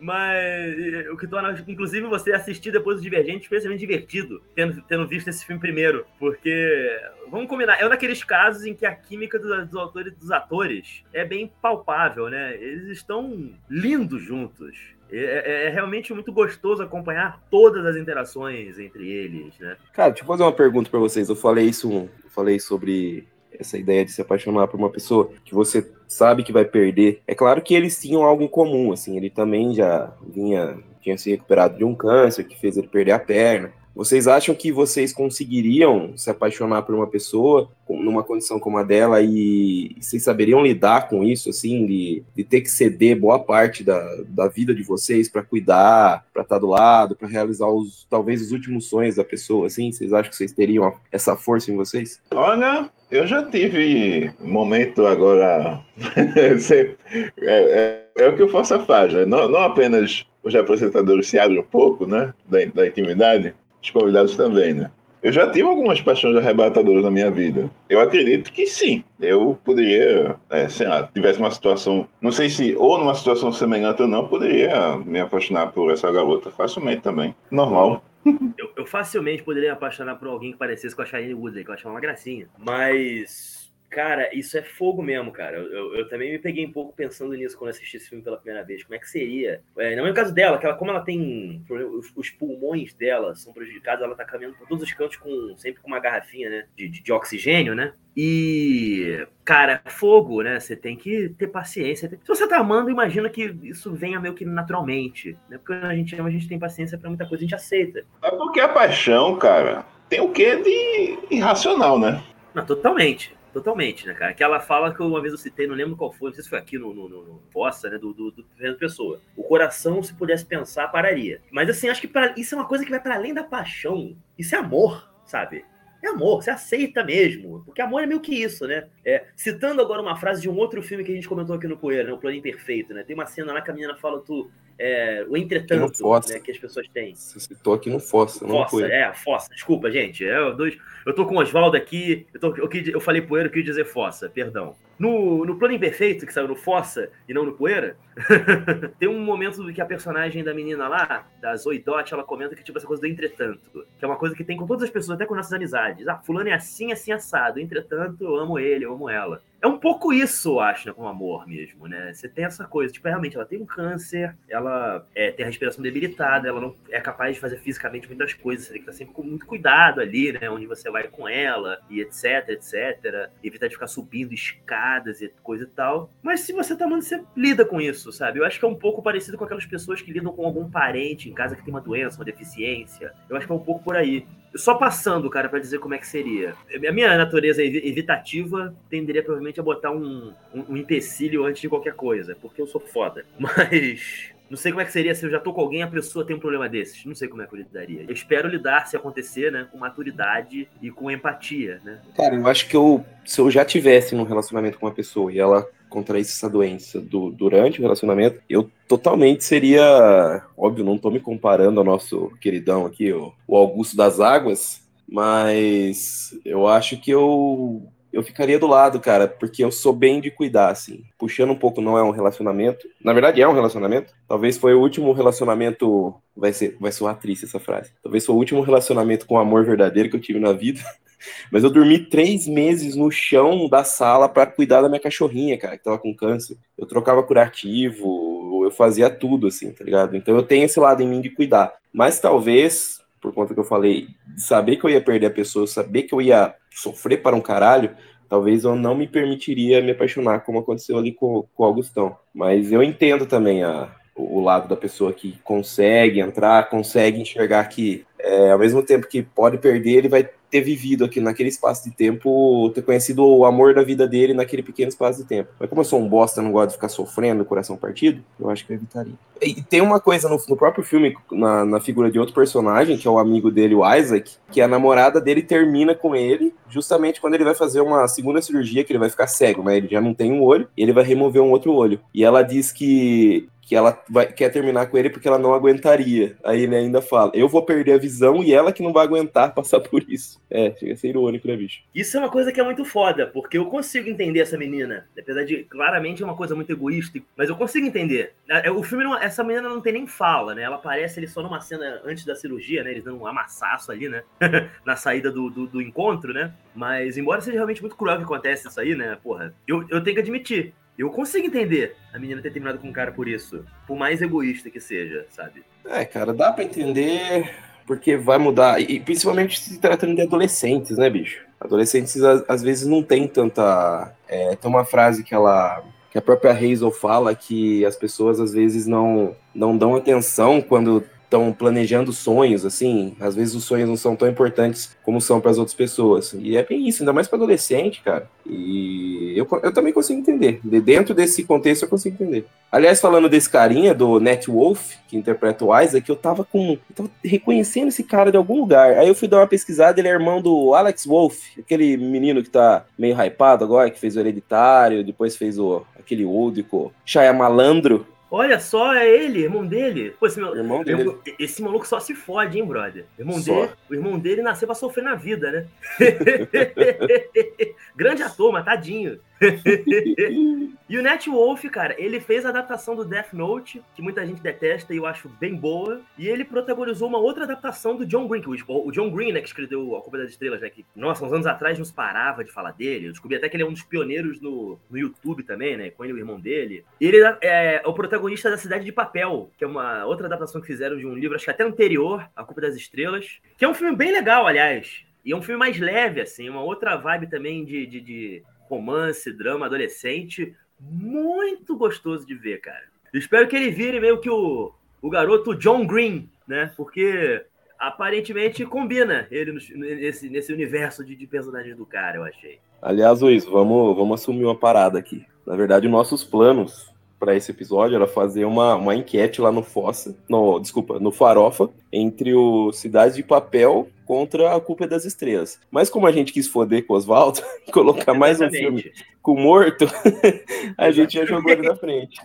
Mas 0.00 0.74
o 1.10 1.16
que 1.16 1.26
torna, 1.26 1.52
inclusive, 1.66 2.06
você 2.06 2.32
assistir 2.32 2.72
depois 2.72 2.96
do 2.96 3.02
Divergente 3.02 3.44
especialmente 3.44 3.80
divertido, 3.80 4.42
tendo, 4.54 4.82
tendo 4.82 5.06
visto 5.06 5.28
esse 5.28 5.44
filme 5.44 5.60
primeiro. 5.60 6.06
Porque, 6.18 7.00
vamos 7.30 7.48
combinar, 7.48 7.80
é 7.80 7.86
um 7.86 7.88
daqueles 7.88 8.22
casos 8.24 8.64
em 8.64 8.74
que 8.74 8.86
a 8.86 8.94
química 8.94 9.38
dos, 9.38 9.68
dos 9.68 9.76
autores 9.76 10.14
dos 10.14 10.30
atores 10.30 11.02
é 11.12 11.24
bem 11.24 11.52
palpável, 11.60 12.28
né? 12.28 12.54
Eles 12.56 12.88
estão 12.88 13.52
lindos 13.68 14.22
juntos. 14.22 14.96
É, 15.10 15.18
é, 15.18 15.66
é, 15.66 15.68
realmente 15.68 16.12
muito 16.12 16.32
gostoso 16.32 16.82
acompanhar 16.82 17.40
todas 17.48 17.86
as 17.86 17.96
interações 17.96 18.76
entre 18.76 19.08
eles, 19.08 19.56
né? 19.60 19.76
Cara, 19.92 20.10
deixa 20.10 20.24
eu 20.24 20.26
fazer 20.26 20.42
uma 20.42 20.52
pergunta 20.52 20.90
para 20.90 20.98
vocês. 20.98 21.28
Eu 21.28 21.36
falei 21.36 21.66
isso, 21.66 22.10
falei 22.28 22.58
sobre 22.58 23.28
essa 23.58 23.76
ideia 23.78 24.04
de 24.04 24.12
se 24.12 24.20
apaixonar 24.20 24.66
por 24.68 24.78
uma 24.78 24.90
pessoa 24.90 25.30
que 25.44 25.54
você 25.54 25.86
sabe 26.06 26.42
que 26.42 26.52
vai 26.52 26.64
perder. 26.64 27.20
É 27.26 27.34
claro 27.34 27.62
que 27.62 27.74
eles 27.74 28.00
tinham 28.00 28.22
algo 28.22 28.42
em 28.42 28.48
comum, 28.48 28.92
assim, 28.92 29.16
ele 29.16 29.30
também 29.30 29.74
já 29.74 30.12
vinha, 30.28 30.78
tinha 31.00 31.16
se 31.18 31.30
recuperado 31.30 31.76
de 31.76 31.84
um 31.84 31.94
câncer 31.94 32.44
que 32.44 32.58
fez 32.58 32.76
ele 32.76 32.88
perder 32.88 33.12
a 33.12 33.18
perna. 33.18 33.72
Vocês 33.96 34.28
acham 34.28 34.54
que 34.54 34.70
vocês 34.70 35.10
conseguiriam 35.10 36.12
se 36.18 36.28
apaixonar 36.28 36.82
por 36.82 36.94
uma 36.94 37.06
pessoa 37.06 37.70
numa 37.88 38.22
condição 38.22 38.60
como 38.60 38.76
a 38.76 38.82
dela 38.82 39.22
e 39.22 39.96
vocês 39.98 40.22
saberiam 40.22 40.62
lidar 40.62 41.08
com 41.08 41.24
isso, 41.24 41.48
assim, 41.48 41.86
de, 41.86 42.22
de 42.36 42.44
ter 42.44 42.60
que 42.60 42.70
ceder 42.70 43.18
boa 43.18 43.38
parte 43.38 43.82
da, 43.82 44.06
da 44.28 44.48
vida 44.48 44.74
de 44.74 44.82
vocês 44.82 45.30
para 45.30 45.42
cuidar, 45.42 46.26
para 46.30 46.42
estar 46.42 46.56
tá 46.56 46.60
do 46.60 46.66
lado, 46.66 47.16
para 47.16 47.26
realizar 47.26 47.68
os 47.68 48.06
talvez 48.10 48.42
os 48.42 48.52
últimos 48.52 48.84
sonhos 48.84 49.16
da 49.16 49.24
pessoa, 49.24 49.66
assim? 49.66 49.90
Vocês 49.90 50.12
acham 50.12 50.28
que 50.30 50.36
vocês 50.36 50.52
teriam 50.52 50.92
essa 51.10 51.34
força 51.34 51.72
em 51.72 51.76
vocês? 51.76 52.20
Olha, 52.34 52.90
eu 53.10 53.26
já 53.26 53.42
tive 53.44 54.30
momento 54.40 55.06
agora. 55.06 55.80
é, 56.16 56.96
é, 57.40 58.04
é, 58.18 58.28
o 58.28 58.36
que 58.36 58.42
o 58.42 58.48
Força 58.48 58.78
faz, 58.80 59.14
né? 59.14 59.24
não, 59.24 59.48
não 59.48 59.60
apenas 59.60 60.26
os 60.42 60.54
apresentadores 60.54 61.28
se 61.28 61.38
abrem 61.38 61.60
um 61.60 61.64
pouco 61.64 62.06
né, 62.06 62.34
da, 62.46 62.64
da 62.66 62.86
intimidade, 62.86 63.54
os 63.86 63.90
convidados 63.90 64.36
também, 64.36 64.74
né? 64.74 64.90
Eu 65.22 65.32
já 65.32 65.50
tive 65.50 65.66
algumas 65.66 66.00
paixões 66.00 66.36
arrebatadoras 66.36 67.02
na 67.02 67.10
minha 67.10 67.30
vida. 67.30 67.70
Eu 67.88 68.00
acredito 68.00 68.52
que 68.52 68.66
sim. 68.66 69.02
Eu 69.18 69.58
poderia, 69.64 70.36
é, 70.50 70.68
sei 70.68 70.86
lá, 70.86 71.08
tivesse 71.12 71.38
uma 71.38 71.50
situação, 71.50 72.06
não 72.20 72.30
sei 72.30 72.48
se 72.48 72.76
ou 72.76 72.98
numa 72.98 73.14
situação 73.14 73.50
semelhante 73.50 74.02
ou 74.02 74.08
não, 74.08 74.28
poderia 74.28 74.96
me 74.98 75.18
apaixonar 75.18 75.72
por 75.72 75.90
essa 75.90 76.12
garota 76.12 76.50
facilmente 76.50 77.02
também. 77.02 77.34
Normal. 77.50 78.04
Eu, 78.24 78.38
eu, 78.58 78.70
eu 78.76 78.86
facilmente 78.86 79.42
poderia 79.42 79.70
me 79.70 79.76
apaixonar 79.76 80.16
por 80.16 80.28
alguém 80.28 80.52
que 80.52 80.58
parecesse 80.58 80.94
com 80.94 81.02
a 81.02 81.06
Shailene 81.06 81.34
Woodley, 81.34 81.64
que 81.64 81.70
eu 81.70 81.74
achava 81.74 81.94
uma 81.94 82.00
gracinha. 82.00 82.48
Mas 82.58 83.55
Cara, 83.88 84.34
isso 84.34 84.58
é 84.58 84.62
fogo 84.62 85.02
mesmo, 85.02 85.30
cara. 85.32 85.56
Eu, 85.56 85.72
eu, 85.72 85.94
eu, 85.96 86.08
também 86.08 86.32
me 86.32 86.38
peguei 86.38 86.66
um 86.66 86.72
pouco 86.72 86.92
pensando 86.92 87.32
nisso 87.34 87.56
quando 87.56 87.70
assisti 87.70 87.96
esse 87.96 88.08
filme 88.08 88.22
pela 88.22 88.36
primeira 88.36 88.64
vez. 88.64 88.82
Como 88.82 88.94
é 88.94 88.98
que 88.98 89.08
seria? 89.08 89.62
É, 89.78 89.96
não 89.96 90.06
é 90.06 90.10
o 90.10 90.14
caso 90.14 90.34
dela, 90.34 90.58
que 90.58 90.66
ela, 90.66 90.74
como 90.74 90.90
ela 90.90 91.00
tem. 91.00 91.62
Os, 91.68 92.12
os, 92.14 92.30
pulmões 92.30 92.92
dela 92.94 93.34
são 93.34 93.52
prejudicados, 93.52 94.04
ela 94.04 94.14
tá 94.14 94.24
caminhando 94.24 94.56
por 94.56 94.68
todos 94.68 94.84
os 94.84 94.92
cantos 94.92 95.16
com, 95.16 95.54
sempre 95.56 95.80
com 95.80 95.88
uma 95.88 96.00
garrafinha, 96.00 96.50
né? 96.50 96.66
De, 96.76 96.88
de, 96.88 97.02
de 97.02 97.12
oxigênio, 97.12 97.74
né? 97.74 97.92
E, 98.16 99.26
cara, 99.44 99.82
fogo, 99.86 100.42
né? 100.42 100.58
Você 100.58 100.74
tem 100.74 100.96
que 100.96 101.28
ter 101.30 101.48
paciência. 101.48 102.08
Se 102.08 102.18
você 102.26 102.48
tá 102.48 102.58
amando, 102.58 102.90
imagina 102.90 103.28
que 103.28 103.54
isso 103.62 103.94
venha 103.94 104.18
meio 104.18 104.34
que 104.34 104.44
naturalmente. 104.44 105.36
Né? 105.48 105.58
Porque 105.58 105.74
a 105.74 105.94
gente 105.94 106.14
ama, 106.16 106.28
a 106.28 106.32
gente 106.32 106.48
tem 106.48 106.58
paciência 106.58 106.96
para 106.96 107.10
muita 107.10 107.26
coisa, 107.26 107.42
a 107.42 107.46
gente 107.46 107.54
aceita. 107.54 108.04
É 108.22 108.30
porque 108.30 108.58
a 108.58 108.68
paixão, 108.68 109.36
cara, 109.36 109.84
tem 110.08 110.20
o 110.20 110.30
quê 110.30 110.56
de 110.56 111.34
irracional, 111.34 111.98
né? 111.98 112.22
Não, 112.54 112.64
totalmente. 112.64 113.35
Totalmente, 113.56 114.06
né, 114.06 114.12
cara? 114.12 114.34
Que 114.34 114.44
ela 114.44 114.60
fala 114.60 114.92
que 114.92 115.02
uma 115.02 115.18
vez 115.18 115.32
eu 115.32 115.38
citei, 115.38 115.66
não 115.66 115.74
lembro 115.74 115.96
qual 115.96 116.12
foi, 116.12 116.28
não 116.28 116.34
sei 116.34 116.44
se 116.44 116.50
foi 116.50 116.58
aqui 116.58 116.76
no, 116.76 116.92
no, 116.92 117.08
no 117.08 117.42
Fossa, 117.50 117.88
né, 117.88 117.96
do, 117.96 118.12
do, 118.12 118.30
do 118.30 118.44
Fernando 118.54 118.76
Pessoa. 118.76 119.18
O 119.34 119.42
coração, 119.42 120.02
se 120.02 120.12
pudesse 120.12 120.44
pensar, 120.44 120.88
pararia. 120.88 121.40
Mas 121.50 121.70
assim, 121.70 121.88
acho 121.88 122.02
que 122.02 122.06
pra, 122.06 122.34
isso 122.36 122.54
é 122.54 122.58
uma 122.58 122.68
coisa 122.68 122.84
que 122.84 122.90
vai 122.90 123.00
para 123.00 123.14
além 123.14 123.32
da 123.32 123.42
paixão. 123.42 124.14
Isso 124.38 124.54
é 124.54 124.58
amor, 124.58 125.10
sabe? 125.24 125.64
É 126.04 126.08
amor, 126.08 126.42
você 126.42 126.50
aceita 126.50 127.02
mesmo. 127.02 127.62
Porque 127.64 127.80
amor 127.80 128.02
é 128.02 128.06
meio 128.06 128.20
que 128.20 128.34
isso, 128.34 128.66
né? 128.66 128.88
É, 129.02 129.24
citando 129.34 129.80
agora 129.80 130.02
uma 130.02 130.16
frase 130.16 130.42
de 130.42 130.50
um 130.50 130.56
outro 130.58 130.82
filme 130.82 131.02
que 131.02 131.12
a 131.12 131.14
gente 131.14 131.26
comentou 131.26 131.56
aqui 131.56 131.66
no 131.66 131.78
Poeira, 131.78 132.04
né? 132.04 132.12
O 132.12 132.18
Plano 132.18 132.36
Imperfeito, 132.36 132.92
né? 132.92 133.04
Tem 133.04 133.14
uma 133.14 133.24
cena 133.24 133.54
lá 133.54 133.62
que 133.62 133.70
a 133.70 133.74
menina 133.74 133.96
fala, 133.96 134.20
tu, 134.20 134.50
é, 134.78 135.24
o 135.28 135.36
entretanto 135.36 136.08
né, 136.28 136.40
que 136.40 136.50
as 136.50 136.58
pessoas 136.58 136.86
têm. 136.88 137.14
Você 137.14 137.40
citou 137.40 137.74
aqui 137.74 137.88
no 137.88 137.98
Fossa, 137.98 138.46
não 138.46 138.68
Fossa, 138.68 138.86
é, 138.86 139.14
Fossa. 139.14 139.48
Desculpa, 139.52 139.90
gente. 139.90 140.24
É, 140.24 140.52
dois, 140.52 140.76
eu 141.04 141.14
tô 141.14 141.26
com 141.26 141.36
o 141.36 141.40
Oswaldo 141.40 141.76
aqui. 141.76 142.26
Eu, 142.32 142.40
tô, 142.40 142.56
eu, 142.56 142.68
eu 142.92 143.00
falei 143.00 143.22
poeira, 143.22 143.48
eu 143.48 143.52
quis 143.52 143.64
dizer 143.64 143.84
Fossa, 143.84 144.28
perdão. 144.28 144.76
No, 144.98 145.44
no 145.44 145.58
Plano 145.58 145.74
Imperfeito, 145.74 146.24
que 146.24 146.32
saiu 146.32 146.48
no 146.48 146.56
Fossa 146.56 147.10
e 147.28 147.34
não 147.34 147.44
no 147.44 147.52
Poeira, 147.52 147.98
tem 148.98 149.08
um 149.08 149.20
momento 149.20 149.62
que 149.72 149.80
a 149.80 149.84
personagem 149.84 150.42
da 150.42 150.54
menina 150.54 150.88
lá, 150.88 151.26
da 151.38 151.54
Zoe 151.54 151.78
Dot, 151.78 152.14
ela 152.14 152.24
comenta 152.24 152.56
que 152.56 152.64
tipo 152.64 152.78
essa 152.78 152.86
coisa 152.86 153.02
do 153.02 153.06
entretanto, 153.06 153.86
que 153.98 154.04
é 154.04 154.08
uma 154.08 154.16
coisa 154.16 154.34
que 154.34 154.42
tem 154.42 154.56
com 154.56 154.66
todas 154.66 154.84
as 154.84 154.90
pessoas, 154.90 155.16
até 155.16 155.26
com 155.26 155.34
nossas 155.34 155.52
amizades. 155.52 156.08
Ah, 156.08 156.16
fulano 156.16 156.48
é 156.48 156.54
assim, 156.54 156.92
assim, 156.92 157.12
assado. 157.12 157.60
Entretanto, 157.60 158.24
eu 158.24 158.36
amo 158.36 158.58
ele, 158.58 158.86
eu 158.86 158.94
amo 158.94 159.10
ela. 159.10 159.42
É 159.60 159.66
um 159.66 159.78
pouco 159.78 160.12
isso, 160.12 160.50
eu 160.50 160.60
acho, 160.60 160.86
né, 160.86 160.92
com 160.92 161.02
o 161.02 161.08
amor 161.08 161.46
mesmo, 161.46 161.88
né? 161.88 162.12
Você 162.12 162.28
tem 162.28 162.44
essa 162.44 162.64
coisa, 162.66 162.92
tipo, 162.92 163.08
realmente, 163.08 163.36
ela 163.36 163.46
tem 163.46 163.60
um 163.60 163.66
câncer, 163.66 164.36
ela 164.48 165.06
é, 165.14 165.30
tem 165.32 165.44
a 165.44 165.48
respiração 165.48 165.82
debilitada, 165.82 166.48
ela 166.48 166.60
não 166.60 166.76
é 166.90 167.00
capaz 167.00 167.34
de 167.34 167.40
fazer 167.40 167.58
fisicamente 167.58 168.06
muitas 168.06 168.34
coisas, 168.34 168.66
você 168.66 168.74
tem 168.74 168.82
que 168.82 168.88
estar 168.88 168.98
sempre 168.98 169.14
com 169.14 169.22
muito 169.22 169.46
cuidado 169.46 170.00
ali, 170.00 170.32
né? 170.32 170.48
Onde 170.50 170.66
você 170.66 170.90
vai 170.90 171.08
com 171.08 171.28
ela, 171.28 171.80
e 171.88 172.00
etc, 172.00 172.48
etc. 172.50 173.30
Evitar 173.42 173.68
de 173.68 173.74
ficar 173.74 173.86
subindo 173.86 174.32
escadas 174.32 175.22
e 175.22 175.32
coisa 175.42 175.64
e 175.64 175.68
tal. 175.68 176.10
Mas 176.22 176.40
se 176.40 176.52
você 176.52 176.76
tá 176.76 176.84
amando, 176.84 177.02
você 177.02 177.22
lida 177.36 177.64
com 177.64 177.80
isso, 177.80 178.12
sabe? 178.12 178.38
Eu 178.38 178.44
acho 178.44 178.58
que 178.58 178.64
é 178.64 178.68
um 178.68 178.74
pouco 178.74 179.02
parecido 179.02 179.38
com 179.38 179.44
aquelas 179.44 179.66
pessoas 179.66 180.02
que 180.02 180.12
lidam 180.12 180.32
com 180.32 180.44
algum 180.44 180.70
parente 180.70 181.28
em 181.28 181.34
casa 181.34 181.56
que 181.56 181.64
tem 181.64 181.72
uma 181.72 181.80
doença, 181.80 182.18
uma 182.18 182.24
deficiência. 182.24 183.12
Eu 183.28 183.36
acho 183.36 183.46
que 183.46 183.52
é 183.52 183.54
um 183.56 183.64
pouco 183.64 183.82
por 183.82 183.96
aí. 183.96 184.26
Só 184.56 184.74
passando, 184.74 185.28
cara, 185.30 185.48
para 185.48 185.58
dizer 185.58 185.78
como 185.78 185.94
é 185.94 185.98
que 185.98 186.06
seria. 186.06 186.54
A 186.88 186.92
minha 186.92 187.16
natureza 187.16 187.62
evitativa 187.62 188.74
tenderia 188.88 189.22
provavelmente 189.22 189.60
a 189.60 189.62
botar 189.62 189.90
um, 189.90 190.32
um, 190.54 190.64
um 190.70 190.76
empecilho 190.76 191.44
antes 191.44 191.60
de 191.60 191.68
qualquer 191.68 191.94
coisa, 191.94 192.36
porque 192.40 192.60
eu 192.60 192.66
sou 192.66 192.80
foda. 192.80 193.24
Mas 193.38 194.32
não 194.48 194.56
sei 194.56 194.70
como 194.70 194.80
é 194.80 194.84
que 194.84 194.92
seria 194.92 195.14
se 195.14 195.26
eu 195.26 195.30
já 195.30 195.40
tô 195.40 195.52
com 195.52 195.60
alguém 195.60 195.82
a 195.82 195.88
pessoa 195.88 196.24
tem 196.24 196.36
um 196.36 196.38
problema 196.40 196.68
desses. 196.68 197.04
Não 197.04 197.14
sei 197.14 197.28
como 197.28 197.42
é 197.42 197.46
que 197.46 197.54
eu 197.54 197.58
lidaria. 197.58 198.04
Eu 198.06 198.14
espero 198.14 198.48
lidar, 198.48 198.86
se 198.86 198.96
acontecer, 198.96 199.50
né, 199.50 199.66
com 199.70 199.78
maturidade 199.78 200.68
e 200.80 200.90
com 200.90 201.10
empatia, 201.10 201.80
né? 201.84 202.00
Cara, 202.16 202.34
eu 202.34 202.46
acho 202.46 202.68
que 202.68 202.76
eu, 202.76 203.04
se 203.24 203.40
eu 203.40 203.50
já 203.50 203.64
tivesse 203.64 204.14
num 204.14 204.22
relacionamento 204.22 204.78
com 204.78 204.86
uma 204.86 204.94
pessoa 204.94 205.32
e 205.32 205.38
ela 205.38 205.68
contraísse 205.96 206.32
essa 206.32 206.50
doença 206.50 207.00
do, 207.00 207.30
durante 207.30 207.78
o 207.78 207.82
relacionamento, 207.82 208.42
eu 208.50 208.70
totalmente 208.86 209.44
seria. 209.44 210.42
Óbvio, 210.54 210.84
não 210.84 210.98
tô 210.98 211.10
me 211.10 211.20
comparando 211.20 211.80
ao 211.80 211.86
nosso 211.86 212.30
queridão 212.38 212.84
aqui, 212.84 213.10
o, 213.10 213.32
o 213.48 213.56
Augusto 213.56 213.96
das 213.96 214.20
Águas, 214.20 214.82
mas 215.08 216.38
eu 216.44 216.66
acho 216.66 217.00
que 217.00 217.10
eu 217.10 217.82
eu 218.12 218.22
ficaria 218.22 218.58
do 218.58 218.66
lado, 218.66 218.98
cara, 218.98 219.28
porque 219.28 219.62
eu 219.62 219.70
sou 219.70 219.92
bem 219.92 220.22
de 220.22 220.30
cuidar, 220.30 220.70
assim. 220.70 221.04
Puxando 221.18 221.50
um 221.50 221.56
pouco, 221.56 221.82
não 221.82 221.98
é 221.98 222.02
um 222.02 222.10
relacionamento. 222.10 222.88
Na 223.02 223.12
verdade, 223.12 223.42
é 223.42 223.48
um 223.48 223.52
relacionamento. 223.52 224.14
Talvez 224.26 224.56
foi 224.56 224.74
o 224.74 224.80
último 224.80 225.12
relacionamento. 225.12 226.14
Vai 226.34 226.52
ser, 226.52 226.78
vai 226.80 226.92
soar 226.92 227.18
triste 227.18 227.44
essa 227.44 227.60
frase. 227.60 227.90
Talvez 228.02 228.24
foi 228.24 228.34
o 228.34 228.38
último 228.38 228.62
relacionamento 228.62 229.26
com 229.26 229.38
amor 229.38 229.66
verdadeiro 229.66 230.08
que 230.08 230.16
eu 230.16 230.20
tive 230.20 230.38
na 230.38 230.52
vida. 230.52 230.80
Mas 231.50 231.64
eu 231.64 231.70
dormi 231.70 231.98
três 231.98 232.46
meses 232.46 232.94
no 232.94 233.10
chão 233.10 233.68
da 233.68 233.84
sala 233.84 234.28
para 234.28 234.46
cuidar 234.46 234.82
da 234.82 234.88
minha 234.88 235.00
cachorrinha, 235.00 235.58
cara, 235.58 235.76
que 235.76 235.84
tava 235.84 235.98
com 235.98 236.14
câncer. 236.14 236.56
Eu 236.76 236.86
trocava 236.86 237.22
curativo, 237.22 238.62
eu 238.64 238.70
fazia 238.70 239.08
tudo, 239.10 239.46
assim, 239.46 239.72
tá 239.72 239.84
ligado? 239.84 240.16
Então 240.16 240.34
eu 240.36 240.42
tenho 240.42 240.64
esse 240.64 240.78
lado 240.78 241.02
em 241.02 241.08
mim 241.08 241.20
de 241.20 241.30
cuidar. 241.30 241.74
Mas 241.92 242.20
talvez, 242.20 243.00
por 243.20 243.32
conta 243.32 243.54
que 243.54 243.60
eu 243.60 243.64
falei, 243.64 244.08
saber 244.36 244.76
que 244.76 244.84
eu 244.84 244.90
ia 244.90 245.00
perder 245.00 245.26
a 245.26 245.30
pessoa, 245.30 245.66
saber 245.66 246.02
que 246.02 246.14
eu 246.14 246.20
ia 246.20 246.54
sofrer 246.70 247.22
para 247.22 247.36
um 247.36 247.40
caralho, 247.40 247.96
talvez 248.28 248.64
eu 248.64 248.74
não 248.74 248.94
me 248.94 249.06
permitiria 249.06 249.82
me 249.82 249.92
apaixonar, 249.92 250.40
como 250.40 250.58
aconteceu 250.58 250.98
ali 250.98 251.12
com, 251.12 251.46
com 251.54 251.62
o 251.62 251.66
Augustão. 251.66 252.16
Mas 252.34 252.72
eu 252.72 252.82
entendo 252.82 253.26
também 253.26 253.62
a, 253.62 253.94
o 254.16 254.40
lado 254.40 254.68
da 254.68 254.76
pessoa 254.76 255.12
que 255.12 255.38
consegue 255.44 256.20
entrar, 256.20 256.70
consegue 256.70 257.20
enxergar 257.20 257.64
que, 257.64 258.04
é, 258.18 258.50
ao 258.50 258.58
mesmo 258.58 258.82
tempo 258.82 259.06
que 259.06 259.22
pode 259.22 259.58
perder, 259.58 259.98
ele 259.98 260.08
vai 260.08 260.28
ter 260.50 260.60
vivido 260.60 261.04
aqui 261.04 261.20
naquele 261.20 261.48
espaço 261.48 261.84
de 261.84 261.94
tempo, 261.94 262.70
ter 262.74 262.82
conhecido 262.82 263.26
o 263.26 263.44
amor 263.44 263.74
da 263.74 263.82
vida 263.82 264.06
dele 264.06 264.32
naquele 264.32 264.62
pequeno 264.62 264.88
espaço 264.88 265.22
de 265.22 265.28
tempo. 265.28 265.50
Mas 265.58 265.68
como 265.68 265.80
eu 265.80 265.84
sou 265.84 266.00
um 266.00 266.08
bosta, 266.08 266.40
não 266.40 266.52
gosto 266.52 266.68
de 266.68 266.74
ficar 266.74 266.88
sofrendo, 266.88 267.44
coração 267.44 267.76
partido, 267.76 268.22
eu 268.38 268.48
acho 268.48 268.64
que 268.64 268.72
eu 268.72 268.76
evitaria. 268.76 269.12
E 269.42 269.62
tem 269.62 269.82
uma 269.82 270.00
coisa 270.00 270.28
no, 270.28 270.40
no 270.48 270.56
próprio 270.56 270.84
filme, 270.84 271.14
na, 271.30 271.64
na, 271.64 271.80
figura 271.80 272.10
de 272.10 272.18
outro 272.18 272.34
personagem, 272.34 272.96
que 272.96 273.06
é 273.06 273.10
o 273.10 273.18
amigo 273.18 273.50
dele, 273.50 273.74
o 273.74 273.94
Isaac, 273.94 274.32
que 274.50 274.62
a 274.62 274.68
namorada 274.68 275.20
dele 275.20 275.42
termina 275.42 275.94
com 275.94 276.16
ele 276.16 276.54
justamente 276.70 277.20
quando 277.20 277.34
ele 277.34 277.44
vai 277.44 277.54
fazer 277.54 277.80
uma 277.80 278.08
segunda 278.08 278.40
cirurgia, 278.40 278.82
que 278.82 278.92
ele 278.92 278.98
vai 278.98 279.10
ficar 279.10 279.26
cego, 279.26 279.62
né? 279.62 279.76
Ele 279.76 279.88
já 279.88 280.00
não 280.00 280.14
tem 280.14 280.32
um 280.32 280.42
olho, 280.42 280.68
e 280.76 280.82
ele 280.82 280.92
vai 280.92 281.04
remover 281.04 281.42
um 281.42 281.50
outro 281.50 281.72
olho. 281.72 282.00
E 282.14 282.24
ela 282.24 282.42
diz 282.42 282.72
que 282.72 283.48
que 283.66 283.74
ela 283.74 284.00
vai, 284.08 284.32
quer 284.32 284.48
terminar 284.48 284.86
com 284.86 284.96
ele 284.96 285.10
porque 285.10 285.26
ela 285.26 285.38
não 285.38 285.52
aguentaria. 285.52 286.36
Aí 286.44 286.62
ele 286.62 286.76
ainda 286.76 287.02
fala: 287.02 287.32
Eu 287.34 287.48
vou 287.48 287.64
perder 287.64 287.94
a 287.94 287.98
visão 287.98 288.42
e 288.42 288.54
ela 288.54 288.72
que 288.72 288.82
não 288.82 288.92
vai 288.92 289.04
aguentar 289.04 289.52
passar 289.52 289.80
por 289.80 290.04
isso. 290.08 290.40
É, 290.48 290.72
chega 290.76 290.92
a 290.94 290.96
ser 290.96 291.08
irônico, 291.08 291.48
né, 291.48 291.56
bicho? 291.56 291.82
Isso 291.92 292.16
é 292.16 292.20
uma 292.20 292.30
coisa 292.30 292.52
que 292.52 292.60
é 292.60 292.64
muito 292.64 292.84
foda, 292.84 293.26
porque 293.26 293.58
eu 293.58 293.66
consigo 293.66 294.08
entender 294.08 294.38
essa 294.38 294.56
menina. 294.56 295.08
Apesar 295.18 295.44
de, 295.44 295.64
claramente, 295.64 296.22
é 296.22 296.24
uma 296.24 296.36
coisa 296.36 296.54
muito 296.54 296.70
egoísta, 296.70 297.18
mas 297.36 297.48
eu 297.48 297.56
consigo 297.56 297.86
entender. 297.86 298.34
É, 298.48 298.70
o 298.70 298.82
filme, 298.84 299.02
não, 299.02 299.20
essa 299.20 299.42
menina 299.42 299.68
não 299.68 299.80
tem 299.80 299.92
nem 299.92 300.06
fala, 300.06 300.54
né? 300.54 300.62
Ela 300.62 300.76
aparece 300.76 301.18
ali 301.18 301.26
só 301.26 301.42
numa 301.42 301.60
cena 301.60 302.00
antes 302.04 302.24
da 302.24 302.36
cirurgia, 302.36 302.84
né? 302.84 302.92
Eles 302.92 303.02
dão 303.02 303.18
um 303.18 303.26
amassaço 303.26 303.90
ali, 303.90 304.08
né? 304.08 304.22
Na 304.86 304.94
saída 304.94 305.32
do, 305.32 305.50
do, 305.50 305.66
do 305.66 305.82
encontro, 305.82 306.32
né? 306.32 306.52
Mas, 306.72 307.18
embora 307.18 307.40
seja 307.40 307.56
realmente 307.56 307.80
muito 307.80 307.96
cruel 307.96 308.18
que 308.18 308.24
acontece 308.24 308.68
isso 308.68 308.80
aí, 308.80 308.94
né? 308.94 309.18
Porra, 309.20 309.52
eu, 309.66 309.84
eu 309.88 310.00
tenho 310.00 310.14
que 310.14 310.22
admitir 310.22 310.72
eu 310.98 311.10
consigo 311.10 311.46
entender 311.46 311.96
a 312.12 312.18
menina 312.18 312.40
ter 312.40 312.50
terminado 312.50 312.78
com 312.78 312.88
um 312.88 312.92
cara 312.92 313.12
por 313.12 313.28
isso. 313.28 313.64
Por 313.86 313.96
mais 313.96 314.22
egoísta 314.22 314.70
que 314.70 314.80
seja, 314.80 315.26
sabe? 315.30 315.62
É, 315.84 316.04
cara, 316.04 316.32
dá 316.32 316.52
para 316.52 316.64
entender 316.64 317.54
porque 317.86 318.16
vai 318.16 318.38
mudar. 318.38 318.80
E 318.80 318.98
principalmente 319.00 319.60
se 319.60 319.78
tratando 319.78 320.14
de 320.14 320.22
adolescentes, 320.22 320.98
né, 320.98 321.08
bicho? 321.08 321.44
Adolescentes 321.60 322.20
às 322.22 322.62
vezes 322.62 322.86
não 322.86 323.02
tem 323.02 323.28
tanta. 323.28 324.12
É, 324.28 324.56
tem 324.56 324.70
uma 324.70 324.84
frase 324.84 325.22
que 325.22 325.34
ela. 325.34 325.82
que 326.10 326.18
a 326.18 326.22
própria 326.22 326.52
Hazel 326.52 326.90
fala 326.90 327.34
que 327.34 327.84
as 327.84 327.96
pessoas 327.96 328.40
às 328.40 328.52
vezes 328.52 328.86
não, 328.86 329.36
não 329.54 329.76
dão 329.76 329.94
atenção 329.94 330.60
quando 330.60 331.04
estão 331.26 331.52
planejando 331.52 332.12
sonhos, 332.12 332.64
assim, 332.64 333.14
às 333.20 333.34
vezes 333.34 333.54
os 333.54 333.64
sonhos 333.64 333.88
não 333.88 333.96
são 333.96 334.16
tão 334.16 334.28
importantes 334.28 334.96
como 335.04 335.20
são 335.20 335.40
para 335.40 335.50
as 335.50 335.58
outras 335.58 335.74
pessoas. 335.74 336.34
E 336.38 336.56
é 336.56 336.62
bem 336.62 336.88
isso, 336.88 337.02
ainda 337.02 337.12
mais 337.12 337.28
para 337.28 337.36
adolescente, 337.36 338.00
cara. 338.02 338.30
E 338.46 339.34
eu, 339.36 339.46
eu 339.62 339.72
também 339.72 339.92
consigo 339.92 340.18
entender. 340.18 340.60
De 340.62 340.80
dentro 340.80 341.14
desse 341.14 341.44
contexto 341.44 341.82
eu 341.82 341.88
consigo 341.88 342.14
entender. 342.14 342.46
Aliás, 342.70 343.00
falando 343.00 343.28
desse 343.28 343.50
carinha 343.50 343.94
do 343.94 344.20
Net 344.20 344.50
Wolf, 344.50 344.94
que 345.08 345.16
interpreta 345.16 345.64
o 345.64 345.80
Isaac, 345.80 346.08
eu 346.08 346.16
tava 346.16 346.44
com. 346.44 346.72
Eu 346.72 346.94
tava 346.94 347.10
reconhecendo 347.24 347.88
esse 347.88 348.02
cara 348.02 348.30
de 348.30 348.36
algum 348.36 348.60
lugar. 348.60 348.98
Aí 348.98 349.08
eu 349.08 349.14
fui 349.14 349.28
dar 349.28 349.38
uma 349.38 349.46
pesquisada, 349.46 350.00
ele 350.00 350.08
é 350.08 350.12
irmão 350.12 350.40
do 350.40 350.74
Alex 350.74 351.06
Wolf, 351.06 351.38
aquele 351.58 351.96
menino 351.96 352.42
que 352.42 352.50
tá 352.50 352.84
meio 352.98 353.16
hypado 353.20 353.64
agora, 353.64 353.90
que 353.90 353.98
fez 353.98 354.16
o 354.16 354.20
Hereditário, 354.20 355.04
depois 355.04 355.36
fez 355.36 355.58
o 355.58 355.84
aquele 355.98 356.24
Údico, 356.24 356.92
Chaya 357.04 357.32
Malandro. 357.32 358.06
Olha 358.30 358.58
só, 358.58 358.92
é 358.92 359.08
ele, 359.08 359.42
irmão 359.42 359.64
dele. 359.64 360.14
Pô, 360.18 360.26
esse, 360.26 360.40
meu, 360.40 360.56
irmão 360.56 360.82
dele. 360.82 361.16
esse 361.38 361.62
maluco 361.62 361.86
só 361.86 362.00
se 362.00 362.14
fode, 362.14 362.58
hein, 362.58 362.66
brother? 362.66 363.04
Irmão 363.18 363.40
dele, 363.40 363.70
o 363.88 363.94
irmão 363.94 364.18
dele 364.18 364.42
nasceu 364.42 364.66
pra 364.66 364.74
sofrer 364.74 365.02
na 365.02 365.14
vida, 365.14 365.50
né? 365.52 365.66
Grande 367.94 368.22
ator, 368.22 368.52
mas 368.52 368.64
tadinho. 368.64 369.20
e 370.88 370.98
o 370.98 371.02
Nat 371.02 371.26
Wolf, 371.26 371.64
cara, 371.64 371.94
ele 371.98 372.20
fez 372.20 372.46
a 372.46 372.48
adaptação 372.48 372.96
do 372.96 373.04
Death 373.04 373.32
Note, 373.32 373.82
que 373.94 374.02
muita 374.02 374.26
gente 374.26 374.40
detesta 374.40 374.94
e 374.94 374.96
eu 374.96 375.06
acho 375.06 375.28
bem 375.28 375.54
boa. 375.54 376.00
E 376.18 376.28
ele 376.28 376.44
protagonizou 376.44 377.08
uma 377.08 377.18
outra 377.18 377.44
adaptação 377.44 377.96
do 377.96 378.06
John 378.06 378.26
Green, 378.26 378.40
que 378.40 378.48
o, 378.48 378.90
John 378.90 379.10
Green, 379.10 379.32
né, 379.32 379.40
que 379.40 379.48
escreveu 379.48 379.96
A 379.96 380.00
Culpa 380.00 380.18
das 380.18 380.30
Estrelas, 380.30 380.60
né, 380.60 380.70
que, 380.70 380.84
nossa, 380.94 381.24
uns 381.24 381.32
anos 381.32 381.46
atrás 381.46 381.78
não 381.78 381.84
se 381.84 381.92
parava 381.92 382.42
de 382.42 382.52
falar 382.52 382.72
dele. 382.72 383.06
Eu 383.06 383.12
descobri 383.12 383.36
até 383.36 383.48
que 383.48 383.56
ele 383.56 383.62
é 383.62 383.66
um 383.66 383.72
dos 383.72 383.82
pioneiros 383.82 384.40
no, 384.40 384.78
no 384.90 384.98
YouTube 384.98 385.42
também, 385.42 385.76
né, 385.76 385.90
com 385.90 386.04
ele 386.04 386.14
o 386.14 386.18
irmão 386.18 386.40
dele. 386.40 386.84
Ele 387.00 387.18
é, 387.18 387.38
é 387.42 387.82
o 387.84 387.92
protagonista 387.92 388.50
da 388.50 388.56
Cidade 388.56 388.84
de 388.84 388.92
Papel, 388.92 389.50
que 389.58 389.64
é 389.64 389.66
uma 389.66 390.04
outra 390.06 390.26
adaptação 390.26 390.60
que 390.60 390.66
fizeram 390.66 390.96
de 390.96 391.06
um 391.06 391.14
livro, 391.14 391.36
acho 391.36 391.44
que 391.44 391.50
até 391.50 391.64
anterior, 391.64 392.28
A 392.34 392.44
Culpa 392.44 392.62
das 392.62 392.76
Estrelas, 392.76 393.38
que 393.56 393.64
é 393.64 393.68
um 393.68 393.74
filme 393.74 393.94
bem 393.94 394.12
legal, 394.12 394.46
aliás. 394.46 395.04
E 395.24 395.32
é 395.32 395.36
um 395.36 395.42
filme 395.42 395.58
mais 395.58 395.76
leve, 395.78 396.20
assim, 396.20 396.48
uma 396.48 396.62
outra 396.62 396.96
vibe 396.96 397.28
também 397.28 397.64
de, 397.64 397.84
de, 397.84 398.00
de 398.00 398.44
romance, 398.68 399.32
drama, 399.32 399.66
adolescente. 399.66 400.54
Muito 400.78 401.76
gostoso 401.76 402.26
de 402.26 402.34
ver, 402.34 402.60
cara. 402.60 402.84
espero 403.14 403.48
que 403.48 403.56
ele 403.56 403.70
vire 403.70 403.98
meio 403.98 404.20
que 404.20 404.28
o, 404.28 404.72
o 405.00 405.10
garoto 405.10 405.54
John 405.54 405.86
Green, 405.86 406.28
né? 406.46 406.72
Porque 406.76 407.44
aparentemente 407.78 408.64
combina 408.64 409.26
ele 409.30 409.52
nesse, 409.74 410.28
nesse 410.28 410.52
universo 410.52 411.04
de, 411.04 411.14
de 411.14 411.26
personagens 411.26 411.76
do 411.76 411.86
cara, 411.86 412.16
eu 412.16 412.24
achei. 412.24 412.58
Aliás, 412.80 413.20
Luiz, 413.20 413.44
vamos, 413.44 413.96
vamos 413.96 414.20
assumir 414.20 414.44
uma 414.44 414.58
parada 414.58 414.98
aqui. 414.98 415.24
Na 415.46 415.56
verdade, 415.56 415.88
nossos 415.88 416.24
planos 416.24 416.92
para 417.18 417.34
esse 417.34 417.50
episódio 417.50 417.96
era 417.96 418.06
fazer 418.06 418.44
uma, 418.44 418.74
uma 418.74 418.94
enquete 418.94 419.40
lá 419.40 419.50
no 419.50 419.62
Fossa, 419.62 420.16
no, 420.28 420.58
desculpa, 420.58 420.98
no 420.98 421.10
Farofa, 421.10 421.70
entre 421.92 422.34
o 422.34 422.72
Cidade 422.72 423.16
de 423.16 423.22
Papel 423.22 423.88
contra 424.04 424.54
a 424.54 424.60
Culpa 424.60 424.86
das 424.86 425.04
Estrelas. 425.04 425.58
Mas 425.70 425.90
como 425.90 426.06
a 426.06 426.12
gente 426.12 426.32
quis 426.32 426.46
foder 426.46 426.86
com 426.86 426.94
o 426.94 426.96
Oswaldo, 426.96 427.40
colocar 427.72 428.14
mais 428.14 428.40
um 428.40 428.50
filme 428.50 428.92
com 429.22 429.34
morto, 429.34 429.86
a 430.78 430.90
gente 430.90 431.14
já 431.14 431.24
jogou 431.24 431.50
ele 431.50 431.68
na 431.68 431.76
frente. 431.76 432.20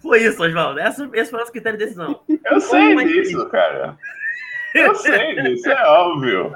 Foi 0.00 0.22
isso, 0.24 0.42
Oswaldo. 0.42 0.80
Esse, 0.80 1.08
esse 1.12 1.30
foi 1.30 1.38
o 1.38 1.40
nosso 1.40 1.52
critério 1.52 1.78
de 1.78 1.84
decisão. 1.84 2.20
Eu 2.28 2.60
sei 2.60 2.96
disso, 2.96 3.46
cara. 3.48 3.98
Eu 4.74 4.94
sei 4.94 5.34
disso, 5.42 5.70
é 5.70 5.84
óbvio. 5.86 6.52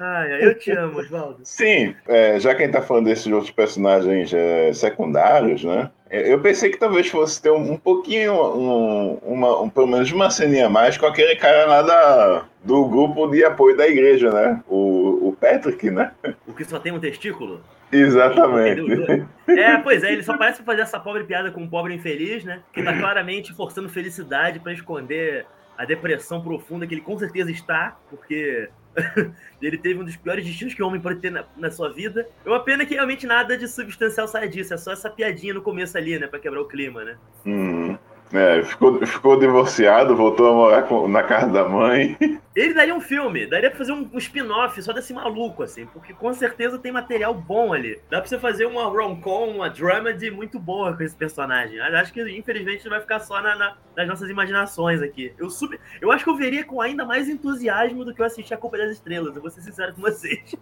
Ai, 0.00 0.44
eu 0.44 0.54
te 0.58 0.70
amo, 0.72 0.98
Oswaldo. 0.98 1.40
Sim, 1.42 1.94
é, 2.06 2.38
já 2.38 2.54
que 2.54 2.62
a 2.62 2.66
gente 2.66 2.74
tá 2.74 2.82
falando 2.82 3.06
desses 3.06 3.26
outros 3.26 3.50
personagens 3.50 4.32
é, 4.32 4.72
secundários, 4.72 5.64
né? 5.64 5.90
É, 6.10 6.32
eu 6.32 6.40
pensei 6.40 6.70
que 6.70 6.78
talvez 6.78 7.08
fosse 7.08 7.40
ter 7.40 7.50
um, 7.50 7.72
um 7.72 7.76
pouquinho, 7.76 8.32
um, 8.32 9.14
uma, 9.24 9.62
um, 9.62 9.70
pelo 9.70 9.86
menos 9.86 10.10
uma 10.12 10.30
ceninha 10.30 10.66
a 10.66 10.70
mais 10.70 10.96
com 10.96 11.06
aquele 11.06 11.36
cara 11.36 11.66
lá 11.66 11.82
da, 11.82 12.44
do 12.64 12.86
grupo 12.86 13.26
de 13.28 13.44
apoio 13.44 13.76
da 13.76 13.86
igreja, 13.86 14.30
né? 14.30 14.62
O, 14.68 15.28
o 15.28 15.36
Patrick, 15.38 15.90
né? 15.90 16.12
O 16.46 16.52
que 16.52 16.64
só 16.64 16.78
tem 16.78 16.92
um 16.92 17.00
testículo? 17.00 17.60
Exatamente. 17.90 19.26
É, 19.48 19.78
pois 19.78 20.04
é, 20.04 20.12
ele 20.12 20.22
só 20.22 20.36
parece 20.36 20.62
fazer 20.62 20.82
essa 20.82 21.00
pobre 21.00 21.24
piada 21.24 21.50
com 21.50 21.62
um 21.62 21.68
pobre 21.68 21.94
infeliz, 21.94 22.44
né? 22.44 22.60
Que 22.72 22.82
tá 22.82 22.92
claramente 22.96 23.54
forçando 23.54 23.88
felicidade 23.88 24.60
para 24.60 24.72
esconder 24.72 25.46
a 25.78 25.84
depressão 25.84 26.42
profunda 26.42 26.88
que 26.88 26.92
ele 26.92 27.00
com 27.00 27.16
certeza 27.16 27.52
está, 27.52 27.96
porque 28.10 28.68
ele 29.62 29.78
teve 29.78 30.00
um 30.00 30.04
dos 30.04 30.16
piores 30.16 30.44
destinos 30.44 30.74
que 30.74 30.82
o 30.82 30.86
homem 30.88 31.00
pode 31.00 31.20
ter 31.20 31.30
na, 31.30 31.44
na, 31.56 31.70
sua 31.70 31.92
vida. 31.92 32.28
É 32.44 32.48
uma 32.48 32.58
pena 32.58 32.84
que 32.84 32.94
realmente 32.94 33.28
nada 33.28 33.56
de 33.56 33.68
substancial 33.68 34.26
sai 34.26 34.48
disso, 34.48 34.74
é 34.74 34.76
só 34.76 34.92
essa 34.92 35.08
piadinha 35.08 35.54
no 35.54 35.62
começo 35.62 35.96
ali, 35.96 36.18
né, 36.18 36.26
pra 36.26 36.40
quebrar 36.40 36.60
o 36.60 36.66
clima, 36.66 37.04
né? 37.04 37.16
Uhum. 37.46 37.96
É, 38.32 38.62
ficou, 38.62 39.06
ficou 39.06 39.38
divorciado, 39.38 40.14
voltou 40.14 40.50
a 40.50 40.52
morar 40.52 40.82
com, 40.82 41.08
na 41.08 41.22
casa 41.22 41.50
da 41.50 41.68
mãe. 41.68 42.16
Ele 42.54 42.74
daria 42.74 42.94
um 42.94 43.00
filme, 43.00 43.46
daria 43.46 43.70
pra 43.70 43.78
fazer 43.78 43.92
um, 43.92 44.08
um 44.12 44.18
spin-off 44.18 44.82
só 44.82 44.92
desse 44.92 45.14
maluco, 45.14 45.62
assim, 45.62 45.86
porque 45.86 46.12
com 46.12 46.32
certeza 46.34 46.78
tem 46.78 46.92
material 46.92 47.32
bom 47.32 47.72
ali. 47.72 48.00
Dá 48.10 48.20
pra 48.20 48.28
você 48.28 48.38
fazer 48.38 48.66
uma 48.66 48.84
rom-com, 48.84 49.48
uma 49.48 49.70
dramedy 49.70 50.30
muito 50.30 50.58
boa 50.58 50.94
com 50.94 51.02
esse 51.02 51.16
personagem. 51.16 51.80
Acho 51.80 52.12
que, 52.12 52.20
infelizmente, 52.36 52.88
vai 52.88 53.00
ficar 53.00 53.20
só 53.20 53.40
na, 53.40 53.56
na, 53.56 53.76
nas 53.96 54.08
nossas 54.08 54.28
imaginações 54.28 55.00
aqui. 55.00 55.32
Eu, 55.38 55.48
super, 55.48 55.80
eu 56.00 56.12
acho 56.12 56.24
que 56.24 56.30
eu 56.30 56.36
veria 56.36 56.64
com 56.64 56.80
ainda 56.80 57.06
mais 57.06 57.28
entusiasmo 57.28 58.04
do 58.04 58.14
que 58.14 58.20
eu 58.20 58.26
assisti 58.26 58.52
A 58.52 58.58
Culpa 58.58 58.76
das 58.76 58.90
Estrelas, 58.90 59.34
eu 59.34 59.40
vou 59.40 59.50
ser 59.50 59.62
sincero 59.62 59.94
com 59.94 60.02
vocês. 60.02 60.54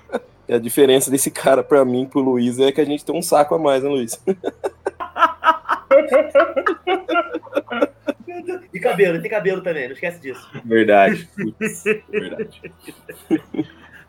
a 0.48 0.58
diferença 0.58 1.10
desse 1.10 1.30
cara 1.30 1.62
pra 1.62 1.84
mim, 1.84 2.04
pro 2.04 2.20
Luiz, 2.20 2.58
é 2.58 2.70
que 2.70 2.80
a 2.80 2.84
gente 2.84 3.04
tem 3.04 3.16
um 3.16 3.22
saco 3.22 3.54
a 3.54 3.58
mais, 3.58 3.82
né, 3.82 3.88
Luiz? 3.88 4.20
E 8.72 8.80
cabelo, 8.80 9.20
tem 9.20 9.30
cabelo 9.30 9.62
também, 9.62 9.86
não 9.86 9.94
esquece 9.94 10.20
disso. 10.20 10.48
Verdade. 10.64 11.28
verdade. 12.10 12.72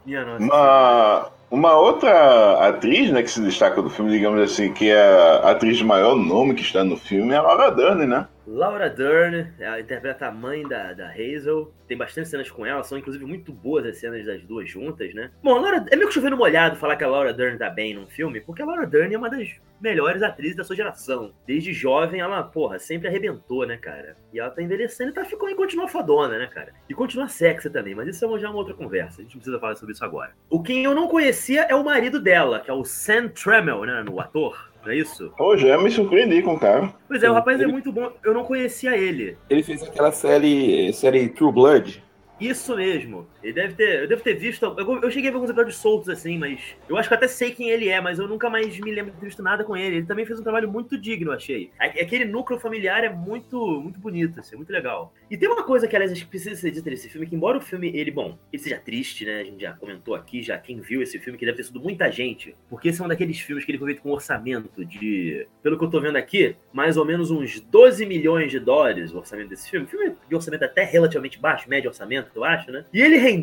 Minha 0.05 0.25
nossa. 0.25 0.43
Uma, 0.43 1.31
uma 1.51 1.79
outra 1.79 2.67
atriz 2.67 3.11
né, 3.11 3.21
que 3.21 3.29
se 3.29 3.41
destaca 3.41 3.81
do 3.81 3.89
filme, 3.89 4.11
digamos 4.11 4.41
assim, 4.41 4.73
que 4.73 4.89
é 4.89 4.99
a 5.43 5.51
atriz 5.51 5.77
de 5.77 5.83
maior 5.83 6.15
nome 6.15 6.55
que 6.55 6.61
está 6.61 6.83
no 6.83 6.97
filme, 6.97 7.33
é 7.33 7.37
a 7.37 7.41
Laura 7.41 7.71
Dern, 7.71 8.05
né? 8.05 8.27
Laura 8.47 8.89
Dern, 8.89 9.51
ela 9.59 9.79
interpreta 9.79 10.27
a 10.27 10.31
mãe 10.31 10.67
da, 10.67 10.93
da 10.93 11.09
Hazel. 11.09 11.73
Tem 11.87 11.97
bastante 11.97 12.29
cenas 12.29 12.49
com 12.49 12.65
ela, 12.65 12.83
são 12.83 12.97
inclusive 12.97 13.25
muito 13.25 13.51
boas 13.51 13.85
as 13.85 13.97
cenas 13.97 14.25
das 14.25 14.43
duas 14.43 14.69
juntas, 14.69 15.13
né? 15.13 15.31
Bom, 15.43 15.59
Laura, 15.59 15.85
é 15.91 15.95
meio 15.95 16.07
que 16.07 16.13
chovendo 16.13 16.37
molhado 16.37 16.75
falar 16.75 16.95
que 16.95 17.03
a 17.03 17.07
Laura 17.07 17.33
Dern 17.33 17.57
tá 17.57 17.69
bem 17.69 17.93
num 17.93 18.07
filme, 18.07 18.41
porque 18.41 18.61
a 18.61 18.65
Laura 18.65 18.87
Dern 18.87 19.13
é 19.13 19.17
uma 19.17 19.29
das 19.29 19.59
melhores 19.79 20.23
atrizes 20.23 20.55
da 20.55 20.63
sua 20.63 20.75
geração. 20.75 21.33
Desde 21.45 21.73
jovem, 21.73 22.21
ela, 22.21 22.41
porra, 22.43 22.79
sempre 22.79 23.07
arrebentou, 23.07 23.65
né, 23.65 23.77
cara? 23.77 24.15
E 24.33 24.39
ela 24.39 24.49
tá 24.49 24.61
envelhecendo 24.61 25.11
e 25.11 25.13
tá 25.13 25.23
ficando 25.25 25.51
e 25.51 25.55
continua 25.55 25.87
fodona, 25.87 26.37
né, 26.37 26.47
cara? 26.47 26.73
E 26.89 26.93
continua 26.93 27.27
sexy 27.27 27.69
também, 27.69 27.93
mas 27.93 28.07
isso 28.07 28.25
é 28.25 28.39
já 28.39 28.49
uma 28.49 28.57
outra 28.57 28.73
conversa. 28.73 29.21
A 29.21 29.23
gente 29.23 29.35
não 29.35 29.41
precisa 29.41 29.59
falar 29.59 29.75
sobre 29.75 29.93
isso 29.93 30.03
agora. 30.03 30.33
O 30.49 30.61
quem 30.61 30.83
eu 30.83 30.95
não 30.95 31.07
conhecia 31.07 31.63
é 31.63 31.75
o 31.75 31.83
marido 31.83 32.19
dela, 32.19 32.59
que 32.59 32.69
é 32.69 32.73
o 32.73 32.83
Sam 32.83 33.27
Tremel, 33.27 33.83
né, 33.85 34.03
no 34.03 34.19
ator. 34.19 34.71
Não 34.85 34.91
é 34.91 34.97
isso? 34.97 35.33
Hoje 35.39 35.67
eu 35.67 35.81
me 35.81 35.89
surpreendi 35.89 36.43
com 36.43 36.53
o 36.53 36.59
cara. 36.59 36.93
Pois 37.07 37.23
é, 37.23 37.29
o 37.29 37.33
rapaz 37.33 37.59
é 37.59 37.65
muito 37.65 37.91
bom. 37.91 38.11
Eu 38.23 38.35
não 38.35 38.43
conhecia 38.43 38.95
ele. 38.95 39.35
Ele 39.49 39.63
fez 39.63 39.81
aquela 39.81 40.11
série, 40.11 40.93
série 40.93 41.27
True 41.27 41.51
Blood. 41.51 42.03
Isso 42.39 42.75
mesmo. 42.75 43.27
Ele 43.45 43.53
deve 43.53 43.75
ter. 43.75 44.01
Eu 44.01 44.07
devo 44.07 44.23
ter 44.23 44.33
visto. 44.33 44.65
Eu, 44.65 45.01
eu 45.01 45.11
cheguei 45.11 45.29
a 45.29 45.31
ver 45.31 45.35
alguns 45.35 45.51
episódios 45.51 45.77
soltos 45.77 46.09
assim, 46.09 46.37
mas. 46.37 46.59
Eu 46.89 46.97
acho 46.97 47.07
que 47.07 47.15
até 47.15 47.27
sei 47.27 47.51
quem 47.51 47.69
ele 47.69 47.87
é, 47.89 48.01
mas 48.01 48.17
eu 48.17 48.27
nunca 48.27 48.49
mais 48.49 48.77
me 48.79 48.91
lembro 48.91 49.13
de 49.13 49.19
ter 49.19 49.25
visto 49.27 49.43
nada 49.43 49.63
com 49.63 49.77
ele. 49.77 49.97
Ele 49.97 50.05
também 50.05 50.25
fez 50.25 50.39
um 50.39 50.43
trabalho 50.43 50.69
muito 50.71 50.97
digno, 50.97 51.31
achei. 51.31 51.71
Aquele 51.79 52.25
núcleo 52.25 52.59
familiar 52.59 53.03
é 53.03 53.09
muito, 53.09 53.79
muito 53.79 53.99
bonito, 53.99 54.39
assim, 54.39 54.55
muito 54.55 54.71
legal. 54.71 55.13
E 55.29 55.37
tem 55.37 55.47
uma 55.47 55.63
coisa 55.63 55.87
que, 55.87 55.95
aliás, 55.95 56.23
precisa 56.23 56.55
ser 56.55 56.71
dita 56.71 56.89
nesse 56.89 57.07
filme, 57.07 57.27
que 57.27 57.35
embora 57.35 57.57
o 57.57 57.61
filme, 57.61 57.91
ele, 57.95 58.09
bom, 58.09 58.37
ele 58.51 58.61
seja 58.61 58.77
triste, 58.77 59.25
né? 59.25 59.41
A 59.41 59.43
gente 59.43 59.61
já 59.61 59.73
comentou 59.73 60.15
aqui, 60.15 60.41
já 60.41 60.57
quem 60.57 60.79
viu 60.79 61.01
esse 61.01 61.19
filme, 61.19 61.37
que 61.37 61.45
deve 61.45 61.57
ter 61.57 61.63
sido 61.63 61.79
muita 61.79 62.11
gente. 62.11 62.55
Porque 62.69 62.89
esse 62.89 63.01
é 63.01 63.05
um 63.05 63.07
daqueles 63.07 63.39
filmes 63.39 63.63
que 63.63 63.71
ele 63.71 63.77
foi 63.77 63.87
feito 63.89 64.01
com 64.01 64.09
orçamento 64.11 64.83
de. 64.83 65.47
Pelo 65.61 65.77
que 65.77 65.85
eu 65.85 65.89
tô 65.89 66.01
vendo 66.01 66.15
aqui, 66.15 66.55
mais 66.73 66.97
ou 66.97 67.05
menos 67.05 67.29
uns 67.29 67.59
12 67.59 68.05
milhões 68.05 68.51
de 68.51 68.59
dólares 68.59 69.13
o 69.13 69.17
orçamento 69.17 69.49
desse 69.49 69.69
filme. 69.69 69.85
filme 69.85 70.15
de 70.27 70.35
orçamento 70.35 70.63
até 70.65 70.83
relativamente 70.83 71.39
baixo, 71.39 71.69
médio 71.69 71.89
orçamento, 71.89 72.31
eu 72.35 72.43
acho, 72.43 72.71
né? 72.71 72.85
E 72.93 73.01
ele 73.01 73.17
rendeu 73.17 73.34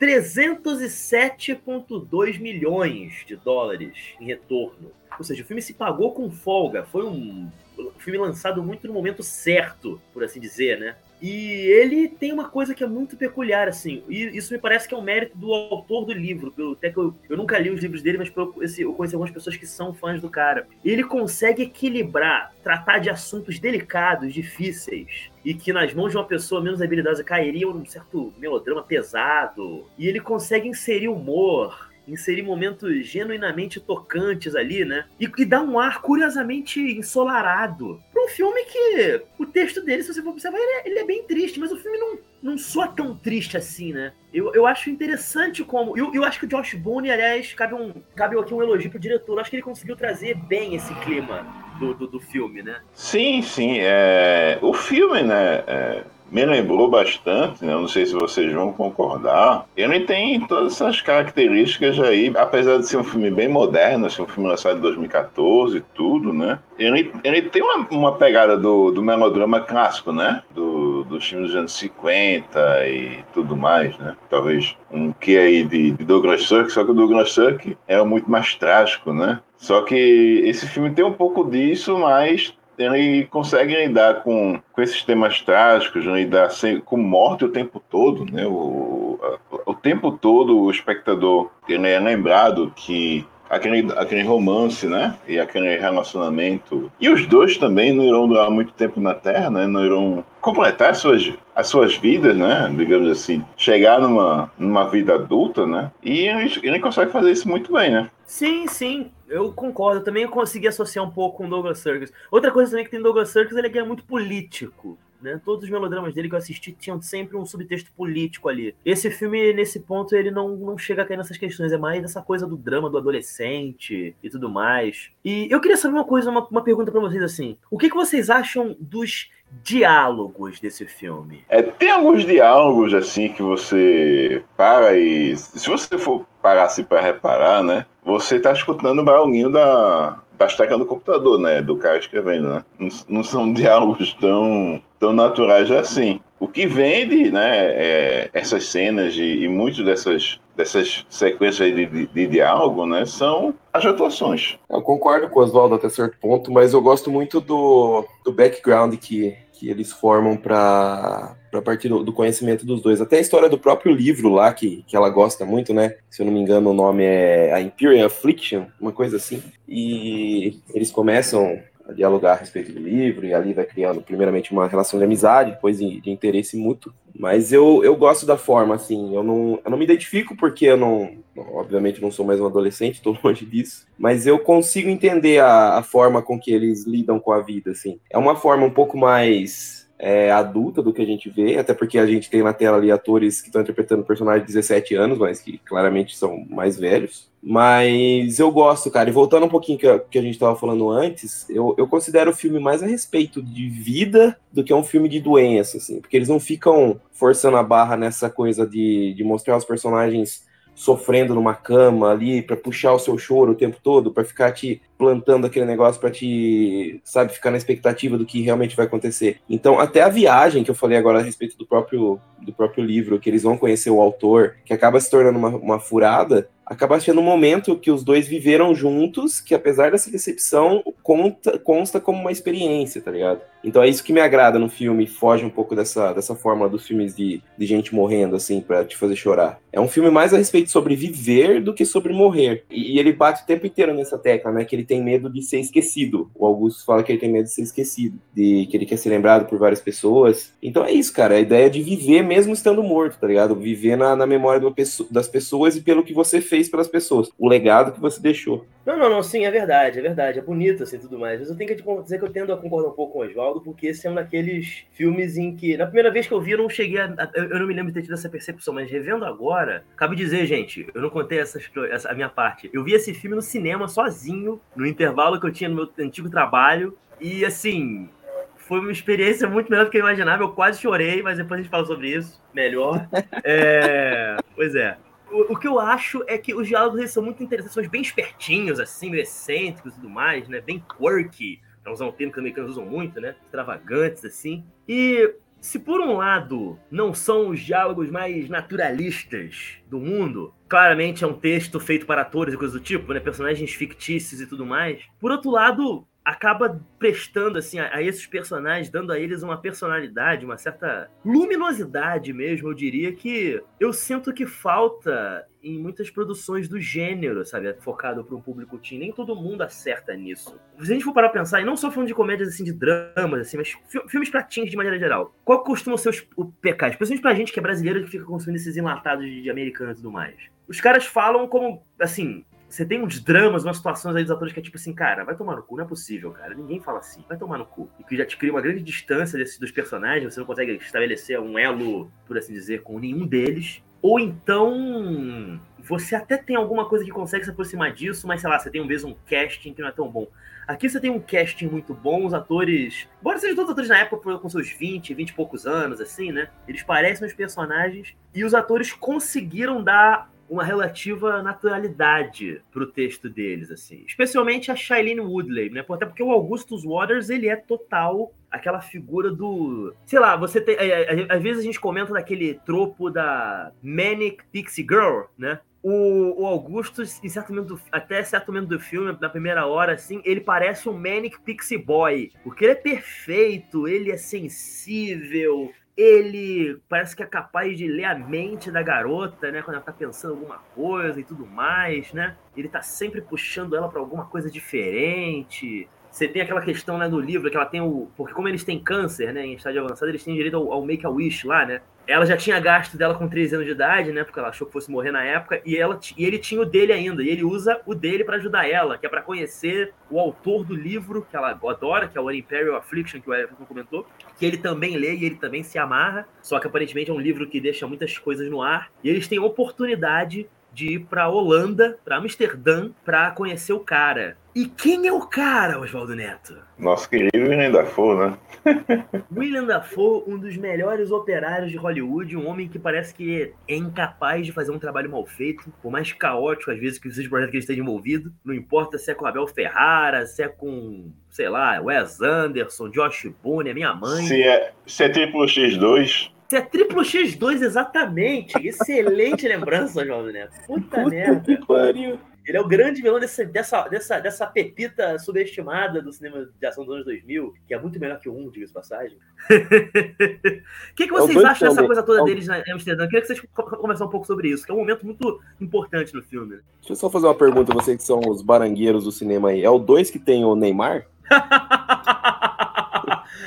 307,2 0.00 2.40
milhões 2.40 3.12
de 3.26 3.36
dólares 3.36 3.92
em 4.20 4.26
retorno. 4.26 4.90
Ou 5.18 5.24
seja, 5.24 5.42
o 5.42 5.46
filme 5.46 5.62
se 5.62 5.74
pagou 5.74 6.12
com 6.12 6.30
folga. 6.30 6.84
Foi 6.84 7.04
um 7.04 7.50
filme 7.98 8.18
lançado 8.18 8.62
muito 8.62 8.86
no 8.86 8.92
momento 8.92 9.22
certo, 9.22 10.00
por 10.12 10.22
assim 10.22 10.40
dizer, 10.40 10.78
né? 10.78 10.96
E 11.22 11.70
ele 11.70 12.06
tem 12.08 12.32
uma 12.32 12.50
coisa 12.50 12.74
que 12.74 12.84
é 12.84 12.86
muito 12.86 13.16
peculiar, 13.16 13.66
assim, 13.66 14.02
e 14.10 14.36
isso 14.36 14.52
me 14.52 14.58
parece 14.58 14.86
que 14.86 14.94
é 14.94 14.96
um 14.98 15.02
mérito 15.02 15.38
do 15.38 15.54
autor 15.54 16.04
do 16.04 16.12
livro. 16.12 16.52
Pelo, 16.52 16.72
até 16.72 16.90
que 16.90 16.98
eu, 16.98 17.14
eu 17.30 17.36
nunca 17.36 17.58
li 17.58 17.70
os 17.70 17.80
livros 17.80 18.02
dele, 18.02 18.18
mas 18.18 18.30
esse, 18.60 18.82
eu 18.82 18.92
conheci 18.92 19.14
algumas 19.14 19.32
pessoas 19.32 19.56
que 19.56 19.66
são 19.66 19.94
fãs 19.94 20.20
do 20.20 20.28
cara. 20.28 20.66
Ele 20.84 21.02
consegue 21.02 21.62
equilibrar, 21.62 22.52
tratar 22.62 22.98
de 22.98 23.08
assuntos 23.08 23.58
delicados, 23.58 24.34
difíceis, 24.34 25.30
e 25.42 25.54
que 25.54 25.72
nas 25.72 25.94
mãos 25.94 26.10
de 26.10 26.18
uma 26.18 26.26
pessoa 26.26 26.60
menos 26.60 26.82
habilidosa 26.82 27.24
cairiam 27.24 27.72
num 27.72 27.86
certo 27.86 28.34
melodrama 28.38 28.82
pesado. 28.82 29.86
E 29.96 30.06
ele 30.06 30.20
consegue 30.20 30.68
inserir 30.68 31.08
humor, 31.08 31.90
inserir 32.06 32.42
momentos 32.42 33.06
genuinamente 33.06 33.80
tocantes 33.80 34.54
ali, 34.54 34.84
né? 34.84 35.06
E, 35.20 35.30
e 35.38 35.44
dar 35.44 35.62
um 35.62 35.78
ar 35.78 36.00
curiosamente 36.00 36.80
ensolarado. 36.80 38.02
Pra 38.12 38.24
um 38.24 38.28
filme 38.28 38.64
que 38.64 39.22
o 39.38 39.46
texto 39.46 39.82
dele, 39.82 40.02
se 40.02 40.12
você 40.12 40.22
for 40.22 40.30
observar, 40.30 40.58
ele 40.58 40.72
é, 40.72 40.88
ele 40.88 40.98
é 41.00 41.04
bem 41.04 41.22
triste, 41.24 41.58
mas 41.58 41.72
o 41.72 41.76
filme 41.76 41.98
não, 41.98 42.18
não 42.42 42.58
soa 42.58 42.88
tão 42.88 43.16
triste 43.16 43.56
assim, 43.56 43.92
né? 43.92 44.12
Eu, 44.32 44.52
eu 44.54 44.66
acho 44.66 44.90
interessante 44.90 45.62
como. 45.64 45.96
Eu, 45.96 46.12
eu 46.14 46.24
acho 46.24 46.38
que 46.40 46.46
o 46.46 46.48
Josh 46.48 46.74
Boone, 46.74 47.10
aliás, 47.10 47.52
cabe, 47.52 47.74
um, 47.74 47.92
cabe 48.14 48.38
aqui 48.38 48.52
um 48.52 48.62
elogio 48.62 48.90
pro 48.90 48.98
diretor. 48.98 49.34
Eu 49.34 49.40
acho 49.40 49.50
que 49.50 49.56
ele 49.56 49.62
conseguiu 49.62 49.96
trazer 49.96 50.34
bem 50.34 50.74
esse 50.74 50.94
clima 50.96 51.46
do, 51.78 51.94
do, 51.94 52.06
do 52.06 52.20
filme, 52.20 52.62
né? 52.62 52.80
Sim, 52.92 53.42
sim. 53.42 53.78
É... 53.80 54.58
O 54.60 54.72
filme, 54.72 55.22
né? 55.22 55.64
É 55.66 56.04
me 56.34 56.44
lembrou 56.44 56.90
bastante, 56.90 57.64
né? 57.64 57.72
não 57.72 57.86
sei 57.86 58.04
se 58.04 58.12
vocês 58.12 58.52
vão 58.52 58.72
concordar. 58.72 59.66
Ele 59.76 60.00
tem 60.00 60.40
todas 60.40 60.72
essas 60.72 61.00
características 61.00 62.00
aí, 62.00 62.32
apesar 62.36 62.78
de 62.78 62.88
ser 62.88 62.96
um 62.96 63.04
filme 63.04 63.30
bem 63.30 63.46
moderno, 63.46 64.10
ser 64.10 64.22
um 64.22 64.26
filme 64.26 64.48
lançado 64.48 64.78
em 64.78 64.80
2014 64.80 65.76
e 65.76 65.80
tudo, 65.94 66.32
né? 66.32 66.58
Ele, 66.76 67.12
ele 67.22 67.42
tem 67.42 67.62
uma, 67.62 67.86
uma 67.88 68.12
pegada 68.16 68.56
do, 68.56 68.90
do 68.90 69.00
melodrama 69.00 69.60
clássico, 69.60 70.10
né? 70.10 70.42
Do, 70.52 71.04
dos 71.04 71.24
filmes 71.24 71.50
dos 71.50 71.56
anos 71.56 71.72
50 71.72 72.88
e 72.88 73.24
tudo 73.32 73.56
mais, 73.56 73.96
né? 73.98 74.16
Talvez 74.28 74.76
um 74.90 75.12
que 75.12 75.38
aí 75.38 75.62
de, 75.62 75.92
de 75.92 76.04
Douglas 76.04 76.48
Sirk, 76.48 76.72
só 76.72 76.82
que 76.82 76.90
o 76.90 76.94
Douglas 76.94 77.32
Sirk 77.32 77.78
é 77.86 78.02
muito 78.02 78.28
mais 78.28 78.56
trágico, 78.56 79.12
né? 79.12 79.38
Só 79.56 79.82
que 79.82 80.42
esse 80.44 80.66
filme 80.66 80.90
tem 80.90 81.04
um 81.04 81.12
pouco 81.12 81.48
disso, 81.48 81.96
mas 81.96 82.52
ele 82.78 83.24
consegue 83.26 83.74
lidar 83.74 84.22
com, 84.22 84.60
com 84.72 84.82
esses 84.82 85.02
temas 85.02 85.40
trágicos, 85.40 86.04
né, 86.04 86.12
lidar 86.14 86.50
sem, 86.50 86.80
com 86.80 86.96
morte 86.96 87.44
o 87.44 87.50
tempo 87.50 87.80
todo, 87.90 88.24
né? 88.30 88.46
O, 88.46 89.18
o 89.66 89.74
tempo 89.74 90.12
todo 90.12 90.58
o 90.58 90.70
espectador 90.70 91.50
ele 91.68 91.88
é 91.88 91.98
lembrado 91.98 92.72
que 92.74 93.26
aquele, 93.48 93.92
aquele 93.96 94.22
romance, 94.22 94.86
né? 94.86 95.16
E 95.26 95.38
aquele 95.38 95.76
relacionamento. 95.76 96.90
E 97.00 97.08
os 97.08 97.26
dois 97.26 97.56
também 97.56 97.92
não 97.92 98.04
irão 98.04 98.28
durar 98.28 98.50
muito 98.50 98.72
tempo 98.72 99.00
na 99.00 99.14
Terra, 99.14 99.50
né? 99.50 99.66
Não 99.66 99.84
irão 99.84 100.24
completar 100.40 100.90
as 100.90 100.98
suas, 100.98 101.32
as 101.54 101.66
suas 101.66 101.96
vidas, 101.96 102.36
né? 102.36 102.72
Digamos 102.76 103.10
assim, 103.10 103.44
chegar 103.56 104.00
numa, 104.00 104.50
numa 104.58 104.88
vida 104.88 105.14
adulta, 105.14 105.66
né? 105.66 105.90
E 106.02 106.28
ele, 106.28 106.60
ele 106.62 106.80
consegue 106.80 107.10
fazer 107.10 107.30
isso 107.30 107.48
muito 107.48 107.72
bem, 107.72 107.90
né? 107.90 108.10
Sim, 108.26 108.66
sim, 108.66 109.10
eu 109.28 109.52
concordo. 109.52 110.00
Eu 110.00 110.04
também 110.04 110.26
consegui 110.26 110.68
associar 110.68 111.04
um 111.04 111.10
pouco 111.10 111.38
com 111.38 111.46
o 111.46 111.50
Douglas 111.50 111.78
Sirkis. 111.78 112.12
Outra 112.30 112.50
coisa 112.50 112.70
também 112.70 112.84
que 112.84 112.90
tem 112.90 113.02
Douglas 113.02 113.28
Sirkis, 113.30 113.56
ele 113.56 113.68
é, 113.68 113.78
é 113.78 113.84
muito 113.84 114.04
político. 114.04 114.98
Né? 115.24 115.40
Todos 115.42 115.64
os 115.64 115.70
melodramas 115.70 116.12
dele 116.12 116.28
que 116.28 116.34
eu 116.34 116.38
assisti 116.38 116.70
tinham 116.70 117.00
sempre 117.00 117.34
um 117.34 117.46
subtexto 117.46 117.90
político 117.96 118.46
ali. 118.46 118.74
Esse 118.84 119.10
filme, 119.10 119.54
nesse 119.54 119.80
ponto, 119.80 120.14
ele 120.14 120.30
não, 120.30 120.54
não 120.54 120.76
chega 120.76 121.00
a 121.00 121.06
cair 121.06 121.16
nessas 121.16 121.38
questões. 121.38 121.72
É 121.72 121.78
mais 121.78 122.04
essa 122.04 122.20
coisa 122.20 122.46
do 122.46 122.58
drama 122.58 122.90
do 122.90 122.98
adolescente 122.98 124.14
e 124.22 124.28
tudo 124.28 124.50
mais. 124.50 125.10
E 125.24 125.48
eu 125.50 125.62
queria 125.62 125.78
saber 125.78 125.94
uma 125.94 126.04
coisa, 126.04 126.30
uma, 126.30 126.46
uma 126.46 126.62
pergunta 126.62 126.92
para 126.92 127.00
vocês 127.00 127.22
assim. 127.22 127.56
O 127.70 127.78
que, 127.78 127.88
que 127.88 127.96
vocês 127.96 128.28
acham 128.28 128.76
dos 128.78 129.30
diálogos 129.62 130.60
desse 130.60 130.84
filme? 130.84 131.42
É, 131.48 131.62
tem 131.62 131.90
alguns 131.90 132.26
diálogos 132.26 132.92
assim 132.92 133.30
que 133.30 133.42
você 133.42 134.44
para 134.56 134.98
e 134.98 135.34
se 135.36 135.68
você 135.68 135.96
for 135.96 136.26
parar 136.42 136.64
assim 136.64 136.84
para 136.84 137.00
reparar, 137.00 137.62
né? 137.62 137.86
Você 138.04 138.38
tá 138.38 138.52
escutando 138.52 138.98
o 138.98 139.04
barulhinho 139.04 139.50
da 139.50 140.20
das 140.36 140.56
teclas 140.56 140.78
do 140.78 140.86
computador, 140.86 141.38
né? 141.38 141.62
Do 141.62 141.76
cara 141.76 141.98
escrevendo, 141.98 142.48
né? 142.48 142.64
Não, 142.78 142.88
não 143.08 143.24
são 143.24 143.50
diálogos 143.54 144.12
tão 144.14 144.82
tão 145.04 145.12
naturais 145.12 145.70
assim. 145.70 146.18
O 146.40 146.48
que 146.48 146.66
vende, 146.66 147.30
né, 147.30 147.66
é, 147.66 148.30
essas 148.32 148.64
cenas 148.66 149.14
e 149.16 149.46
muitas 149.48 149.84
dessas, 149.84 150.40
dessas 150.56 151.04
sequências 151.10 151.74
de, 151.74 151.86
de, 151.86 152.06
de, 152.06 152.26
diálogo, 152.26 152.86
né, 152.86 153.04
são 153.04 153.54
as 153.72 153.84
atuações. 153.84 154.58
Eu 154.68 154.80
concordo 154.80 155.28
com 155.28 155.40
o 155.40 155.42
Oswaldo 155.42 155.74
até 155.74 155.88
certo 155.90 156.16
ponto, 156.18 156.50
mas 156.50 156.72
eu 156.72 156.80
gosto 156.80 157.10
muito 157.10 157.40
do, 157.40 158.06
do 158.24 158.32
background 158.32 158.94
que, 158.96 159.36
que 159.52 159.68
eles 159.68 159.92
formam 159.92 160.36
para 160.36 161.36
para 161.50 161.62
partir 161.62 161.88
do, 161.88 162.02
do, 162.02 162.12
conhecimento 162.12 162.66
dos 162.66 162.82
dois. 162.82 163.00
Até 163.00 163.18
a 163.18 163.20
história 163.20 163.48
do 163.48 163.56
próprio 163.56 163.94
livro 163.94 164.28
lá, 164.28 164.52
que, 164.52 164.82
que 164.88 164.96
ela 164.96 165.08
gosta 165.08 165.46
muito, 165.46 165.72
né? 165.72 165.94
Se 166.10 166.20
eu 166.20 166.26
não 166.26 166.32
me 166.32 166.40
engano, 166.40 166.70
o 166.70 166.74
nome 166.74 167.04
é 167.04 167.52
A 167.52 167.60
Imperial 167.60 168.06
Affliction, 168.06 168.64
uma 168.80 168.90
coisa 168.90 169.18
assim. 169.18 169.40
E 169.68 170.58
eles 170.74 170.90
começam 170.90 171.62
dialogar 171.92 172.32
a 172.32 172.36
respeito 172.36 172.72
do 172.72 172.80
livro, 172.80 173.26
e 173.26 173.34
ali 173.34 173.52
vai 173.52 173.64
criando, 173.64 174.00
primeiramente, 174.00 174.52
uma 174.52 174.66
relação 174.66 174.98
de 174.98 175.04
amizade, 175.04 175.50
depois 175.52 175.78
de, 175.78 176.00
de, 176.00 176.10
interesse 176.10 176.56
mútuo. 176.56 176.92
Mas 177.14 177.52
eu, 177.52 177.84
eu 177.84 177.94
gosto 177.94 178.24
da 178.24 178.36
forma, 178.36 178.74
assim, 178.74 179.14
eu 179.14 179.22
não, 179.22 179.60
eu 179.64 179.70
não 179.70 179.78
me 179.78 179.84
identifico 179.84 180.36
porque 180.36 180.66
eu 180.66 180.76
não, 180.76 181.18
obviamente, 181.36 182.00
não 182.00 182.10
sou 182.10 182.24
mais 182.24 182.40
um 182.40 182.46
adolescente, 182.46 182.96
estou 182.96 183.16
longe 183.22 183.44
disso, 183.44 183.86
mas 183.98 184.26
eu 184.26 184.38
consigo 184.38 184.88
entender 184.88 185.40
a, 185.40 185.78
a 185.78 185.82
forma 185.82 186.22
com 186.22 186.38
que 186.38 186.52
eles 186.52 186.86
lidam 186.86 187.20
com 187.20 187.32
a 187.32 187.40
vida, 187.40 187.72
assim. 187.72 187.98
É 188.08 188.16
uma 188.16 188.34
forma 188.34 188.64
um 188.64 188.70
pouco 188.70 188.96
mais 188.96 189.83
é, 190.06 190.30
adulta 190.30 190.82
do 190.82 190.92
que 190.92 191.00
a 191.00 191.06
gente 191.06 191.30
vê, 191.30 191.56
até 191.56 191.72
porque 191.72 191.96
a 191.98 192.04
gente 192.04 192.28
tem 192.28 192.42
na 192.42 192.52
tela 192.52 192.76
ali 192.76 192.92
atores 192.92 193.40
que 193.40 193.48
estão 193.48 193.62
interpretando 193.62 194.04
personagens 194.04 194.46
de 194.46 194.52
17 194.52 194.94
anos, 194.94 195.16
mas 195.16 195.40
que 195.40 195.56
claramente 195.56 196.14
são 196.14 196.44
mais 196.50 196.78
velhos. 196.78 197.30
Mas 197.42 198.38
eu 198.38 198.52
gosto, 198.52 198.90
cara. 198.90 199.08
E 199.08 199.12
voltando 199.14 199.46
um 199.46 199.48
pouquinho 199.48 199.78
que 199.78 199.86
a, 199.86 199.98
que 199.98 200.18
a 200.18 200.20
gente 200.22 200.34
estava 200.34 200.54
falando 200.56 200.90
antes, 200.90 201.48
eu, 201.48 201.74
eu 201.78 201.88
considero 201.88 202.32
o 202.32 202.34
filme 202.34 202.60
mais 202.60 202.82
a 202.82 202.86
respeito 202.86 203.40
de 203.40 203.66
vida 203.66 204.36
do 204.52 204.62
que 204.62 204.74
um 204.74 204.84
filme 204.84 205.08
de 205.08 205.20
doença, 205.20 205.78
assim, 205.78 206.02
porque 206.02 206.18
eles 206.18 206.28
não 206.28 206.38
ficam 206.38 207.00
forçando 207.10 207.56
a 207.56 207.62
barra 207.62 207.96
nessa 207.96 208.28
coisa 208.28 208.66
de, 208.66 209.14
de 209.14 209.24
mostrar 209.24 209.56
os 209.56 209.64
personagens 209.64 210.44
sofrendo 210.74 211.34
numa 211.34 211.54
cama 211.54 212.10
ali 212.10 212.42
para 212.42 212.56
puxar 212.56 212.92
o 212.92 212.98
seu 212.98 213.16
choro 213.16 213.52
o 213.52 213.56
tempo 213.56 213.78
todo, 213.82 214.10
para 214.10 214.24
ficar 214.24 214.52
te 214.52 214.82
plantando 214.96 215.46
aquele 215.46 215.66
negócio 215.66 216.00
para 216.00 216.10
te, 216.10 217.00
sabe, 217.04 217.32
ficar 217.32 217.50
na 217.50 217.56
expectativa 217.56 218.16
do 218.16 218.26
que 218.26 218.42
realmente 218.42 218.76
vai 218.76 218.86
acontecer. 218.86 219.38
Então, 219.48 219.78
até 219.78 220.02
a 220.02 220.08
viagem 220.08 220.62
que 220.62 220.70
eu 220.70 220.74
falei 220.74 220.96
agora 220.96 221.18
a 221.18 221.22
respeito 221.22 221.56
do 221.56 221.66
próprio 221.66 222.20
do 222.44 222.52
próprio 222.52 222.84
livro, 222.84 223.18
que 223.18 223.30
eles 223.30 223.42
vão 223.42 223.56
conhecer 223.56 223.90
o 223.90 224.00
autor, 224.00 224.56
que 224.64 224.72
acaba 224.74 225.00
se 225.00 225.10
tornando 225.10 225.38
uma, 225.38 225.48
uma 225.48 225.80
furada, 225.80 226.48
acaba 226.66 226.98
sendo 226.98 227.20
um 227.20 227.24
momento 227.24 227.78
que 227.78 227.90
os 227.90 228.02
dois 228.02 228.26
viveram 228.26 228.74
juntos, 228.74 229.40
que 229.40 229.54
apesar 229.54 229.90
dessa 229.90 230.10
decepção, 230.10 230.82
conta, 231.02 231.58
consta 231.58 232.00
como 232.00 232.18
uma 232.20 232.32
experiência, 232.32 233.02
tá 233.02 233.10
ligado? 233.10 233.40
Então 233.62 233.82
é 233.82 233.88
isso 233.88 234.04
que 234.04 234.12
me 234.12 234.20
agrada 234.20 234.58
no 234.58 234.68
filme, 234.68 235.06
foge 235.06 235.44
um 235.44 235.50
pouco 235.50 235.74
dessa, 235.74 236.12
dessa 236.12 236.34
forma 236.34 236.68
dos 236.68 236.86
filmes 236.86 237.14
de, 237.14 237.42
de 237.56 237.66
gente 237.66 237.94
morrendo, 237.94 238.36
assim, 238.36 238.60
para 238.60 238.84
te 238.84 238.96
fazer 238.96 239.16
chorar. 239.16 239.58
É 239.72 239.80
um 239.80 239.88
filme 239.88 240.10
mais 240.10 240.32
a 240.32 240.38
respeito 240.38 240.70
sobre 240.70 240.96
viver 240.96 241.62
do 241.62 241.74
que 241.74 241.84
sobre 241.84 242.12
morrer. 242.12 242.64
E, 242.70 242.94
e, 242.94 242.98
ele 242.98 243.12
bate 243.12 243.42
o 243.42 243.46
tempo 243.46 243.66
inteiro 243.66 243.92
nessa 243.92 244.18
tecla, 244.18 244.52
né? 244.52 244.64
Que 244.64 244.76
ele 244.76 244.83
tem 244.84 245.02
medo 245.02 245.30
de 245.30 245.42
ser 245.42 245.58
esquecido. 245.58 246.30
O 246.34 246.46
Augusto 246.46 246.84
fala 246.84 247.02
que 247.02 247.12
ele 247.12 247.18
tem 247.18 247.30
medo 247.30 247.44
de 247.44 247.52
ser 247.52 247.62
esquecido, 247.62 248.18
de 248.32 248.66
que 248.70 248.76
ele 248.76 248.86
quer 248.86 248.96
ser 248.96 249.10
lembrado 249.10 249.46
por 249.46 249.58
várias 249.58 249.80
pessoas. 249.80 250.52
Então 250.62 250.84
é 250.84 250.92
isso, 250.92 251.12
cara. 251.12 251.34
A 251.34 251.40
ideia 251.40 251.68
de 251.70 251.82
viver 251.82 252.22
mesmo 252.22 252.52
estando 252.52 252.82
morto, 252.82 253.18
tá 253.18 253.26
ligado? 253.26 253.54
Viver 253.54 253.96
na, 253.96 254.14
na 254.16 254.26
memória 254.26 254.70
pessoa, 254.70 255.08
das 255.10 255.28
pessoas 255.28 255.76
e 255.76 255.80
pelo 255.80 256.04
que 256.04 256.12
você 256.12 256.40
fez 256.40 256.68
pelas 256.68 256.88
pessoas, 256.88 257.30
o 257.38 257.48
legado 257.48 257.92
que 257.92 258.00
você 258.00 258.20
deixou. 258.20 258.64
Não, 258.84 258.98
não, 258.98 259.08
não, 259.08 259.22
sim, 259.22 259.46
é 259.46 259.50
verdade, 259.50 259.98
é 259.98 260.02
verdade, 260.02 260.38
é 260.38 260.42
bonito 260.42 260.82
assim 260.82 260.98
tudo 260.98 261.18
mais. 261.18 261.40
Mas 261.40 261.48
eu 261.48 261.56
tenho 261.56 261.74
que 261.74 262.02
dizer 262.02 262.18
que 262.18 262.24
eu 262.24 262.30
tendo 262.30 262.52
a 262.52 262.56
concordar 262.56 262.90
um 262.90 262.92
pouco 262.92 263.14
com 263.14 263.18
o 263.20 263.22
Oswaldo, 263.22 263.62
porque 263.62 263.86
esse 263.86 264.06
é 264.06 264.10
um 264.10 264.14
daqueles 264.14 264.84
filmes 264.92 265.38
em 265.38 265.56
que, 265.56 265.74
na 265.76 265.86
primeira 265.86 266.10
vez 266.10 266.26
que 266.26 266.34
eu 266.34 266.40
vi, 266.40 266.50
eu 266.50 266.58
não 266.58 266.68
cheguei 266.68 266.98
a. 266.98 267.30
Eu 267.34 267.60
não 267.60 267.66
me 267.66 267.72
lembro 267.72 267.90
de 267.90 267.94
ter 267.94 268.02
tido 268.02 268.12
essa 268.12 268.28
percepção, 268.28 268.74
mas 268.74 268.90
revendo 268.90 269.24
agora, 269.24 269.84
cabe 269.96 270.14
dizer, 270.14 270.44
gente, 270.44 270.86
eu 270.94 271.00
não 271.00 271.08
contei 271.08 271.38
essa, 271.38 271.58
essa 271.90 272.10
a 272.10 272.14
minha 272.14 272.28
parte. 272.28 272.68
Eu 272.74 272.84
vi 272.84 272.92
esse 272.92 273.14
filme 273.14 273.34
no 273.34 273.40
cinema 273.42 273.88
sozinho, 273.88 274.60
no 274.76 274.86
intervalo 274.86 275.40
que 275.40 275.46
eu 275.46 275.52
tinha 275.52 275.68
no 275.68 275.76
meu 275.76 275.90
antigo 275.98 276.28
trabalho, 276.30 276.96
e 277.20 277.44
assim, 277.44 278.08
foi 278.56 278.80
uma 278.80 278.92
experiência 278.92 279.48
muito 279.48 279.70
melhor 279.70 279.84
do 279.84 279.90
que 279.90 279.96
eu 279.96 280.02
imaginava. 280.02 280.42
Eu 280.42 280.52
quase 280.52 280.80
chorei, 280.80 281.22
mas 281.22 281.38
depois 281.38 281.60
a 281.60 281.62
gente 281.62 281.70
fala 281.70 281.84
sobre 281.86 282.10
isso 282.10 282.40
melhor. 282.52 283.08
É, 283.44 284.36
pois 284.56 284.74
é 284.74 284.96
o, 285.34 285.56
que 285.56 285.66
eu 285.66 285.80
acho 285.80 286.22
é 286.26 286.38
que 286.38 286.54
os 286.54 286.68
diálogos 286.68 286.98
eles 286.98 287.10
são 287.10 287.22
muito 287.22 287.42
interessantes, 287.42 287.74
são 287.74 287.88
bem 287.88 288.02
espertinhos, 288.02 288.78
assim, 288.78 289.10
meio 289.10 289.22
excêntricos 289.22 289.92
e 289.92 289.96
tudo 289.96 290.08
mais, 290.08 290.48
né? 290.48 290.60
Bem 290.60 290.82
quirky, 290.96 291.60
pra 291.82 291.92
usar 291.92 292.06
um 292.06 292.12
termo 292.12 292.32
que 292.32 292.38
os 292.38 292.42
americanos 292.42 292.70
usam 292.72 292.86
muito, 292.86 293.20
né? 293.20 293.34
Extravagantes, 293.44 294.24
assim. 294.24 294.64
E 294.88 295.34
se 295.64 295.78
por 295.78 295.98
um 295.98 296.18
lado 296.18 296.78
não 296.90 297.14
são 297.14 297.48
os 297.48 297.58
diálogos 297.58 298.10
mais 298.10 298.50
naturalistas 298.50 299.78
do 299.88 299.98
mundo, 299.98 300.52
claramente 300.68 301.24
é 301.24 301.26
um 301.26 301.32
texto 301.32 301.80
feito 301.80 302.04
para 302.04 302.20
atores 302.20 302.52
e 302.52 302.58
coisas 302.58 302.78
do 302.78 302.84
tipo, 302.84 303.10
né? 303.14 303.18
Personagens 303.18 303.72
fictícios 303.72 304.42
e 304.42 304.46
tudo 304.46 304.66
mais. 304.66 305.02
Por 305.18 305.30
outro 305.30 305.50
lado, 305.50 306.06
acaba 306.24 306.80
prestando 306.98 307.58
assim 307.58 307.78
a, 307.78 307.96
a, 307.96 308.02
esses 308.02 308.26
personagens, 308.26 308.88
dando 308.88 309.12
a 309.12 309.18
eles 309.18 309.42
uma 309.42 309.60
personalidade, 309.60 310.44
uma 310.44 310.56
certa 310.56 311.10
luminosidade 311.24 312.32
mesmo, 312.32 312.68
eu 312.68 312.74
diria 312.74 313.12
que 313.14 313.62
eu 313.78 313.92
sinto 313.92 314.32
que 314.32 314.46
falta 314.46 315.46
em 315.62 315.78
muitas 315.78 316.10
produções 316.10 316.68
do 316.68 316.78
gênero, 316.78 317.44
sabe, 317.44 317.74
focado 317.80 318.22
para 318.22 318.36
um 318.36 318.40
público 318.40 318.78
teen. 318.78 318.98
Nem 318.98 319.12
todo 319.12 319.34
mundo 319.34 319.62
acerta 319.62 320.14
nisso. 320.14 320.60
Se 320.78 320.90
a 320.90 320.94
gente 320.94 321.04
for 321.04 321.14
parar 321.14 321.30
pra 321.30 321.40
pensar, 321.40 321.60
e 321.60 321.64
não 321.64 321.76
só 321.76 321.90
falando 321.90 322.08
de 322.08 322.14
comédias 322.14 322.50
assim, 322.50 322.64
de 322.64 322.72
dramas, 322.72 323.40
assim, 323.40 323.56
mas 323.56 323.74
filmes 324.08 324.28
pra 324.28 324.42
teens 324.42 324.70
de 324.70 324.76
maneira 324.76 324.98
geral, 324.98 325.34
qual 325.42 325.64
costumam 325.64 325.96
ser 325.96 326.10
os 326.10 326.26
pecados? 326.60 326.96
Principalmente 326.96 327.22
pra 327.22 327.34
gente 327.34 327.52
que 327.52 327.58
é 327.58 327.62
brasileiro 327.62 328.04
que 328.04 328.10
fica 328.10 328.24
consumindo 328.24 328.58
esses 328.58 328.76
enlatados 328.76 329.24
de, 329.24 329.42
de 329.42 329.50
americano 329.50 329.92
e 329.92 329.94
tudo 329.94 330.12
mais. 330.12 330.36
Os 330.68 330.80
caras 330.80 331.06
falam 331.06 331.48
como, 331.48 331.82
assim, 331.98 332.44
você 332.74 332.84
tem 332.84 333.02
uns 333.02 333.20
dramas, 333.20 333.64
umas 333.64 333.76
situações 333.76 334.16
aí 334.16 334.22
dos 334.22 334.32
atores 334.32 334.52
que 334.52 334.58
é 334.58 334.62
tipo 334.62 334.76
assim, 334.76 334.92
cara, 334.92 335.24
vai 335.24 335.36
tomar 335.36 335.54
no 335.56 335.62
cu, 335.62 335.76
não 335.76 335.84
é 335.84 335.86
possível, 335.86 336.32
cara. 336.32 336.54
Ninguém 336.54 336.80
fala 336.80 336.98
assim, 336.98 337.24
vai 337.28 337.38
tomar 337.38 337.56
no 337.56 337.66
cu. 337.66 337.88
E 338.00 338.04
que 338.04 338.16
já 338.16 338.26
te 338.26 338.36
cria 338.36 338.52
uma 338.52 338.60
grande 338.60 338.82
distância 338.82 339.38
desses 339.38 339.58
dos 339.58 339.70
personagens, 339.70 340.34
você 340.34 340.40
não 340.40 340.46
consegue 340.46 340.72
estabelecer 340.72 341.38
um 341.38 341.58
elo, 341.58 342.10
por 342.26 342.36
assim 342.36 342.52
dizer, 342.52 342.82
com 342.82 342.98
nenhum 342.98 343.26
deles. 343.26 343.82
Ou 344.02 344.18
então 344.18 345.60
você 345.78 346.16
até 346.16 346.36
tem 346.36 346.56
alguma 346.56 346.88
coisa 346.88 347.04
que 347.04 347.10
consegue 347.10 347.44
se 347.44 347.50
aproximar 347.50 347.92
disso, 347.92 348.26
mas 348.26 348.40
sei 348.40 348.50
lá, 348.50 348.58
você 348.58 348.70
tem 348.70 348.80
um 348.80 348.86
vez 348.86 349.04
um 349.04 349.14
casting 349.28 349.72
que 349.72 349.80
não 349.80 349.88
é 349.88 349.92
tão 349.92 350.10
bom. 350.10 350.26
Aqui 350.66 350.88
você 350.88 350.98
tem 350.98 351.10
um 351.10 351.20
casting 351.20 351.66
muito 351.66 351.94
bom, 351.94 352.26
os 352.26 352.32
atores. 352.32 353.06
Embora 353.20 353.38
sejam 353.38 353.54
todos 353.54 353.70
atores 353.70 353.90
na 353.90 353.98
época 353.98 354.38
com 354.38 354.48
seus 354.48 354.70
20, 354.70 355.12
20 355.12 355.28
e 355.28 355.34
poucos 355.34 355.66
anos, 355.66 356.00
assim, 356.00 356.32
né? 356.32 356.48
Eles 356.66 356.82
parecem 356.82 357.26
os 357.26 357.34
personagens. 357.34 358.16
E 358.34 358.44
os 358.44 358.54
atores 358.54 358.92
conseguiram 358.92 359.82
dar 359.82 360.30
uma 360.54 360.64
relativa 360.64 361.42
naturalidade 361.42 362.62
pro 362.72 362.86
texto 362.86 363.28
deles, 363.28 363.70
assim. 363.70 364.04
Especialmente 364.06 364.70
a 364.70 364.76
Shailene 364.76 365.20
Woodley, 365.20 365.68
né? 365.70 365.84
Até 365.88 366.06
porque 366.06 366.22
o 366.22 366.30
Augustus 366.30 366.84
Waters, 366.84 367.28
ele 367.28 367.48
é 367.48 367.56
total 367.56 368.32
aquela 368.50 368.80
figura 368.80 369.32
do. 369.32 369.92
Sei 370.06 370.18
lá, 370.18 370.36
você 370.36 370.60
tem. 370.60 370.76
É, 370.76 371.22
é, 371.22 371.26
às 371.28 371.42
vezes 371.42 371.62
a 371.62 371.64
gente 371.64 371.80
comenta 371.80 372.12
daquele 372.12 372.54
tropo 372.64 373.10
da 373.10 373.72
Manic 373.82 374.44
Pixie 374.52 374.86
Girl, 374.88 375.22
né? 375.36 375.58
O, 375.82 376.42
o 376.42 376.46
Augustus, 376.46 377.22
em 377.22 377.28
certo 377.28 377.52
momento, 377.52 377.78
até 377.92 378.22
certo 378.22 378.50
momento 378.50 378.68
do 378.68 378.80
filme, 378.80 379.14
na 379.20 379.28
primeira 379.28 379.66
hora, 379.66 379.92
assim, 379.92 380.22
ele 380.24 380.40
parece 380.40 380.88
um 380.88 380.94
Manic 380.94 381.38
Pixie 381.42 381.76
Boy. 381.76 382.30
Porque 382.42 382.64
ele 382.64 382.72
é 382.72 382.76
perfeito, 382.76 383.86
ele 383.86 384.10
é 384.10 384.16
sensível, 384.16 385.70
ele 385.96 386.80
parece 386.88 387.14
que 387.14 387.22
é 387.22 387.26
capaz 387.26 387.78
de 387.78 387.86
ler 387.86 388.04
a 388.04 388.18
mente 388.18 388.70
da 388.70 388.82
garota, 388.82 389.50
né? 389.50 389.62
Quando 389.62 389.76
ela 389.76 389.84
tá 389.84 389.92
pensando 389.92 390.32
alguma 390.32 390.58
coisa 390.74 391.20
e 391.20 391.24
tudo 391.24 391.46
mais, 391.46 392.12
né? 392.12 392.36
Ele 392.56 392.68
tá 392.68 392.82
sempre 392.82 393.20
puxando 393.20 393.76
ela 393.76 393.88
para 393.88 394.00
alguma 394.00 394.26
coisa 394.26 394.50
diferente. 394.50 395.88
Você 396.14 396.28
tem 396.28 396.42
aquela 396.42 396.60
questão 396.60 396.96
né, 396.96 397.08
no 397.08 397.18
livro 397.18 397.50
que 397.50 397.56
ela 397.56 397.66
tem 397.66 397.80
o. 397.80 398.08
Porque 398.16 398.32
como 398.32 398.46
eles 398.46 398.62
têm 398.62 398.78
câncer, 398.78 399.32
né? 399.32 399.44
Em 399.44 399.54
estágio 399.54 399.84
avançado, 399.84 400.12
eles 400.12 400.22
têm 400.22 400.32
direito 400.32 400.56
ao, 400.56 400.72
ao 400.72 400.86
Make-A-Wish 400.86 401.44
lá, 401.44 401.66
né? 401.66 401.80
Ela 402.06 402.24
já 402.24 402.36
tinha 402.36 402.60
gasto 402.60 402.96
dela 402.96 403.16
com 403.16 403.26
13 403.26 403.56
anos 403.56 403.66
de 403.66 403.72
idade, 403.72 404.12
né? 404.12 404.22
Porque 404.22 404.38
ela 404.38 404.50
achou 404.50 404.64
que 404.64 404.72
fosse 404.72 404.88
morrer 404.88 405.10
na 405.10 405.24
época, 405.24 405.60
e, 405.66 405.76
ela, 405.76 405.98
e 406.16 406.24
ele 406.24 406.38
tinha 406.38 406.60
o 406.60 406.64
dele 406.64 406.92
ainda, 406.92 407.20
e 407.20 407.28
ele 407.28 407.42
usa 407.42 407.80
o 407.84 407.96
dele 407.96 408.22
para 408.22 408.36
ajudar 408.36 408.70
ela, 408.70 408.96
que 408.96 409.04
é 409.04 409.08
para 409.08 409.22
conhecer 409.22 409.92
o 410.08 410.20
autor 410.20 410.64
do 410.64 410.76
livro 410.76 411.26
que 411.28 411.34
ela 411.34 411.50
adora, 411.50 412.06
que 412.06 412.16
é 412.16 412.20
o 412.20 412.30
Imperial 412.30 412.76
Affliction, 412.76 413.20
que 413.20 413.28
o 413.28 413.34
Everton 413.34 413.64
comentou, 413.64 414.06
que 414.38 414.46
ele 414.46 414.58
também 414.58 414.96
lê 414.96 415.16
e 415.16 415.24
ele 415.24 415.34
também 415.34 415.64
se 415.64 415.78
amarra, 415.78 416.28
só 416.40 416.60
que 416.60 416.66
aparentemente 416.68 417.10
é 417.10 417.14
um 417.14 417.18
livro 417.18 417.48
que 417.48 417.60
deixa 417.60 417.88
muitas 417.88 418.16
coisas 418.18 418.48
no 418.48 418.62
ar, 418.62 418.92
e 419.02 419.08
eles 419.08 419.26
têm 419.26 419.40
oportunidade 419.40 420.46
de 420.74 420.94
ir 420.94 420.98
para 421.06 421.28
Holanda, 421.28 421.96
para 422.04 422.16
Amsterdã, 422.16 422.90
para 423.04 423.30
conhecer 423.30 423.72
o 423.72 423.80
cara. 423.80 424.36
E 424.54 424.66
quem 424.66 425.08
é 425.08 425.12
o 425.12 425.20
cara, 425.20 425.80
Oswaldo 425.80 426.14
Neto? 426.14 426.56
Nosso 426.78 427.10
querido 427.10 427.36
William 427.36 427.72
Dafoe, 427.72 428.16
né? 428.16 428.38
William 429.34 429.64
Dafoe, 429.64 430.22
um 430.28 430.38
dos 430.38 430.56
melhores 430.56 431.10
operários 431.10 431.72
de 431.72 431.76
Hollywood, 431.76 432.36
um 432.36 432.46
homem 432.46 432.68
que 432.68 432.78
parece 432.78 433.12
que 433.12 433.52
é 433.66 433.74
incapaz 433.74 434.46
de 434.46 434.52
fazer 434.52 434.70
um 434.70 434.78
trabalho 434.78 435.10
mal 435.10 435.26
feito, 435.26 435.72
por 435.82 435.90
mais 435.90 436.12
caótico 436.12 436.70
às 436.70 436.78
vezes 436.78 437.00
que 437.00 437.10
seja 437.10 437.26
o 437.26 437.30
projeto 437.30 437.50
que 437.50 437.56
ele 437.56 437.62
esteja 437.62 437.80
envolvido. 437.80 438.32
Não 438.44 438.54
importa 438.54 438.96
se 438.96 439.10
é 439.10 439.14
com 439.14 439.26
Abel 439.26 439.46
Ferrara, 439.48 440.24
se 440.24 440.40
é 440.40 440.48
com, 440.48 441.10
sei 441.30 441.48
lá, 441.48 441.80
Wes 441.80 442.20
Anderson, 442.20 442.90
Josh 442.90 443.26
Boone, 443.42 443.70
a 443.70 443.74
minha 443.74 443.92
mãe. 443.92 444.22
Se 444.22 444.40
é, 444.40 444.72
se 444.86 445.02
é 445.02 445.08
triplo 445.08 445.46
X2, 445.46 446.30
se 446.48 446.56
é 446.56 446.60
triplo 446.60 447.02
X2, 447.02 447.62
exatamente. 447.62 448.54
Excelente 448.66 449.46
lembrança, 449.48 450.04
João 450.04 450.24
Neto. 450.26 450.54
Puta, 450.66 450.80
Puta 450.82 451.08
merda. 451.08 451.40
Que 451.40 451.66
pariu. 451.66 452.18
Ele 452.46 452.58
é 452.58 452.60
o 452.60 452.68
grande 452.68 453.00
vilão 453.00 453.18
desse, 453.18 453.46
dessa, 453.46 453.88
dessa, 453.88 454.20
dessa 454.20 454.46
pepita 454.46 455.18
subestimada 455.18 456.02
do 456.02 456.12
cinema 456.12 456.46
de 456.60 456.66
ação 456.66 456.84
dos 456.84 456.92
anos 456.92 457.06
2000, 457.06 457.54
que 457.66 457.72
é 457.72 457.78
muito 457.78 457.98
melhor 457.98 458.20
que 458.20 458.28
o 458.28 458.36
1, 458.36 458.50
diga-se 458.50 458.72
passagem. 458.72 459.16
O 460.92 460.94
que, 460.94 461.06
que 461.06 461.12
vocês 461.12 461.36
é 461.36 461.46
acham 461.46 461.68
dessa 461.68 461.84
coisa 461.84 462.02
toda 462.02 462.20
é 462.20 462.24
deles 462.24 462.46
na 462.46 462.62
Amsterdã? 462.70 463.04
Eu 463.04 463.08
queria 463.08 463.22
que 463.22 463.26
vocês 463.26 463.40
conversem 463.54 464.06
um 464.06 464.10
pouco 464.10 464.26
sobre 464.26 464.48
isso, 464.48 464.64
que 464.64 464.70
é 464.70 464.74
um 464.74 464.78
momento 464.78 465.04
muito 465.04 465.40
importante 465.60 466.14
no 466.14 466.22
filme. 466.22 466.60
Deixa 466.80 466.92
eu 466.92 466.96
só 466.96 467.10
fazer 467.10 467.26
uma 467.26 467.34
pergunta, 467.34 467.74
vocês 467.74 467.96
que 467.96 468.02
são 468.02 468.20
os 468.20 468.42
barangueiros 468.42 469.04
do 469.04 469.12
cinema 469.12 469.48
aí. 469.48 469.64
É 469.64 469.70
o 469.70 469.78
2 469.78 470.10
que 470.10 470.18
tem 470.18 470.44
o 470.44 470.54
Neymar? 470.54 471.06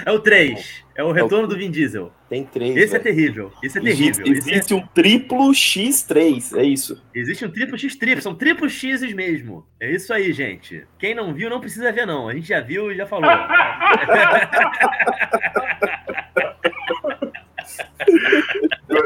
É 0.06 0.12
o 0.12 0.19
3. 0.19 0.86
É 0.97 1.04
o 1.04 1.12
retorno 1.12 1.43
é 1.43 1.45
o... 1.45 1.47
do 1.47 1.56
Vin 1.56 1.69
Diesel. 1.69 2.12
Tem 2.28 2.43
três. 2.43 2.76
Esse 2.76 2.95
é 2.95 3.00
terrível. 3.00 3.54
Esse 3.62 3.78
é 3.78 3.82
terrível. 3.82 4.26
Existe, 4.26 4.50
existe 4.50 4.73
é... 4.73 4.76
um 4.76 4.82
triplo 4.88 5.52
X3, 5.52 6.58
é 6.58 6.63
isso. 6.63 7.00
Existe 7.13 7.45
um 7.45 7.52
triplo 7.52 7.78
X 7.78 7.95
triplo, 7.95 8.21
são 8.23 8.34
triplo 8.34 8.67
X's 8.67 9.13
mesmo. 9.13 9.63
É 9.80 9.91
isso 9.91 10.12
aí, 10.12 10.34
gente. 10.34 10.88
Quem 10.97 11.13
não 11.13 11.36
viu, 11.36 11.52
não 11.52 11.60
precisa 11.62 11.91
ver, 11.91 12.08
não. 12.08 12.28
A 12.28 12.34
gente 12.34 12.47
já 12.47 12.60
viu 12.60 12.91
e 12.91 12.95
já 12.95 13.06
falou. 13.06 13.30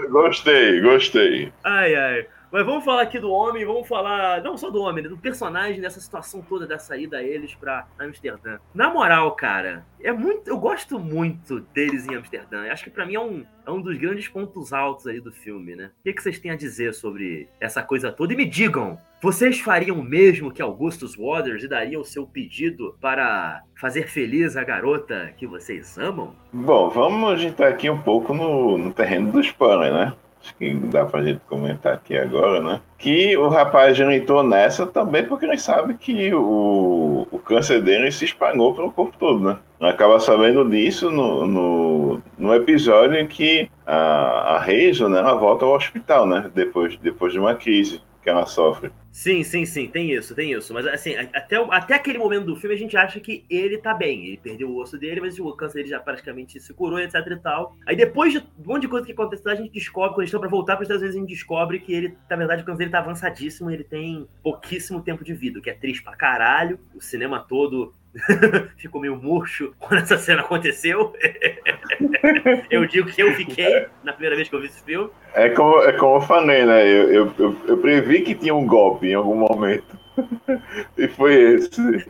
gostei, 0.09 0.79
gostei. 0.79 1.51
Ai, 1.63 1.93
ai. 1.93 2.25
Mas 2.51 2.65
vamos 2.65 2.83
falar 2.83 3.03
aqui 3.03 3.17
do 3.17 3.31
homem, 3.31 3.63
vamos 3.63 3.87
falar 3.87 4.43
não 4.43 4.57
só 4.57 4.69
do 4.69 4.81
homem, 4.81 5.01
né, 5.01 5.09
do 5.09 5.17
personagem 5.17 5.79
dessa 5.79 6.01
situação 6.01 6.41
toda 6.41 6.67
dessa 6.67 6.97
ida 6.97 7.17
a 7.17 7.23
eles 7.23 7.55
para 7.55 7.87
Amsterdã. 7.97 8.57
Na 8.73 8.89
moral, 8.89 9.31
cara, 9.31 9.85
é 10.01 10.11
muito, 10.11 10.49
eu 10.49 10.57
gosto 10.57 10.99
muito 10.99 11.61
deles 11.73 12.05
em 12.05 12.15
Amsterdã. 12.15 12.65
Eu 12.65 12.73
acho 12.73 12.83
que 12.83 12.89
para 12.89 13.05
mim 13.05 13.15
é 13.15 13.19
um, 13.21 13.45
é 13.65 13.71
um 13.71 13.81
dos 13.81 13.97
grandes 13.97 14.27
pontos 14.27 14.73
altos 14.73 15.07
aí 15.07 15.21
do 15.21 15.31
filme, 15.31 15.77
né? 15.77 15.91
O 16.01 16.03
que, 16.03 16.11
que 16.11 16.21
vocês 16.21 16.39
têm 16.39 16.51
a 16.51 16.57
dizer 16.57 16.93
sobre 16.93 17.47
essa 17.57 17.81
coisa 17.81 18.11
toda? 18.11 18.33
E 18.33 18.35
me 18.35 18.45
digam, 18.45 18.97
vocês 19.21 19.61
fariam 19.61 19.97
o 19.97 20.03
mesmo 20.03 20.51
que 20.51 20.61
Augustus 20.61 21.15
Waters 21.15 21.63
e 21.63 21.69
dariam 21.69 22.01
o 22.01 22.05
seu 22.05 22.27
pedido 22.27 22.97
para 22.99 23.63
fazer 23.79 24.09
feliz 24.09 24.57
a 24.57 24.63
garota 24.65 25.33
que 25.37 25.47
vocês 25.47 25.97
amam? 25.97 26.35
Bom, 26.51 26.89
vamos 26.89 27.41
entrar 27.41 27.69
aqui 27.69 27.89
um 27.89 28.01
pouco 28.01 28.33
no, 28.33 28.77
no 28.77 28.93
terreno 28.93 29.31
do 29.31 29.39
spoiler, 29.39 29.93
né? 29.93 30.13
Acho 30.41 30.55
que 30.55 30.73
dá 30.73 31.05
pra 31.05 31.23
gente 31.23 31.39
comentar 31.47 31.93
aqui 31.93 32.17
agora, 32.17 32.61
né? 32.61 32.81
Que 32.97 33.37
o 33.37 33.47
rapaz 33.47 33.95
já 33.95 34.13
entrou 34.13 34.43
nessa 34.43 34.85
também 34.85 35.25
porque 35.25 35.45
nós 35.45 35.61
sabe 35.61 35.93
que 35.93 36.33
o, 36.33 37.27
o 37.31 37.39
câncer 37.39 37.81
dele 37.81 38.11
se 38.11 38.25
espalhou 38.25 38.73
pelo 38.73 38.91
corpo 38.91 39.15
todo, 39.17 39.39
né? 39.39 39.57
Acaba 39.79 40.19
sabendo 40.19 40.67
disso 40.69 41.09
no, 41.09 41.47
no, 41.47 42.21
no 42.37 42.53
episódio 42.53 43.17
em 43.17 43.27
que 43.27 43.69
a, 43.85 44.55
a 44.55 44.63
Hazel, 44.63 45.09
né, 45.09 45.19
ela 45.19 45.35
volta 45.35 45.65
ao 45.65 45.75
hospital, 45.75 46.25
né? 46.25 46.49
Depois, 46.53 46.97
depois 46.97 47.33
de 47.33 47.39
uma 47.39 47.55
crise 47.55 48.01
que 48.21 48.29
ela 48.29 48.45
sofre. 48.45 48.91
Sim, 49.11 49.43
sim, 49.43 49.65
sim, 49.65 49.87
tem 49.87 50.11
isso, 50.11 50.33
tem 50.33 50.53
isso. 50.53 50.73
Mas 50.73 50.87
assim, 50.87 51.15
até, 51.15 51.57
até 51.57 51.95
aquele 51.95 52.17
momento 52.17 52.45
do 52.45 52.55
filme 52.55 52.75
a 52.75 52.79
gente 52.79 52.95
acha 52.95 53.19
que 53.19 53.43
ele 53.49 53.77
tá 53.77 53.93
bem. 53.93 54.25
Ele 54.25 54.37
perdeu 54.37 54.69
o 54.69 54.77
osso 54.77 54.97
dele, 54.97 55.19
mas 55.19 55.37
o 55.39 55.51
câncer 55.53 55.79
dele 55.79 55.89
já 55.89 55.99
praticamente 55.99 56.59
se 56.59 56.73
curou, 56.73 56.99
etc 56.99 57.15
e 57.15 57.35
tal. 57.37 57.75
Aí 57.85 57.95
depois 57.95 58.33
de 58.33 58.39
um 58.39 58.43
monte 58.63 58.83
de 58.83 58.87
coisa 58.87 59.05
que 59.05 59.11
aconteceu, 59.11 59.51
a 59.51 59.55
gente 59.55 59.71
descobre, 59.71 60.15
quando 60.15 60.25
gente 60.25 60.31
tá 60.31 60.39
pra 60.39 60.49
voltar 60.49 60.75
para 60.75 60.83
os 60.83 60.87
Estados 60.87 61.01
Unidos, 61.01 61.17
a 61.17 61.19
gente 61.19 61.29
descobre 61.29 61.79
que 61.79 61.93
ele, 61.93 62.17
na 62.29 62.35
verdade, 62.35 62.61
o 62.61 62.65
câncer 62.65 62.79
dele 62.79 62.91
tá 62.91 62.99
avançadíssimo, 62.99 63.69
ele 63.69 63.83
tem 63.83 64.27
pouquíssimo 64.43 65.01
tempo 65.01 65.23
de 65.23 65.33
vida, 65.33 65.59
o 65.59 65.61
que 65.61 65.69
é 65.69 65.73
triste 65.73 66.03
pra 66.03 66.15
caralho. 66.15 66.79
O 66.95 67.01
cinema 67.01 67.39
todo 67.39 67.93
ficou 68.77 69.01
meio 69.01 69.15
murcho 69.15 69.73
quando 69.79 70.01
essa 70.01 70.17
cena 70.17 70.41
aconteceu. 70.41 71.13
eu 72.69 72.85
digo 72.85 73.09
que 73.09 73.21
eu 73.21 73.33
fiquei 73.33 73.87
na 74.03 74.13
primeira 74.13 74.35
vez 74.35 74.49
que 74.49 74.55
eu 74.55 74.61
vi 74.61 74.67
esse 74.67 74.83
filme. 74.83 75.09
É 75.33 75.49
como, 75.49 75.81
é 75.81 75.93
como 75.93 76.17
eu 76.17 76.21
falei, 76.21 76.65
né? 76.65 76.83
Eu, 76.87 77.11
eu, 77.11 77.33
eu, 77.37 77.57
eu 77.67 77.77
previ 77.77 78.21
que 78.21 78.35
tinha 78.35 78.53
um 78.53 78.65
golpe 78.65 79.07
em 79.07 79.13
algum 79.13 79.35
momento. 79.35 79.99
e 80.97 81.07
foi 81.07 81.55
esse. 81.55 82.05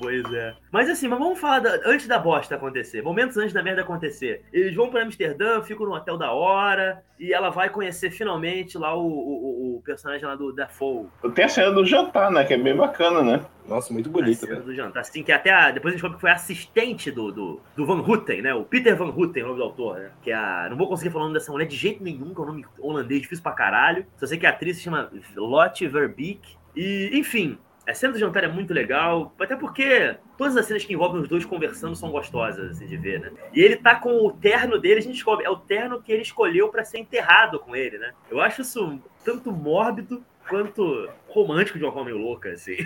Pois 0.00 0.32
é. 0.32 0.54
Mas 0.70 0.88
assim, 0.88 1.08
mas 1.08 1.18
vamos 1.18 1.38
falar 1.38 1.60
da, 1.60 1.80
antes 1.84 2.06
da 2.06 2.18
bosta 2.18 2.54
acontecer. 2.54 3.02
Momentos 3.02 3.36
antes 3.36 3.52
da 3.52 3.62
merda 3.62 3.82
acontecer. 3.82 4.44
Eles 4.52 4.74
vão 4.74 4.90
para 4.90 5.02
Amsterdã, 5.02 5.60
ficam 5.62 5.86
no 5.86 5.94
hotel 5.94 6.16
da 6.16 6.32
hora. 6.32 7.02
E 7.18 7.32
ela 7.32 7.50
vai 7.50 7.68
conhecer 7.68 8.10
finalmente 8.10 8.78
lá 8.78 8.94
o, 8.94 9.04
o, 9.04 9.76
o 9.76 9.82
personagem 9.82 10.24
lá 10.24 10.36
do 10.36 10.52
Dafoe. 10.52 11.08
Tem 11.34 11.46
a 11.46 11.48
cena 11.48 11.72
do 11.72 11.84
jantar, 11.84 12.30
né? 12.30 12.44
Que 12.44 12.54
é 12.54 12.56
bem 12.56 12.76
bacana, 12.76 13.22
né? 13.22 13.44
Nossa, 13.66 13.92
muito 13.92 14.08
bonita. 14.08 14.46
A 14.46 14.48
cena 14.48 14.60
do 14.60 14.74
jantar. 14.74 15.00
Assim, 15.00 15.22
que 15.24 15.32
até 15.32 15.50
a, 15.50 15.72
depois 15.72 15.94
a 15.94 15.98
gente 15.98 16.14
que 16.14 16.20
foi 16.20 16.30
assistente 16.30 17.10
do, 17.10 17.32
do, 17.32 17.60
do, 17.76 17.86
Van 17.86 18.00
Houten, 18.00 18.42
né? 18.42 18.54
O 18.54 18.64
Peter 18.64 18.96
Van 18.96 19.10
Houten, 19.10 19.42
o 19.42 19.46
nome 19.48 19.58
do 19.58 19.64
autor, 19.64 19.98
né? 19.98 20.10
Que 20.22 20.30
é 20.30 20.34
a. 20.34 20.68
Não 20.70 20.76
vou 20.76 20.88
conseguir 20.88 21.10
falar 21.10 21.24
o 21.24 21.28
nome 21.28 21.38
dessa 21.38 21.50
mulher 21.50 21.66
de 21.66 21.76
jeito 21.76 22.02
nenhum, 22.02 22.32
que 22.32 22.40
é 22.40 22.44
um 22.44 22.46
nome 22.46 22.64
holandês 22.78 23.22
difícil 23.22 23.42
pra 23.42 23.52
caralho. 23.52 24.06
Só 24.16 24.26
sei 24.26 24.38
que 24.38 24.46
a 24.46 24.50
atriz 24.50 24.76
se 24.76 24.84
chama 24.84 25.10
Lotte 25.36 25.88
Verbeek. 25.88 26.56
E, 26.76 27.10
enfim, 27.14 27.58
a 27.88 27.94
cena 27.94 28.12
do 28.12 28.18
jantar 28.18 28.44
é 28.44 28.48
muito 28.48 28.74
legal, 28.74 29.32
até 29.40 29.56
porque 29.56 30.14
todas 30.36 30.56
as 30.56 30.66
cenas 30.66 30.84
que 30.84 30.92
envolvem 30.92 31.22
os 31.22 31.28
dois 31.28 31.44
conversando 31.44 31.96
são 31.96 32.10
gostosas 32.10 32.72
assim, 32.72 32.86
de 32.86 32.96
ver, 32.98 33.18
né? 33.18 33.32
E 33.52 33.60
ele 33.60 33.76
tá 33.76 33.94
com 33.94 34.26
o 34.26 34.30
terno 34.30 34.78
dele, 34.78 34.98
a 34.98 35.02
gente 35.02 35.14
descobre, 35.14 35.46
é 35.46 35.50
o 35.50 35.56
terno 35.56 36.02
que 36.02 36.12
ele 36.12 36.22
escolheu 36.22 36.68
para 36.68 36.84
ser 36.84 36.98
enterrado 36.98 37.58
com 37.58 37.74
ele, 37.74 37.96
né? 37.96 38.12
Eu 38.30 38.40
acho 38.40 38.60
isso 38.60 39.00
tanto 39.24 39.50
mórbido 39.50 40.22
quanto 40.48 41.08
romântico 41.28 41.78
de 41.78 41.84
uma 41.84 41.92
forma 41.92 42.10
meio 42.10 42.18
louca, 42.18 42.50
assim. 42.50 42.76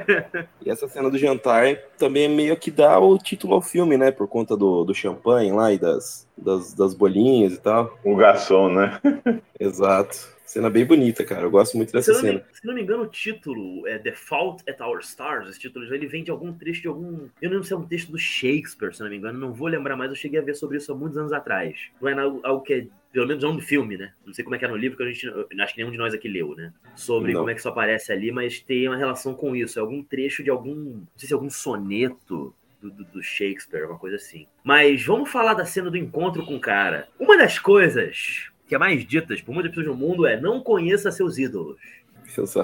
e 0.64 0.70
essa 0.70 0.86
cena 0.88 1.10
do 1.10 1.18
jantar 1.18 1.76
também 1.98 2.24
é 2.24 2.28
meio 2.28 2.56
que 2.56 2.70
dá 2.70 2.98
o 2.98 3.16
título 3.18 3.54
ao 3.54 3.62
filme, 3.62 3.96
né? 3.96 4.10
Por 4.10 4.28
conta 4.28 4.56
do, 4.56 4.84
do 4.84 4.94
champanhe 4.94 5.52
lá 5.52 5.72
e 5.72 5.78
das, 5.78 6.28
das, 6.36 6.74
das 6.74 6.94
bolinhas 6.94 7.54
e 7.54 7.60
tal. 7.60 7.98
O 8.04 8.16
garçom, 8.16 8.70
né? 8.70 9.00
Exato. 9.58 10.32
Cena 10.52 10.68
bem 10.68 10.84
bonita, 10.84 11.24
cara. 11.24 11.44
Eu 11.44 11.50
gosto 11.50 11.78
muito 11.78 11.94
dessa 11.94 12.12
se 12.12 12.20
cena. 12.20 12.40
Me, 12.40 12.44
se 12.52 12.66
não 12.66 12.74
me 12.74 12.82
engano, 12.82 13.04
o 13.04 13.06
título 13.06 13.86
é 13.86 13.98
The 13.98 14.12
Fault 14.12 14.62
at 14.68 14.78
Our 14.82 15.00
Stars. 15.00 15.48
Esse 15.48 15.58
título 15.58 15.86
ele 15.86 16.06
vem 16.06 16.22
de 16.22 16.30
algum 16.30 16.52
trecho 16.52 16.82
de 16.82 16.88
algum. 16.88 17.26
Eu 17.40 17.48
não 17.48 17.52
lembro 17.52 17.64
se 17.64 17.72
é 17.72 17.76
um 17.76 17.86
texto 17.86 18.12
do 18.12 18.18
Shakespeare, 18.18 18.94
se 18.94 19.00
não 19.00 19.08
me 19.08 19.16
engano. 19.16 19.38
Não 19.38 19.54
vou 19.54 19.66
lembrar 19.66 19.96
mais. 19.96 20.10
Eu 20.10 20.14
cheguei 20.14 20.38
a 20.38 20.42
ver 20.42 20.54
sobre 20.54 20.76
isso 20.76 20.92
há 20.92 20.94
muitos 20.94 21.16
anos 21.16 21.32
atrás. 21.32 21.74
Não 21.98 22.06
é 22.06 22.12
algo 22.20 22.60
que 22.60 22.74
é 22.74 22.86
pelo 23.10 23.26
menos 23.26 23.42
não 23.42 23.56
do 23.56 23.62
filme, 23.62 23.96
né? 23.96 24.12
Não 24.26 24.34
sei 24.34 24.44
como 24.44 24.54
é 24.54 24.58
que 24.58 24.66
é 24.66 24.68
no 24.68 24.76
livro, 24.76 24.98
que 24.98 25.02
a 25.02 25.06
gente 25.06 25.26
acho 25.58 25.74
que 25.74 25.80
nenhum 25.80 25.90
de 25.90 25.96
nós 25.96 26.12
aqui 26.12 26.28
leu, 26.28 26.54
né? 26.54 26.70
Sobre 26.94 27.32
não. 27.32 27.40
como 27.40 27.50
é 27.50 27.54
que 27.54 27.60
isso 27.60 27.68
aparece 27.70 28.12
ali, 28.12 28.30
mas 28.30 28.60
tem 28.60 28.86
uma 28.88 28.98
relação 28.98 29.32
com 29.32 29.56
isso. 29.56 29.78
É 29.78 29.80
algum 29.80 30.02
trecho 30.02 30.44
de 30.44 30.50
algum, 30.50 30.74
não 30.74 31.08
sei 31.16 31.28
se 31.28 31.32
é 31.32 31.36
algum 31.36 31.48
soneto 31.48 32.54
do, 32.78 32.90
do, 32.90 33.04
do, 33.04 33.22
Shakespeare, 33.22 33.86
uma 33.86 33.98
coisa 33.98 34.16
assim. 34.16 34.46
Mas 34.62 35.02
vamos 35.02 35.30
falar 35.30 35.54
da 35.54 35.64
cena 35.64 35.90
do 35.90 35.96
encontro 35.96 36.44
com 36.44 36.56
o 36.56 36.60
cara. 36.60 37.08
Uma 37.18 37.38
das 37.38 37.58
coisas 37.58 38.51
que 38.72 38.76
é 38.76 38.78
mais 38.78 39.04
ditas 39.04 39.42
por 39.42 39.52
muitas 39.52 39.70
pessoas 39.70 39.88
no 39.88 39.94
mundo 39.94 40.26
é 40.26 40.40
não 40.40 40.58
conheça 40.58 41.10
seus 41.10 41.36
ídolos. 41.36 41.76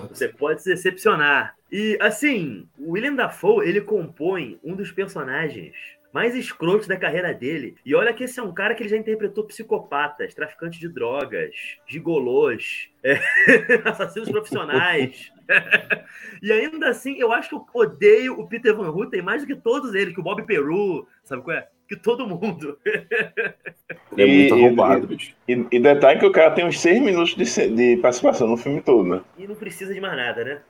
Você 0.08 0.26
pode 0.26 0.62
se 0.62 0.70
decepcionar. 0.70 1.54
E, 1.70 1.98
assim, 2.00 2.66
o 2.78 2.92
William 2.92 3.14
Dafoe, 3.14 3.68
ele 3.68 3.82
compõe 3.82 4.58
um 4.64 4.74
dos 4.74 4.90
personagens 4.90 5.76
mais 6.10 6.34
escrotos 6.34 6.88
da 6.88 6.96
carreira 6.96 7.34
dele. 7.34 7.76
E 7.84 7.94
olha 7.94 8.14
que 8.14 8.24
esse 8.24 8.40
é 8.40 8.42
um 8.42 8.54
cara 8.54 8.74
que 8.74 8.82
ele 8.82 8.88
já 8.88 8.96
interpretou 8.96 9.44
psicopatas, 9.44 10.32
traficantes 10.32 10.80
de 10.80 10.88
drogas, 10.88 11.54
gigolôs, 11.86 12.88
é, 13.02 13.20
assassinos 13.84 14.30
profissionais. 14.30 15.30
e 16.42 16.50
ainda 16.50 16.88
assim, 16.88 17.18
eu 17.18 17.34
acho 17.34 17.50
que 17.50 17.54
eu 17.54 17.66
odeio 17.74 18.40
o 18.40 18.48
Peter 18.48 18.74
Van 18.74 18.88
Houten 18.88 19.20
mais 19.20 19.42
do 19.42 19.46
que 19.46 19.56
todos 19.56 19.94
eles, 19.94 20.14
que 20.14 20.20
o 20.20 20.24
Bob 20.24 20.42
Peru, 20.46 21.06
sabe 21.22 21.42
qual 21.42 21.58
é? 21.58 21.68
Que 21.88 21.96
todo 21.96 22.26
mundo. 22.26 22.78
Ele 24.16 24.22
é 24.22 24.26
muito 24.26 24.54
arrombado, 24.54 25.06
bicho. 25.06 25.34
E, 25.48 25.66
e, 25.72 25.80
detalhe 25.80 26.20
que 26.20 26.26
o 26.26 26.32
cara 26.32 26.50
tem 26.50 26.66
uns 26.66 26.78
seis 26.78 27.00
minutos 27.00 27.34
de, 27.34 27.68
de 27.70 27.96
participação 28.02 28.46
no 28.46 28.56
filme 28.56 28.82
todo, 28.82 29.08
né? 29.08 29.22
E 29.38 29.46
não 29.46 29.54
precisa 29.54 29.94
de 29.94 30.00
mais 30.00 30.16
nada, 30.16 30.44
né? 30.44 30.60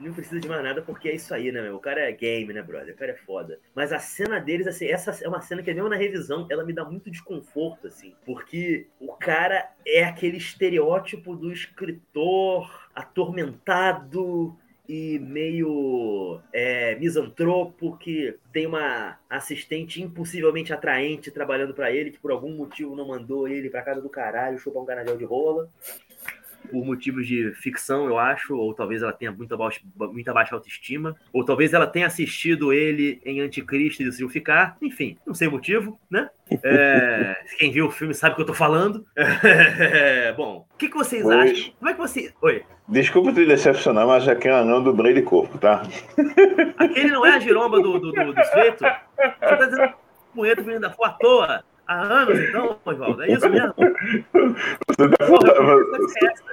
não 0.00 0.12
precisa 0.12 0.40
de 0.40 0.48
mais 0.48 0.62
nada 0.62 0.80
porque 0.80 1.10
é 1.10 1.14
isso 1.14 1.34
aí, 1.34 1.52
né, 1.52 1.60
meu? 1.60 1.76
O 1.76 1.80
cara 1.80 2.00
é 2.00 2.12
game, 2.12 2.52
né, 2.52 2.62
brother? 2.62 2.94
O 2.94 2.96
cara 2.96 3.12
é 3.12 3.16
foda. 3.16 3.58
Mas 3.74 3.92
a 3.92 3.98
cena 3.98 4.40
deles, 4.40 4.66
assim, 4.66 4.86
essa 4.86 5.10
é 5.22 5.28
uma 5.28 5.42
cena 5.42 5.62
que 5.62 5.72
mesmo 5.72 5.88
na 5.88 5.96
revisão, 5.96 6.46
ela 6.50 6.64
me 6.64 6.72
dá 6.72 6.84
muito 6.84 7.10
desconforto, 7.10 7.86
assim. 7.86 8.14
Porque 8.24 8.86
o 8.98 9.12
cara 9.12 9.70
é 9.86 10.04
aquele 10.04 10.38
estereótipo 10.38 11.36
do 11.36 11.52
escritor 11.52 12.70
atormentado, 12.94 14.56
e 14.92 15.18
meio 15.18 16.38
é, 16.52 16.94
misantropo 16.96 17.96
que 17.96 18.36
tem 18.52 18.66
uma 18.66 19.18
assistente 19.30 20.02
impossivelmente 20.02 20.70
atraente 20.70 21.30
trabalhando 21.30 21.72
para 21.72 21.90
ele 21.90 22.10
que 22.10 22.18
por 22.18 22.30
algum 22.30 22.54
motivo 22.54 22.94
não 22.94 23.08
mandou 23.08 23.48
ele 23.48 23.70
para 23.70 23.80
casa 23.80 24.02
do 24.02 24.10
caralho 24.10 24.58
chupar 24.58 24.82
um 24.82 24.86
canadel 24.86 25.16
de 25.16 25.24
rola 25.24 25.66
por 26.70 26.84
motivos 26.84 27.26
de 27.26 27.52
ficção, 27.52 28.06
eu 28.06 28.18
acho, 28.18 28.56
ou 28.56 28.72
talvez 28.74 29.02
ela 29.02 29.12
tenha 29.12 29.32
muita 29.32 29.56
baixa, 29.56 29.80
muita 29.96 30.32
baixa 30.32 30.54
autoestima, 30.54 31.16
ou 31.32 31.44
talvez 31.44 31.72
ela 31.72 31.86
tenha 31.86 32.06
assistido 32.06 32.72
ele 32.72 33.20
em 33.24 33.40
Anticristo 33.40 34.02
e 34.02 34.06
decidiu 34.06 34.28
ficar, 34.28 34.76
enfim, 34.80 35.16
não 35.26 35.34
sei 35.34 35.48
o 35.48 35.52
motivo, 35.52 35.98
né? 36.10 36.30
É, 36.62 37.36
quem 37.58 37.70
viu 37.70 37.86
o 37.86 37.90
filme 37.90 38.14
sabe 38.14 38.32
o 38.32 38.36
que 38.36 38.42
eu 38.42 38.46
tô 38.46 38.54
falando. 38.54 39.06
É, 39.16 40.32
bom, 40.36 40.66
o 40.72 40.76
que, 40.76 40.88
que 40.88 40.96
vocês 40.96 41.24
Oi. 41.24 41.34
acham? 41.34 41.72
Como 41.78 41.90
é 41.90 41.94
que 41.94 42.00
você. 42.00 42.32
Oi. 42.40 42.64
Desculpa 42.88 43.32
te 43.32 43.46
decepcionar, 43.46 44.06
mas 44.06 44.28
aqui 44.28 44.48
é 44.48 44.52
um 44.52 44.56
anão 44.56 44.82
do 44.82 44.92
Brei 44.92 45.14
de 45.14 45.22
Corpo, 45.22 45.56
tá? 45.56 45.82
Aquele 46.76 47.10
não 47.10 47.24
é 47.24 47.36
a 47.36 47.38
giromba 47.38 47.80
do, 47.80 47.98
do, 47.98 48.12
do, 48.12 48.32
do 48.32 48.34
Você 48.34 48.74
tá 48.82 49.64
dizendo 49.64 49.94
punheta 50.34 50.62
vindo 50.62 50.80
da 50.80 50.88
à 50.88 51.10
toa? 51.10 51.64
Há 51.86 52.00
anos, 52.00 52.38
então, 52.38 52.78
Oswaldo? 52.84 53.22
É 53.22 53.32
isso 53.32 53.48
mesmo? 53.48 53.74
Você 54.88 55.08
tá, 55.10 55.26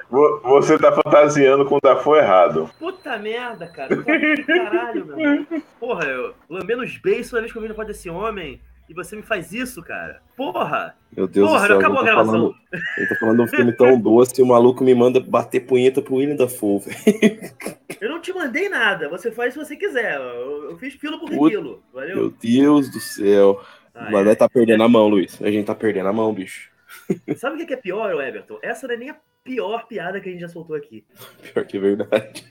Porra, 0.10 0.40
você 0.44 0.78
tá 0.78 0.92
fantasiando 0.92 1.66
com 1.66 1.76
o 1.76 1.82
Dafoe 1.82 2.20
errado. 2.20 2.70
Puta 2.80 3.18
merda, 3.18 3.68
cara. 3.68 3.96
Que 3.96 4.44
caralho, 4.44 5.06
meu. 5.06 5.62
Porra, 5.80 6.06
eu 6.06 6.34
lambendo 6.50 6.84
os 6.84 6.98
beijos 6.98 7.30
toda 7.30 7.42
vez 7.42 7.52
que 7.52 7.58
eu 7.58 7.62
vi 7.62 7.68
no 7.68 7.86
desse 7.86 8.10
homem. 8.10 8.60
E 8.90 8.94
você 8.94 9.16
me 9.16 9.22
faz 9.22 9.54
isso, 9.54 9.84
cara? 9.84 10.20
Porra! 10.36 10.96
Meu 11.16 11.28
Deus 11.28 11.48
Porra, 11.48 11.62
do 11.62 11.68
céu, 11.68 11.78
acabou 11.78 12.00
a 12.00 12.04
gravação. 12.04 12.34
Falando, 12.34 12.56
eu 12.98 13.08
tô 13.08 13.16
falando 13.20 13.44
um 13.44 13.48
filme 13.48 13.72
tão 13.72 14.02
doce 14.02 14.42
e 14.42 14.44
o 14.44 14.48
maluco 14.48 14.84
me 14.84 14.96
manda 14.96 15.20
bater 15.20 15.60
punheta 15.60 16.02
pro 16.02 16.16
William 16.16 16.36
Dafoe, 16.36 16.80
velho. 16.80 17.54
Eu 18.02 18.10
não 18.10 18.20
te 18.20 18.34
mandei 18.34 18.68
nada. 18.68 19.08
Você 19.10 19.32
faz 19.32 19.54
se 19.54 19.60
você 19.60 19.76
quiser. 19.76 20.16
Eu, 20.16 20.72
eu 20.72 20.78
fiz 20.80 20.96
filo 20.96 21.20
por 21.20 21.30
quilo. 21.30 21.84
Valeu? 21.94 22.16
Meu 22.16 22.30
Deus 22.32 22.90
do 22.90 23.00
céu. 23.00 23.62
Ah, 24.00 24.10
Mas 24.12 24.28
é. 24.28 24.36
tá 24.36 24.48
perdendo 24.48 24.82
a 24.82 24.88
mão, 24.88 25.10
Luiz. 25.10 25.42
A 25.42 25.52
gente 25.52 25.66
tá 25.66 25.76
perdendo 25.76 26.08
a 26.08 26.14
mão, 26.14 26.34
bicho. 26.34 26.72
Sabe 27.36 27.62
o 27.62 27.68
que 27.68 27.74
é 27.74 27.78
pior, 27.78 28.10
Everton? 28.12 28.58
Essa 28.64 28.88
não 28.88 28.96
é 28.96 28.98
nem 28.98 29.10
a 29.10 29.18
pior 29.44 29.86
piada 29.88 30.22
que 30.22 30.30
a 30.30 30.32
gente 30.32 30.42
já 30.42 30.48
soltou 30.48 30.76
aqui. 30.76 31.06
Pior 31.42 31.66
que 31.66 31.78
é 31.78 31.80
verdade. 31.80 32.46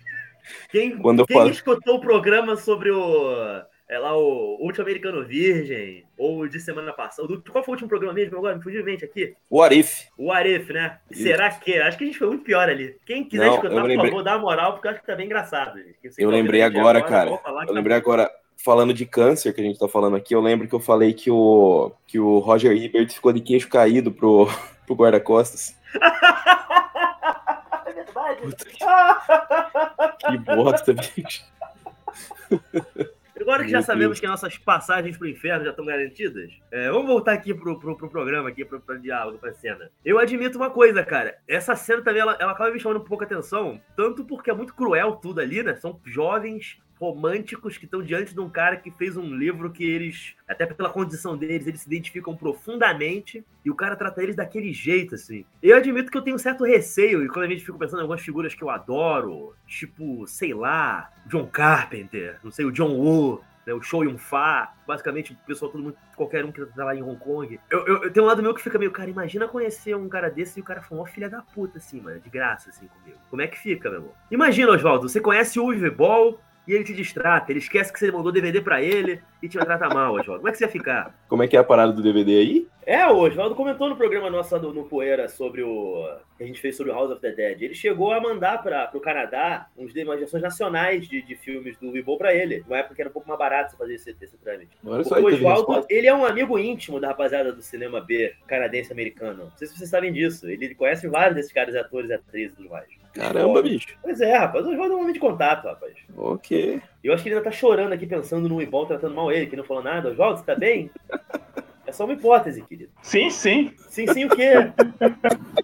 Quem, 0.71 0.99
Quando 0.99 1.27
quem 1.27 1.37
falo... 1.37 1.51
escutou 1.51 1.97
o 1.97 2.01
programa 2.01 2.57
sobre 2.57 2.91
o. 2.91 3.63
É 3.91 3.99
lá 3.99 4.15
o 4.15 4.59
Último 4.61 4.85
Americano 4.85 5.25
Virgem, 5.25 6.05
ou 6.19 6.47
de 6.47 6.61
semana 6.61 6.93
passada. 6.93 7.27
Qual 7.51 7.65
foi 7.65 7.73
o 7.73 7.75
último 7.75 7.89
programa 7.89 8.13
mesmo? 8.13 8.37
Agora 8.37 8.55
me 8.55 8.63
fugiu 8.63 8.85
mente 8.85 9.03
aqui. 9.03 9.35
O 9.49 9.63
Arif. 9.63 10.07
O 10.19 10.31
Arif, 10.31 10.71
né? 10.71 10.99
Isso. 11.11 11.23
Será 11.23 11.51
que? 11.51 11.79
Acho 11.79 11.97
que 11.97 12.05
a 12.05 12.07
gente 12.07 12.19
foi 12.19 12.29
muito 12.29 12.45
pior 12.45 12.69
ali. 12.69 12.97
Quem 13.07 13.25
quiser 13.25 13.47
Não, 13.47 13.55
escutar, 13.55 13.83
por 13.83 13.97
favor, 13.97 14.23
dá 14.23 14.37
uma 14.37 14.43
moral, 14.43 14.73
porque 14.75 14.89
eu 14.89 14.91
acho 14.91 15.01
que 15.01 15.07
tá 15.07 15.17
bem 15.17 15.25
engraçado. 15.25 15.81
Eu 16.19 16.29
lembrei 16.29 16.61
agora, 16.61 17.03
cara. 17.03 17.31
Eu 17.31 17.39
tá 17.39 17.73
lembrei 17.73 17.97
agora 17.97 18.31
falando 18.64 18.92
de 18.92 19.07
câncer 19.07 19.53
que 19.53 19.61
a 19.61 19.64
gente 19.64 19.79
tá 19.79 19.88
falando 19.88 20.16
aqui, 20.16 20.35
eu 20.35 20.40
lembro 20.40 20.68
que 20.68 20.75
eu 20.75 20.81
falei 20.81 21.12
que 21.12 21.31
o, 21.31 21.92
que 22.07 22.18
o 22.18 22.38
Roger 22.38 22.73
Ebert 22.73 23.12
ficou 23.12 23.33
de 23.33 23.40
queixo 23.40 23.68
caído 23.68 24.11
pro, 24.12 24.49
pro 24.85 24.97
guarda-costas. 24.97 25.77
é 27.87 27.92
verdade. 27.92 28.57
Que, 30.18 30.29
que 30.29 30.38
bosta, 30.38 30.92
bicho. 30.92 31.44
Agora 33.40 33.64
que 33.64 33.71
já 33.71 33.81
sabemos 33.81 34.18
que 34.18 34.27
nossas 34.27 34.59
passagens 34.59 35.16
pro 35.16 35.29
inferno 35.29 35.64
já 35.64 35.71
estão 35.71 35.87
garantidas, 35.87 36.51
é, 36.71 36.90
vamos 36.90 37.07
voltar 37.07 37.33
aqui 37.33 37.55
pro, 37.55 37.79
pro, 37.79 37.97
pro 37.97 38.11
programa, 38.11 38.49
aqui, 38.49 38.64
pro, 38.64 38.81
pro 38.81 39.01
diálogo, 39.01 39.38
pra 39.38 39.55
cena. 39.55 39.90
Eu 40.05 40.18
admito 40.18 40.59
uma 40.59 40.71
coisa, 40.71 41.05
cara. 41.05 41.38
Essa 41.47 41.77
cena 41.77 42.03
também, 42.03 42.21
ela, 42.21 42.37
ela 42.40 42.53
acaba 42.53 42.71
me 42.71 42.81
chamando 42.81 43.01
um 43.01 43.05
pouco 43.05 43.25
atenção, 43.25 43.81
tanto 43.97 44.25
porque 44.25 44.51
é 44.51 44.55
muito 44.55 44.75
cruel 44.75 45.12
tudo 45.12 45.40
ali, 45.40 45.62
né? 45.62 45.77
São 45.77 45.99
jovens 46.05 46.79
românticos 46.99 47.79
que 47.79 47.85
estão 47.85 48.03
diante 48.03 48.35
de 48.35 48.41
um 48.41 48.49
cara 48.49 48.77
que 48.77 48.91
fez 48.91 49.17
um 49.17 49.35
livro 49.35 49.71
que 49.71 49.85
eles, 49.85 50.35
até 50.49 50.67
pela 50.67 50.91
condição 50.91 51.37
deles, 51.37 51.67
eles 51.67 51.81
se 51.81 51.87
identificam 51.87 52.37
profundamente 52.37 53.45
e 53.65 53.71
o 53.71 53.75
cara 53.75 53.97
trata 53.97 54.23
eles 54.23 54.37
daquele 54.37 54.73
jeito, 54.73 55.15
assim. 55.15 55.45
Eu 55.63 55.77
admito 55.77 56.11
que 56.11 56.19
eu 56.19 56.23
tenho 56.23 56.37
um 56.37 56.41
certo 56.41 56.65
receio 56.65 57.25
e 57.25 57.29
quando 57.29 57.45
a 57.45 57.49
gente 57.49 57.65
fica 57.65 57.79
pensando 57.79 58.01
em 58.01 58.03
algumas 58.03 58.23
figuras 58.23 58.55
que 58.55 58.63
eu 58.63 58.71
adoro, 58.71 59.55
tipo, 59.67 60.27
sei 60.27 60.53
lá, 60.53 61.11
John 61.27 61.47
Carpenter, 61.47 62.39
não 62.43 62.51
sei, 62.51 62.65
o 62.65 62.73
John 62.73 62.95
Woo, 62.95 63.43
né, 63.69 63.75
o 63.75 63.83
Show 63.83 64.03
Yun 64.03 64.17
Fa, 64.17 64.73
basicamente 64.87 65.35
o 65.35 65.37
pessoal, 65.47 65.71
todo 65.71 65.83
mundo, 65.83 65.97
qualquer 66.17 66.43
um 66.45 66.51
que 66.51 66.65
tá 66.65 66.85
lá 66.87 66.97
em 66.97 67.03
Hong 67.03 67.19
Kong. 67.19 67.61
Eu, 67.71 67.87
eu, 67.87 68.03
eu, 68.05 68.11
tenho 68.11 68.25
um 68.25 68.29
lado 68.29 68.43
meu 68.43 68.55
que 68.55 68.63
fica 68.63 68.79
meio, 68.79 68.91
cara, 68.91 69.11
imagina 69.11 69.47
conhecer 69.47 69.95
um 69.95 70.09
cara 70.09 70.31
desse 70.31 70.59
e 70.59 70.63
o 70.63 70.65
cara 70.65 70.81
for 70.81 70.97
uma 70.97 71.07
filha 71.07 71.29
da 71.29 71.43
puta, 71.43 71.77
assim, 71.77 72.01
mano, 72.01 72.19
de 72.19 72.31
graça, 72.31 72.71
assim, 72.71 72.87
comigo. 72.87 73.19
Como 73.29 73.43
é 73.43 73.47
que 73.47 73.59
fica, 73.59 73.91
meu 73.91 74.01
amor? 74.01 74.15
Imagina, 74.31 74.73
Oswaldo, 74.73 75.09
você 75.09 75.21
conhece 75.21 75.61
o 75.61 75.65
Uwe 75.65 75.91
Ball, 75.91 76.41
e 76.69 76.75
ele 76.75 76.85
te 76.85 76.93
distrata, 76.93 77.51
ele 77.51 77.61
esquece 77.61 77.91
que 77.91 77.99
você 77.99 78.13
mandou 78.13 78.31
DVD 78.31 78.61
para 78.61 78.83
ele 78.83 79.23
e 79.43 79.49
te 79.49 79.59
trata 79.59 79.89
mal, 79.89 80.13
Oswaldo. 80.13 80.41
Como 80.41 80.49
é 80.49 80.53
que 80.53 80.59
você 80.59 80.65
ia 80.65 80.71
ficar? 80.71 81.19
Como 81.27 81.43
é 81.43 81.49
que 81.49 81.57
é 81.57 81.61
a 81.61 81.65
parada 81.65 81.95
do 81.95 82.03
DVD 82.03 82.37
aí? 82.37 82.69
É, 82.85 83.07
o 83.07 83.19
Oswaldo 83.19 83.55
comentou 83.55 83.89
no 83.89 83.97
programa 83.97 84.29
nosso 84.29 84.59
no, 84.59 84.75
no 84.75 84.85
Poeira 84.85 85.29
sobre 85.29 85.63
o. 85.63 86.07
que 86.37 86.45
a 86.45 86.47
gente 86.47 86.61
fez 86.61 86.77
sobre 86.77 86.93
o 86.93 86.95
House 86.95 87.11
of 87.11 87.23
the 87.23 87.31
Dead. 87.31 87.63
Ele 87.63 87.75
chegou 87.75 88.13
a 88.13 88.21
mandar 88.21 88.63
para 88.63 88.91
o 88.93 89.01
Canadá 89.01 89.69
uns 89.79 89.95
umas 89.95 90.19
versões 90.19 90.43
nacionais 90.43 91.09
de, 91.09 91.23
de 91.23 91.35
filmes 91.37 91.79
do 91.79 91.91
Weeble 91.91 92.19
para 92.19 92.35
ele. 92.35 92.63
Uma 92.67 92.79
época 92.79 92.95
que 92.95 93.01
era 93.01 93.09
um 93.09 93.13
pouco 93.13 93.29
mais 93.29 93.39
barato 93.39 93.71
você 93.71 93.77
fazer 93.77 93.95
esse, 93.95 94.17
esse 94.21 94.37
trâmite. 94.37 94.77
Olha 94.85 95.03
o 95.03 95.27
Oswaldo, 95.27 95.87
ele 95.89 96.07
é 96.07 96.15
um 96.15 96.25
amigo 96.25 96.59
íntimo 96.59 97.01
da 97.01 97.09
rapaziada 97.09 97.51
do 97.51 97.63
cinema 97.63 98.01
B 98.01 98.35
canadense-americano. 98.47 99.45
Não 99.45 99.57
sei 99.57 99.69
se 99.69 99.77
vocês 99.79 99.89
sabem 99.89 100.13
disso. 100.13 100.49
Ele 100.49 100.75
conhece 100.75 101.09
vários 101.09 101.35
desses 101.35 101.53
caras, 101.53 101.75
atores 101.75 102.11
e 102.11 102.15
atrizes 102.15 102.53
e 102.53 102.57
tudo 102.57 102.69
mais. 102.69 102.98
Caramba, 103.14 103.62
bicho. 103.62 103.97
Pois 104.03 104.21
é, 104.21 104.37
rapaz. 104.37 104.64
O 104.66 104.71
Oswaldo 104.71 104.94
é 104.94 104.97
um 104.97 105.01
homem 105.01 105.12
de 105.12 105.21
contato, 105.21 105.66
rapaz. 105.66 105.94
Ok. 106.16 106.81
Eu 107.03 107.12
acho 107.12 107.23
que 107.23 107.29
ele 107.29 107.37
ainda 107.37 107.51
tá 107.51 107.57
chorando 107.57 107.92
aqui 107.92 108.07
pensando 108.07 108.49
no 108.49 108.57
Weeble 108.57 108.87
tratando 108.87 109.14
mal 109.14 109.33
ele, 109.33 109.47
que 109.47 109.57
não 109.57 109.64
falou 109.64 109.83
nada. 109.83 110.11
Oswaldo, 110.11 110.38
você 110.38 110.44
tá 110.44 110.55
bem? 110.55 110.90
É 111.87 111.92
só 111.92 112.05
uma 112.05 112.12
hipótese, 112.12 112.61
querido. 112.61 112.92
Sim, 113.01 113.31
sim. 113.31 113.73
Sim, 113.88 114.07
sim, 114.09 114.27
o 114.27 114.29
quê? 114.29 114.53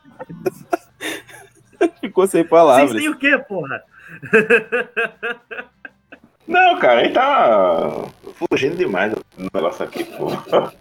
Ficou 2.00 2.26
sem 2.26 2.42
palavras. 2.42 2.92
Sim, 2.92 2.98
sim, 2.98 3.08
o 3.10 3.18
quê, 3.18 3.36
porra? 3.46 3.84
Não, 6.48 6.78
cara, 6.78 7.04
ele 7.04 7.12
tá 7.12 8.06
fugindo 8.50 8.74
demais 8.76 9.12
do 9.12 9.22
negócio 9.52 9.84
aqui, 9.84 10.04
porra. 10.04 10.72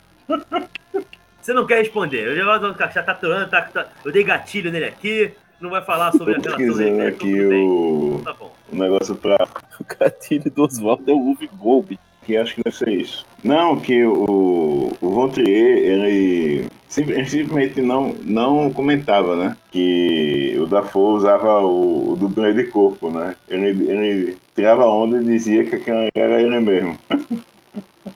Você 1.42 1.54
não 1.54 1.68
quer 1.68 1.80
responder. 1.80 2.26
Eu 2.26 2.36
já 2.36 2.90
já 2.90 3.04
tá 3.04 3.12
aturando, 3.12 3.50
tá, 3.50 3.62
tá, 3.64 3.88
eu 4.04 4.12
dei 4.12 4.24
gatilho 4.24 4.72
nele 4.72 4.86
aqui. 4.86 5.34
Não 5.64 5.70
vai 5.70 5.82
falar 5.82 6.12
sobre 6.12 6.36
a 6.36 6.40
relação 6.40 6.76
dele. 6.76 7.08
aqui 7.08 7.42
o... 7.42 8.22
Tá 8.22 8.34
bom. 8.34 8.52
o 8.70 8.76
negócio 8.76 9.16
pra. 9.16 9.38
O 9.80 9.86
gatilho 10.00 10.52
do 10.52 10.64
Oswaldo 10.64 11.10
é 11.10 11.14
o 11.14 11.18
Uwe 11.18 11.50
Gold 11.58 12.00
que 12.26 12.38
acho 12.38 12.56
que 12.56 12.62
vai 12.64 12.72
ser 12.72 12.90
isso. 12.90 13.26
Não, 13.44 13.80
que 13.80 14.04
o, 14.06 14.94
o 15.02 15.10
Vontrier, 15.10 15.78
ele, 15.78 16.70
ele 16.98 17.26
simplesmente 17.26 17.82
não, 17.82 18.14
não 18.24 18.72
comentava, 18.72 19.36
né? 19.36 19.58
Que 19.72 20.56
o 20.58 20.66
Dafoe 20.66 21.16
usava 21.16 21.60
o, 21.62 22.14
o 22.14 22.16
dublê 22.16 22.54
de 22.54 22.66
corpo, 22.66 23.10
né? 23.10 23.36
Ele, 23.50 23.90
ele 23.90 24.38
tirava 24.56 24.86
onda 24.86 25.22
e 25.22 25.26
dizia 25.26 25.66
que 25.66 25.84
era 26.16 26.42
ele 26.42 26.60
mesmo. 26.60 26.98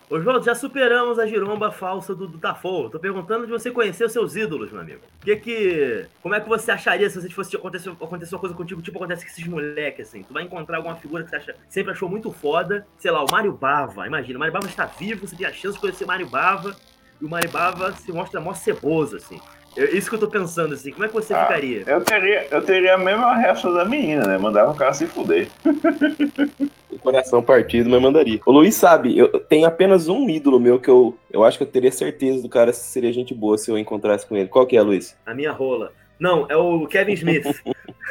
João, 0.10 0.42
já 0.42 0.56
superamos 0.56 1.20
a 1.20 1.28
giromba 1.28 1.70
falsa 1.70 2.16
do, 2.16 2.28
do 2.28 2.38
Tafou. 2.38 2.90
Tô 2.90 2.98
perguntando 2.98 3.46
de 3.46 3.52
você 3.52 3.70
conhecer 3.70 4.06
os 4.06 4.14
seus 4.14 4.38
ídolos, 4.38 4.72
meu 4.72 4.80
amigo. 4.80 5.02
Que 5.20 5.36
que, 5.36 6.06
como 6.22 6.34
é 6.34 6.40
que 6.40 6.48
você 6.48 6.72
acharia 6.72 7.10
se 7.10 7.20
você 7.22 7.30
fosse 7.30 7.56
acontecer, 7.58 7.90
acontecer 7.90 8.34
uma 8.34 8.40
coisa 8.40 8.56
contigo, 8.56 8.82
tipo 8.82 8.98
acontece 8.98 9.26
com 9.26 9.32
esses 9.32 9.46
moleques, 9.46 10.08
assim? 10.08 10.24
Tu 10.24 10.34
vai 10.34 10.44
encontrar 10.44 10.78
alguma 10.78 10.96
figura 10.96 11.26
que 11.26 11.30
você 11.30 11.36
acha, 11.36 11.56
sempre 11.68 11.92
achou 11.92 12.08
muito 12.08 12.32
foda. 12.32 12.88
Sei 12.98 13.12
lá, 13.12 13.22
o 13.22 13.28
Mário 13.30 13.52
Bava. 13.52 14.08
Imagina, 14.08 14.38
o 14.38 14.40
Mário 14.40 14.54
Bava 14.54 14.68
está 14.68 14.86
vivo, 14.86 15.28
você 15.28 15.36
tem 15.36 15.46
a 15.46 15.52
chance 15.52 15.76
de 15.76 15.82
conhecer 15.82 16.06
o 16.06 16.08
Mário 16.08 16.30
Bava. 16.30 16.74
E 17.20 17.26
o 17.26 17.30
Mário 17.30 17.50
Bava 17.50 17.92
se 17.92 18.10
mostra 18.14 18.40
mó 18.40 18.54
ceboso, 18.54 19.18
assim. 19.18 19.42
É 19.78 19.96
isso 19.96 20.10
que 20.10 20.16
eu 20.16 20.20
tô 20.20 20.28
pensando, 20.28 20.74
assim. 20.74 20.92
Como 20.92 21.06
é 21.06 21.08
que 21.08 21.14
você 21.14 21.34
Ah, 21.34 21.46
ficaria? 21.46 21.84
Eu 21.86 22.02
teria, 22.02 22.48
eu 22.50 22.62
teria 22.62 22.96
a 22.96 22.98
mesma 22.98 23.36
reação 23.36 23.74
da 23.74 23.86
menina, 23.86 24.26
né? 24.26 24.38
Mandava 24.38 24.72
o 24.72 24.76
cara 24.76 24.94
se 24.94 25.06
fuder. 25.08 25.48
O 26.90 27.00
coração 27.00 27.44
partido, 27.44 27.90
mas 27.90 28.02
mandaria. 28.02 28.40
O 28.46 28.52
Luiz 28.52 28.74
sabe, 28.74 29.16
eu 29.18 29.28
tenho 29.40 29.68
apenas 29.68 30.08
um 30.10 30.28
ídolo 30.30 30.60
meu 30.60 30.80
que 30.80 30.90
eu, 30.90 31.16
eu 31.32 31.44
acho 31.44 31.58
que 31.58 31.64
eu 31.64 31.68
teria 31.68 31.92
certeza 31.92 32.42
do 32.42 32.50
cara 32.50 32.74
se 32.74 32.86
seria 32.90 33.14
gente 33.14 33.36
boa 33.36 33.56
se 33.58 33.70
eu 33.70 33.78
encontrasse 33.78 34.26
com 34.26 34.36
ele. 34.36 34.48
Qual 34.48 34.66
que 34.66 34.76
é, 34.76 34.82
Luiz? 34.82 35.16
A 35.26 35.34
minha 35.34 35.52
rola. 35.52 35.92
Não, 36.20 36.48
é 36.50 36.58
o 36.58 36.88
Kevin 36.88 37.14
Smith. 37.14 37.46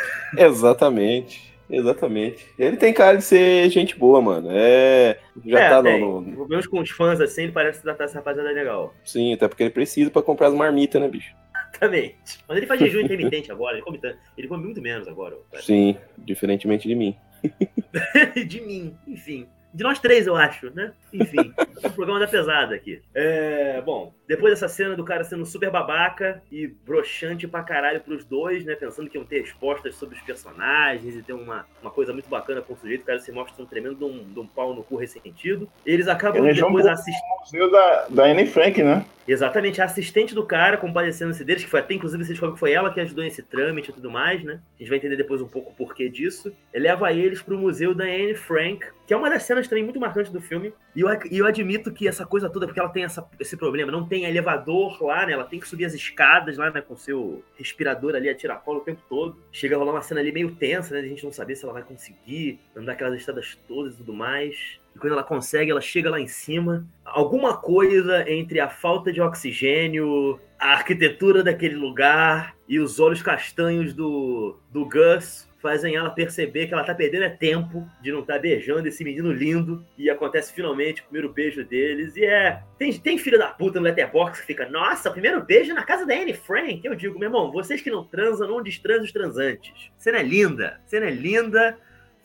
Exatamente. 0.36 1.52
Exatamente. 1.68 2.46
Ele 2.56 2.76
tem 2.76 2.92
cara 2.92 3.16
de 3.16 3.24
ser 3.24 3.68
gente 3.70 3.98
boa, 3.98 4.20
mano. 4.22 4.48
É. 4.52 5.18
Já 5.44 5.58
é, 5.58 5.68
tá 5.68 5.82
tem. 5.82 6.00
no, 6.00 6.20
no- 6.20 6.32
Pelo 6.32 6.48
menos 6.48 6.66
com 6.68 6.78
os 6.80 6.90
fãs 6.90 7.20
assim, 7.20 7.44
ele 7.44 7.52
parece 7.52 7.82
tratar 7.82 8.04
essa 8.04 8.18
rapaziada 8.18 8.48
legal. 8.52 8.94
Sim, 9.04 9.32
até 9.34 9.48
porque 9.48 9.64
ele 9.64 9.70
precisa 9.70 10.10
pra 10.10 10.22
comprar 10.22 10.46
as 10.48 10.54
marmitas, 10.54 11.00
né, 11.02 11.08
bicho? 11.08 11.34
Exatamente. 11.76 12.38
Mas 12.48 12.56
ele 12.56 12.66
faz 12.66 12.80
jejum 12.80 13.00
intermitente 13.00 13.52
agora, 13.52 13.76
ele 13.76 13.82
come, 13.84 13.98
tanto- 13.98 14.18
ele 14.36 14.48
come 14.48 14.64
muito 14.64 14.80
menos 14.80 15.06
agora. 15.08 15.36
cara. 15.50 15.62
Sim, 15.62 15.96
diferentemente 16.18 16.88
de 16.88 16.94
mim. 16.94 17.16
de 18.46 18.60
mim, 18.60 18.96
enfim. 19.06 19.46
De 19.74 19.82
nós 19.84 19.98
três, 19.98 20.26
eu 20.26 20.34
acho, 20.36 20.74
né? 20.74 20.92
Enfim, 21.12 21.52
o 21.84 21.90
programa 21.90 22.18
da 22.18 22.26
pesada 22.26 22.74
aqui. 22.74 23.02
É, 23.14 23.82
bom, 23.82 24.14
depois 24.28 24.52
dessa 24.52 24.68
cena 24.68 24.94
do 24.96 25.04
cara 25.04 25.24
sendo 25.24 25.44
super 25.46 25.70
babaca 25.70 26.42
e 26.50 26.66
broxante 26.66 27.46
pra 27.46 27.62
caralho 27.62 28.00
pros 28.00 28.24
dois, 28.24 28.64
né? 28.64 28.74
Pensando 28.74 29.08
que 29.08 29.16
iam 29.16 29.24
ter 29.24 29.40
respostas 29.40 29.94
sobre 29.96 30.16
os 30.16 30.22
personagens 30.22 31.14
e 31.16 31.22
ter 31.22 31.32
uma, 31.32 31.66
uma 31.80 31.90
coisa 31.90 32.12
muito 32.12 32.28
bacana 32.28 32.60
com 32.62 32.72
o 32.74 32.76
sujeito, 32.76 33.02
o 33.02 33.06
cara 33.06 33.18
se 33.18 33.30
mostra 33.32 33.62
um 33.62 33.66
tremendo 33.66 33.94
de 33.96 34.04
um, 34.04 34.24
de 34.24 34.38
um 34.40 34.46
pau 34.46 34.74
no 34.74 34.82
cu 34.82 34.96
ressentido. 34.96 35.68
Eles 35.84 36.08
acabam 36.08 36.44
Eles 36.44 36.58
vão 36.58 36.68
depois 36.70 36.86
assistindo. 36.86 37.22
museu 37.40 37.70
da, 37.70 38.06
da 38.08 38.24
Anne 38.24 38.46
Frank, 38.46 38.82
né? 38.82 39.04
Exatamente, 39.28 39.82
a 39.82 39.86
assistente 39.86 40.36
do 40.36 40.46
cara 40.46 40.76
compadecendo-se 40.76 41.44
deles, 41.44 41.64
que 41.64 41.70
foi 41.70 41.80
até, 41.80 41.94
inclusive, 41.94 42.22
você 42.24 42.30
descobre 42.30 42.54
que 42.54 42.60
foi 42.60 42.70
ela 42.72 42.92
que 42.94 43.00
ajudou 43.00 43.24
nesse 43.24 43.42
trâmite 43.42 43.90
e 43.90 43.92
tudo 43.92 44.08
mais, 44.08 44.44
né? 44.44 44.60
A 44.76 44.78
gente 44.78 44.88
vai 44.88 44.98
entender 44.98 45.16
depois 45.16 45.42
um 45.42 45.48
pouco 45.48 45.72
o 45.72 45.74
porquê 45.74 46.08
disso. 46.08 46.54
Leva 46.72 47.12
eles 47.12 47.42
pro 47.42 47.58
museu 47.58 47.92
da 47.92 48.04
Anne 48.04 48.36
Frank, 48.36 48.86
que 49.04 49.12
é 49.12 49.16
uma 49.16 49.28
das 49.28 49.42
cenas 49.42 49.66
também 49.66 49.82
muito 49.82 49.98
marcantes 49.98 50.30
do 50.30 50.40
filme. 50.40 50.72
E 50.94 51.00
eu, 51.00 51.08
e 51.28 51.38
eu 51.38 51.46
admito 51.46 51.92
que 51.92 52.06
essa 52.06 52.24
coisa 52.24 52.48
toda, 52.48 52.66
porque 52.66 52.78
ela 52.78 52.88
tem 52.88 53.02
essa- 53.02 53.28
esse 53.40 53.56
problema, 53.56 53.90
não 53.90 54.06
tem 54.06 54.15
elevador 54.24 55.02
lá, 55.02 55.26
né? 55.26 55.32
Ela 55.32 55.44
tem 55.44 55.60
que 55.60 55.68
subir 55.68 55.84
as 55.84 55.94
escadas 55.94 56.56
lá, 56.56 56.70
né? 56.70 56.80
Com 56.80 56.96
seu 56.96 57.42
respirador 57.56 58.14
ali 58.14 58.28
a 58.28 58.34
tiracolo 58.34 58.78
o 58.78 58.84
tempo 58.84 59.02
todo. 59.08 59.36
Chega 59.52 59.76
a 59.76 59.78
rolar 59.78 59.92
uma 59.92 60.02
cena 60.02 60.20
ali 60.20 60.32
meio 60.32 60.54
tensa, 60.54 60.94
né? 60.94 61.00
A 61.00 61.08
gente 61.08 61.24
não 61.24 61.32
saber 61.32 61.56
se 61.56 61.64
ela 61.64 61.72
vai 61.72 61.82
conseguir 61.82 62.58
andar 62.74 62.92
aquelas 62.92 63.14
estradas 63.14 63.58
todas 63.68 63.94
e 63.94 63.96
tudo 63.98 64.12
mais. 64.12 64.78
E 64.94 64.98
quando 64.98 65.12
ela 65.12 65.24
consegue, 65.24 65.70
ela 65.70 65.80
chega 65.80 66.10
lá 66.10 66.20
em 66.20 66.28
cima. 66.28 66.86
Alguma 67.04 67.56
coisa 67.56 68.28
entre 68.30 68.60
a 68.60 68.68
falta 68.68 69.12
de 69.12 69.20
oxigênio, 69.20 70.40
a 70.58 70.72
arquitetura 70.72 71.42
daquele 71.42 71.76
lugar 71.76 72.56
e 72.68 72.80
os 72.80 72.98
olhos 72.98 73.22
castanhos 73.22 73.92
do, 73.92 74.58
do 74.72 74.86
Gus 74.86 75.45
fazem 75.66 75.96
ela 75.96 76.10
perceber 76.10 76.66
que 76.66 76.74
ela 76.74 76.84
tá 76.84 76.94
perdendo 76.94 77.24
é 77.24 77.28
tempo 77.28 77.88
de 78.00 78.12
não 78.12 78.20
estar 78.20 78.34
tá 78.34 78.38
beijando 78.38 78.86
esse 78.86 79.02
menino 79.02 79.32
lindo. 79.32 79.84
E 79.98 80.08
acontece 80.08 80.52
finalmente 80.52 81.00
o 81.00 81.04
primeiro 81.04 81.32
beijo 81.32 81.64
deles. 81.64 82.16
E 82.16 82.24
é. 82.24 82.62
Tem, 82.78 82.92
tem 82.92 83.18
filho 83.18 83.38
da 83.38 83.48
puta 83.48 83.80
no 83.80 83.84
Letterboxd 83.84 84.40
que 84.40 84.46
fica, 84.46 84.68
nossa, 84.68 85.10
primeiro 85.10 85.42
beijo 85.44 85.74
na 85.74 85.82
casa 85.82 86.06
da 86.06 86.14
Anne 86.14 86.34
Frank. 86.34 86.80
Eu 86.84 86.94
digo, 86.94 87.18
meu 87.18 87.28
irmão, 87.28 87.50
vocês 87.50 87.80
que 87.80 87.90
não 87.90 88.04
transam, 88.04 88.48
não 88.48 88.62
destransam 88.62 89.04
os 89.04 89.12
transantes. 89.12 89.90
Cena 89.96 90.18
é 90.18 90.22
linda. 90.22 90.80
Cena 90.86 91.06
é 91.06 91.10
linda 91.10 91.76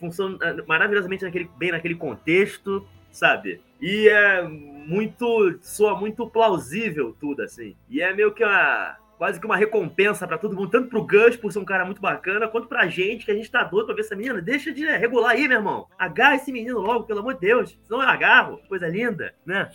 funciona 0.01 0.37
maravilhosamente 0.67 1.23
naquele, 1.23 1.47
bem 1.57 1.71
naquele 1.71 1.93
contexto, 1.93 2.85
sabe? 3.11 3.61
E 3.79 4.09
é 4.09 4.41
muito. 4.41 5.59
soa 5.61 5.97
muito 5.99 6.27
plausível 6.27 7.15
tudo, 7.19 7.43
assim. 7.43 7.75
E 7.87 8.01
é 8.01 8.13
meio 8.13 8.33
que 8.33 8.43
uma. 8.43 8.97
Quase 9.21 9.39
que 9.39 9.45
uma 9.45 9.55
recompensa 9.55 10.27
pra 10.27 10.35
todo 10.35 10.55
mundo, 10.55 10.71
tanto 10.71 10.89
pro 10.89 11.05
Gus 11.05 11.35
por 11.35 11.53
ser 11.53 11.59
um 11.59 11.63
cara 11.63 11.85
muito 11.85 12.01
bacana, 12.01 12.47
quanto 12.47 12.67
pra 12.67 12.87
gente, 12.87 13.23
que 13.23 13.29
a 13.29 13.35
gente 13.35 13.51
tá 13.51 13.63
doido 13.63 13.85
pra 13.85 13.93
ver 13.93 14.01
essa 14.01 14.15
menina. 14.15 14.41
Deixa 14.41 14.73
de 14.73 14.83
regular 14.83 15.33
aí, 15.33 15.47
meu 15.47 15.57
irmão. 15.57 15.85
Agarra 15.95 16.37
esse 16.37 16.51
menino 16.51 16.79
logo, 16.79 17.03
pelo 17.03 17.19
amor 17.19 17.35
de 17.35 17.41
Deus. 17.41 17.77
Senão 17.83 18.01
eu 18.01 18.09
agarro. 18.09 18.59
Coisa 18.67 18.87
linda, 18.87 19.35
né? 19.45 19.69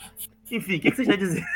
Enfim, 0.50 0.78
o 0.78 0.80
que, 0.80 0.90
que 0.90 0.96
vocês 0.96 1.08
a 1.08 1.14
dizer? 1.14 1.44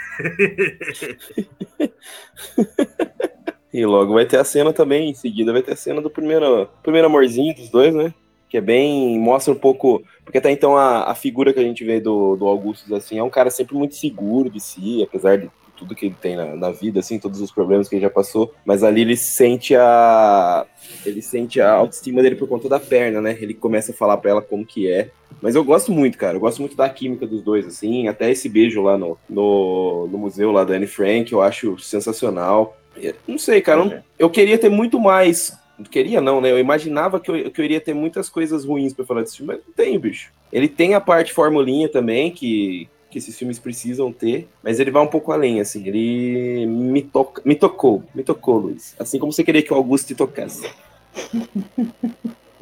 E 3.73 3.85
logo 3.85 4.15
vai 4.15 4.27
ter 4.27 4.37
a 4.37 4.45
cena 4.45 4.73
também, 4.73 5.11
em 5.11 5.15
seguida 5.15 5.53
vai 5.53 5.63
ter 5.63 5.73
a 5.73 5.77
cena 5.77 6.01
do 6.01 6.11
primeiro, 6.11 6.69
primeiro 6.85 7.09
amorzinho 7.09 7.55
dos 7.57 7.71
dois, 7.71 7.93
né? 7.93 8.15
Que 8.49 8.59
é 8.59 8.61
bem. 8.61 9.19
mostra 9.19 9.53
um 9.53 9.59
pouco. 9.59 10.01
Porque 10.25 10.39
até 10.39 10.53
então 10.53 10.77
a, 10.77 11.11
a 11.11 11.15
figura 11.17 11.53
que 11.53 11.59
a 11.59 11.65
gente 11.65 11.85
vê 11.85 12.01
do, 12.01 12.37
do 12.37 12.47
Augustus, 12.47 12.93
assim, 12.93 13.19
é 13.19 13.23
um 13.23 13.31
cara 13.31 13.51
sempre 13.51 13.75
muito 13.75 13.97
seguro 13.97 14.49
de 14.49 14.61
si, 14.61 15.03
apesar 15.03 15.39
de 15.39 15.51
tudo 15.81 15.95
que 15.95 16.07
ele 16.07 16.15
tem 16.21 16.37
na, 16.37 16.55
na 16.55 16.71
vida, 16.71 17.01
assim, 17.01 17.19
todos 17.19 17.41
os 17.41 17.51
problemas 17.51 17.89
que 17.89 17.97
ele 17.97 18.03
já 18.03 18.11
passou. 18.11 18.55
Mas 18.65 18.85
ali 18.85 19.01
ele 19.01 19.17
sente 19.17 19.75
a. 19.75 20.65
Ele 21.05 21.21
sente 21.23 21.61
a 21.61 21.73
autoestima 21.73 22.23
dele 22.23 22.37
por 22.37 22.47
conta 22.49 22.69
da 22.69 22.79
perna, 22.79 23.21
né? 23.21 23.37
Ele 23.41 23.55
começa 23.55 23.91
a 23.91 23.95
falar 23.95 24.17
pra 24.19 24.31
ela 24.31 24.43
como 24.43 24.65
que 24.65 24.91
é. 24.91 25.11
Mas 25.41 25.55
eu 25.55 25.65
gosto 25.65 25.91
muito, 25.91 26.19
cara. 26.19 26.37
Eu 26.37 26.41
gosto 26.41 26.59
muito 26.61 26.77
da 26.77 26.89
química 26.89 27.27
dos 27.27 27.43
dois, 27.43 27.67
assim. 27.67 28.07
Até 28.09 28.31
esse 28.31 28.49
beijo 28.49 28.83
lá 28.83 28.99
no, 28.99 29.17
no, 29.29 30.07
no 30.13 30.19
museu 30.19 30.53
lá 30.53 30.63
da 30.65 30.75
Anne 30.75 30.87
Frank, 30.87 31.33
eu 31.33 31.41
acho 31.41 31.79
sensacional. 31.79 32.77
Eu 32.97 33.15
Não 33.27 33.39
sei, 33.39 33.61
cara. 33.61 33.81
eu 33.81 33.85
não- 33.87 34.03
Eu 34.19 34.29
queria 34.31 34.59
ter 34.59 34.69
muito 34.69 35.01
mais. 35.01 35.59
Queria 35.91 36.21
não, 36.21 36.43
né? 36.43 36.51
Eu 36.51 36.59
imaginava 36.59 37.19
que 37.19 37.31
eu, 37.31 37.51
que 37.51 37.59
eu 37.59 37.65
iria 37.65 37.81
ter 37.81 37.95
muitas 37.95 38.29
coisas 38.29 38.67
ruins 38.67 38.93
pra 38.93 39.07
falar 39.07 39.23
desse 39.23 39.39
filme, 39.39 39.55
mas 39.55 39.65
não 39.67 39.73
tem, 39.73 39.99
bicho. 39.99 40.31
Ele 40.53 40.69
tem 40.69 40.93
a 40.95 41.01
parte 41.01 41.33
formulinha 41.33 41.89
também, 41.89 42.31
que, 42.31 42.87
que 43.11 43.19
esses 43.19 43.37
filmes 43.37 43.59
precisam 43.59 44.13
ter, 44.13 44.49
mas 44.63 44.79
ele 44.79 44.91
vai 44.91 45.03
um 45.03 45.09
pouco 45.09 45.33
além, 45.33 45.61
assim. 45.61 45.87
Ele 45.87 46.67
me, 46.67 47.03
toca, 47.03 47.43
me 47.45 47.55
tocou, 47.55 48.03
me 48.15 48.23
tocou, 48.23 48.59
Luiz. 48.59 48.95
Assim 48.99 49.19
como 49.19 49.33
você 49.33 49.43
queria 49.43 49.63
que 49.63 49.73
o 49.73 49.77
Augusto 49.77 50.09
te 50.09 50.15
tocasse. 50.15 50.71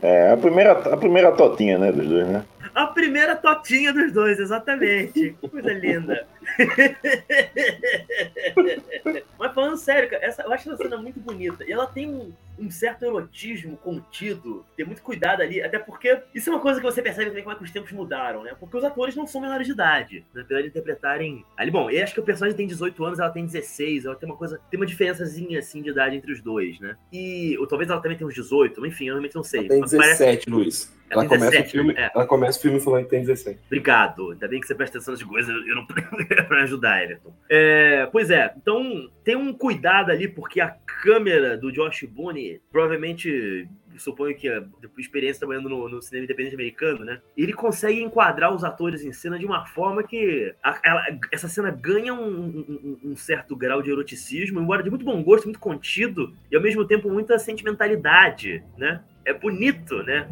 É, 0.01 0.31
a 0.33 0.37
primeira, 0.37 0.73
a 0.73 0.97
primeira 0.97 1.33
totinha, 1.33 1.77
né, 1.77 1.93
dos 1.93 2.07
dois, 2.07 2.27
né? 2.29 2.45
A 2.75 2.87
primeira 2.87 3.35
totinha 3.35 3.93
dos 3.93 4.13
dois, 4.13 4.39
exatamente. 4.39 5.35
Que 5.41 5.49
Coisa 5.49 5.73
linda. 5.73 6.27
Mas 9.39 9.55
falando 9.55 9.77
sério, 9.77 10.11
cara, 10.11 10.25
essa, 10.25 10.43
eu 10.43 10.53
acho 10.53 10.69
essa 10.71 10.83
cena 10.83 10.97
muito 10.97 11.21
bonita. 11.21 11.65
E 11.65 11.73
ela 11.73 11.87
tem 11.87 12.09
um, 12.09 12.33
um 12.59 12.71
certo 12.71 13.05
erotismo 13.05 13.77
contido, 13.77 14.65
tem 14.77 14.85
muito 14.85 15.03
cuidado 15.03 15.43
ali, 15.43 15.63
até 15.63 15.79
porque 15.79 16.21
isso 16.35 16.51
é 16.51 16.53
uma 16.53 16.61
coisa 16.61 16.81
que 16.81 16.87
você 16.87 17.01
percebe 17.01 17.31
também 17.31 17.43
como 17.45 17.55
é 17.55 17.59
que 17.59 17.65
os 17.65 17.71
tempos 17.71 17.93
mudaram, 17.93 18.43
né? 18.43 18.55
Porque 18.59 18.77
os 18.77 18.85
atores 18.85 19.15
não 19.15 19.27
são 19.27 19.41
menores 19.41 19.67
de 19.67 19.73
idade, 19.73 20.25
né? 20.35 20.43
apesar 20.43 20.63
de 20.63 20.69
interpretarem. 20.69 21.45
Ali, 21.57 21.71
bom, 21.71 21.91
eu 21.91 22.03
acho 22.03 22.15
que 22.15 22.21
o 22.21 22.25
personagem 22.25 22.57
tem 22.57 22.67
18 22.67 23.05
anos, 23.05 23.19
ela 23.19 23.31
tem 23.31 23.45
16, 23.47 24.05
ela 24.05 24.17
tem 24.17 24.29
uma 24.29 24.37
coisa. 24.37 24.61
Tem 24.71 24.79
uma 24.79 24.87
diferençazinha 24.87 25.59
assim 25.59 25.83
de 25.83 25.91
idade 25.91 26.17
entre 26.17 26.33
os 26.33 26.43
dois, 26.43 26.79
né? 26.81 26.97
E. 27.13 27.57
Ou 27.59 27.67
talvez 27.67 27.91
ela 27.91 28.01
também 28.01 28.17
tenha 28.19 28.29
uns 28.29 28.35
18, 28.35 28.85
enfim, 28.87 29.07
eu 29.07 29.15
realmente 29.15 29.35
não 29.37 29.45
sei. 29.45 29.69
Tem 29.69 29.81
Mas 29.81 29.93
parece- 29.93 30.19
17, 30.25 30.51
Luiz. 30.51 30.99
Ela 31.11 31.23
Ela 31.23 31.29
começa, 31.31 31.51
17, 31.53 31.69
o 31.69 31.71
filme, 31.71 31.95
é. 31.97 32.11
ela 32.15 32.27
começa 32.27 32.59
o 32.59 32.63
filme 32.63 32.81
falando 32.81 33.05
que 33.05 33.11
tem 33.11 33.21
17. 33.23 33.59
Obrigado. 33.65 34.33
Ainda 34.33 34.47
bem 34.47 34.61
que 34.61 34.67
você 34.67 34.75
presta 34.75 34.99
atenção 34.99 35.15
nas 35.15 35.23
coisas, 35.23 35.49
eu 35.67 35.75
não 35.75 35.87
para 36.47 36.63
ajudar, 36.63 37.03
Everton. 37.03 37.33
É, 37.49 38.07
pois 38.13 38.31
é, 38.31 38.53
então 38.57 39.11
tem 39.25 39.37
um 39.37 39.53
cuidado 39.53 40.11
ali, 40.11 40.29
porque 40.29 40.61
a 40.61 40.69
câmera 41.03 41.57
do 41.57 41.73
Josh 41.73 42.05
Boone, 42.05 42.61
provavelmente, 42.71 43.69
suponho 43.97 44.37
que 44.37 44.49
a 44.49 44.63
experiência 44.97 45.41
trabalhando 45.41 45.69
no, 45.69 45.89
no 45.89 46.01
cinema 46.03 46.25
independente 46.25 46.55
americano, 46.55 47.05
né? 47.05 47.21
Ele 47.37 47.53
consegue 47.53 48.01
enquadrar 48.01 48.55
os 48.55 48.63
atores 48.63 49.03
em 49.05 49.13
cena 49.13 49.39
de 49.39 49.45
uma 49.47 49.67
forma 49.67 50.03
que 50.05 50.55
a- 50.63 50.81
ela- 50.85 51.07
essa 51.33 51.49
cena 51.49 51.71
ganha 51.71 52.15
um, 52.15 52.59
um- 52.59 52.99
um- 53.11 53.17
certo 53.17 53.57
grau 53.57 53.83
de 53.83 53.91
eroticismo, 53.91 54.61
embora 54.61 54.83
de 54.83 54.91
muito 54.91 55.05
bom 55.05 55.21
gosto, 55.23 55.45
muito 55.47 55.59
contido, 55.59 56.33
e 56.51 56.55
ao 56.57 56.63
mesmo 56.63 56.85
tempo 56.85 57.11
muita 57.11 57.39
sentimentalidade, 57.39 58.63
né? 58.77 59.03
É 59.25 59.33
bonito, 59.33 60.03
né? 60.05 60.29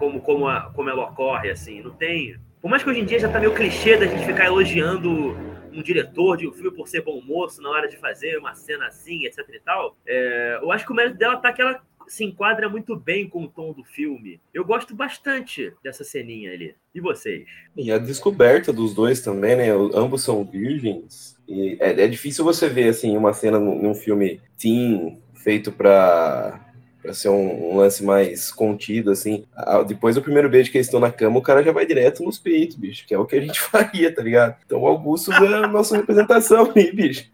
como, 0.00 0.20
como, 0.20 0.48
a- 0.48 0.70
como 0.74 0.90
ela 0.90 1.04
ocorre, 1.04 1.48
assim, 1.48 1.80
não 1.80 1.92
tem. 1.92 2.36
Por 2.66 2.70
mais 2.70 2.82
que 2.82 2.90
hoje 2.90 2.98
em 2.98 3.04
dia 3.04 3.20
já 3.20 3.28
tá 3.28 3.38
meio 3.38 3.54
clichê 3.54 3.96
da 3.96 4.08
gente 4.08 4.26
ficar 4.26 4.46
elogiando 4.46 5.36
um 5.72 5.80
diretor 5.80 6.36
de 6.36 6.48
um 6.48 6.52
filme 6.52 6.72
por 6.72 6.88
ser 6.88 7.00
bom 7.00 7.22
moço 7.22 7.62
na 7.62 7.70
hora 7.70 7.86
de 7.86 7.96
fazer 7.96 8.36
uma 8.38 8.56
cena 8.56 8.88
assim, 8.88 9.24
etc 9.24 9.38
e 9.54 9.60
tal, 9.60 9.96
é, 10.04 10.58
eu 10.60 10.72
acho 10.72 10.84
que 10.84 10.90
o 10.90 10.94
mérito 10.96 11.16
dela 11.16 11.36
tá 11.36 11.52
que 11.52 11.62
ela 11.62 11.80
se 12.08 12.24
enquadra 12.24 12.68
muito 12.68 12.96
bem 12.96 13.28
com 13.28 13.44
o 13.44 13.48
tom 13.48 13.72
do 13.72 13.84
filme. 13.84 14.40
Eu 14.52 14.64
gosto 14.64 14.96
bastante 14.96 15.72
dessa 15.80 16.02
ceninha 16.02 16.52
ali. 16.52 16.74
E 16.92 17.00
vocês? 17.00 17.46
E 17.76 17.92
a 17.92 17.98
descoberta 17.98 18.72
dos 18.72 18.92
dois 18.92 19.20
também, 19.20 19.54
né? 19.54 19.70
Ambos 19.70 20.24
são 20.24 20.44
virgens. 20.44 21.36
E 21.46 21.76
é, 21.78 22.02
é 22.02 22.08
difícil 22.08 22.44
você 22.44 22.68
ver, 22.68 22.88
assim, 22.88 23.16
uma 23.16 23.32
cena 23.32 23.60
num, 23.60 23.94
filme 23.94 24.40
teen 24.58 25.22
feito 25.36 25.70
pra, 25.70 26.65
pra 27.06 27.14
ser 27.14 27.28
um, 27.28 27.72
um 27.72 27.76
lance 27.76 28.04
mais 28.04 28.50
contido, 28.50 29.12
assim. 29.12 29.44
Ah, 29.56 29.82
Depois 29.82 30.16
do 30.16 30.22
primeiro 30.22 30.48
beijo 30.48 30.70
que 30.70 30.76
eles 30.76 30.88
estão 30.88 30.98
na 30.98 31.10
cama, 31.10 31.38
o 31.38 31.42
cara 31.42 31.62
já 31.62 31.70
vai 31.70 31.86
direto 31.86 32.24
nos 32.24 32.38
peitos, 32.38 32.76
bicho. 32.76 33.06
Que 33.06 33.14
é 33.14 33.18
o 33.18 33.24
que 33.24 33.36
a 33.36 33.40
gente 33.40 33.58
faria, 33.62 34.12
tá 34.12 34.22
ligado? 34.22 34.56
Então 34.66 34.80
o 34.80 34.86
Augusto 34.86 35.32
é 35.32 35.64
a 35.64 35.68
nossa 35.68 35.96
representação 35.96 36.72
aí, 36.74 36.92
bicho. 36.92 37.24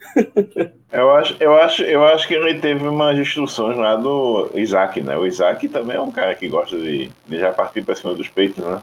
Eu 0.93 1.11
acho, 1.11 1.37
eu, 1.41 1.55
acho, 1.55 1.83
eu 1.83 2.05
acho 2.05 2.29
que 2.29 2.35
ele 2.35 2.61
teve 2.61 2.87
umas 2.87 3.19
instruções 3.19 3.79
lá 3.79 3.97
do 3.97 4.51
Isaac, 4.55 5.01
né? 5.01 5.17
O 5.17 5.27
Isaac 5.27 5.67
também 5.69 5.97
é 5.97 6.01
um 6.01 6.13
cara 6.13 6.35
que 6.35 6.47
gosta 6.49 6.77
de, 6.77 7.11
de 7.27 7.39
já 7.39 7.51
partir 7.51 7.83
pra 7.83 7.97
cima 7.97 8.15
dos 8.15 8.29
peitos, 8.29 8.63
né? 8.63 8.81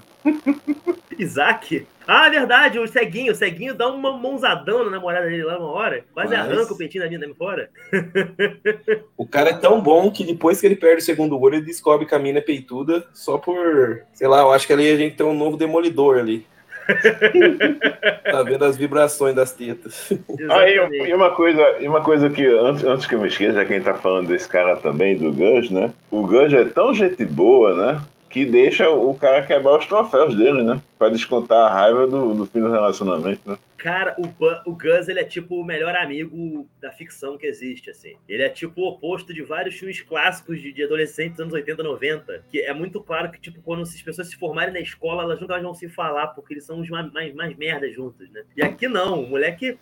Isaac? 1.20 1.86
Ah, 2.08 2.30
verdade, 2.30 2.80
o 2.80 2.88
ceguinho. 2.88 3.34
O 3.34 3.36
ceguinho 3.36 3.76
dá 3.76 3.88
uma 3.88 4.18
mãozadão 4.18 4.84
na 4.86 4.92
namorada 4.92 5.28
dele 5.28 5.44
lá 5.44 5.60
uma 5.60 5.72
hora. 5.72 6.04
Quase 6.14 6.36
Mas... 6.36 6.40
arranca 6.40 6.74
o 6.74 6.78
peitinho 6.78 7.04
da 7.04 7.10
mina 7.10 7.28
fora. 7.38 7.70
o 9.16 9.28
cara 9.28 9.50
é 9.50 9.58
tão 9.58 9.80
bom 9.80 10.10
que 10.10 10.24
depois 10.24 10.60
que 10.60 10.66
ele 10.66 10.76
perde 10.76 11.02
o 11.02 11.06
segundo 11.06 11.40
olho, 11.40 11.56
ele 11.56 11.66
descobre 11.66 12.08
que 12.08 12.16
a 12.16 12.20
mina 12.20 12.40
é 12.40 12.42
peituda 12.42 13.06
só 13.14 13.38
por. 13.38 14.02
Sei 14.14 14.28
lá, 14.28 14.40
eu 14.40 14.52
acho 14.52 14.66
que 14.66 14.74
ali 14.74 14.90
a 14.90 14.98
gente 14.98 15.18
tem 15.18 15.26
um 15.26 15.38
novo 15.38 15.58
demolidor 15.58 16.18
ali. 16.18 16.48
tá 18.24 18.42
vendo 18.44 18.66
as 18.66 18.76
vibrações 18.76 19.36
das 19.36 19.52
tetas. 19.52 20.12
Ah, 20.50 20.68
e, 20.68 21.14
uma 21.14 21.30
coisa, 21.32 21.62
e 21.80 21.88
uma 21.88 22.02
coisa 22.02 22.30
que, 22.30 22.46
antes, 22.48 22.84
antes 22.84 23.06
que 23.06 23.14
eu 23.14 23.22
me 23.22 23.28
esqueça, 23.28 23.54
já 23.54 23.66
quem 23.66 23.80
tá 23.82 23.94
falando 23.94 24.28
desse 24.28 24.50
cara 24.50 24.76
também, 24.78 25.16
do 25.16 25.32
Gus, 25.32 25.70
né? 25.70 25.92
O 26.10 26.26
Gus 26.26 26.52
é 26.52 26.66
tão 26.66 26.94
gente 26.94 27.24
boa, 27.26 27.76
né? 27.76 28.02
Que 28.30 28.46
deixa 28.46 28.90
o 28.90 29.14
cara 29.16 29.46
quebrar 29.46 29.80
os 29.80 29.86
troféus 29.88 30.36
dele, 30.36 30.62
né? 30.62 30.80
Pra 30.98 31.10
descontar 31.10 31.66
a 31.66 31.74
raiva 31.74 32.06
do, 32.06 32.36
do 32.36 32.46
fim 32.46 32.60
do 32.60 32.72
relacionamento, 32.72 33.42
né? 33.50 33.58
Cara, 33.76 34.16
o, 34.20 34.70
o 34.70 34.76
Gus, 34.76 35.08
ele 35.08 35.20
é 35.20 35.24
tipo 35.24 35.56
o 35.56 35.64
melhor 35.64 35.96
amigo 35.96 36.68
da 36.80 36.92
ficção 36.92 37.38
que 37.38 37.48
existe, 37.48 37.90
assim. 37.90 38.16
Ele 38.28 38.44
é 38.44 38.50
tipo 38.50 38.82
o 38.82 38.90
oposto 38.90 39.34
de 39.34 39.42
vários 39.42 39.76
filmes 39.76 40.02
clássicos 40.02 40.62
de, 40.62 40.72
de 40.72 40.84
adolescentes 40.84 41.38
dos 41.38 41.40
anos 41.42 41.54
80, 41.54 41.82
90, 41.82 42.44
que 42.52 42.60
é 42.60 42.74
muito 42.74 43.02
claro 43.02 43.32
que, 43.32 43.40
tipo, 43.40 43.62
quando 43.62 43.82
as 43.82 44.02
pessoas 44.02 44.28
se 44.28 44.36
formarem 44.36 44.74
na 44.74 44.80
escola, 44.80 45.24
elas 45.24 45.40
nunca 45.40 45.60
vão 45.60 45.74
se 45.74 45.90
falar, 45.90 46.28
porque 46.28 46.54
eles 46.54 46.66
são 46.66 46.80
os 46.80 46.90
mais, 46.90 47.12
mais, 47.12 47.34
mais 47.34 47.58
merdas 47.58 47.96
juntos, 47.96 48.30
né? 48.30 48.44
E 48.56 48.62
aqui 48.62 48.88
não, 48.88 49.24
o 49.24 49.30
moleque... 49.30 49.78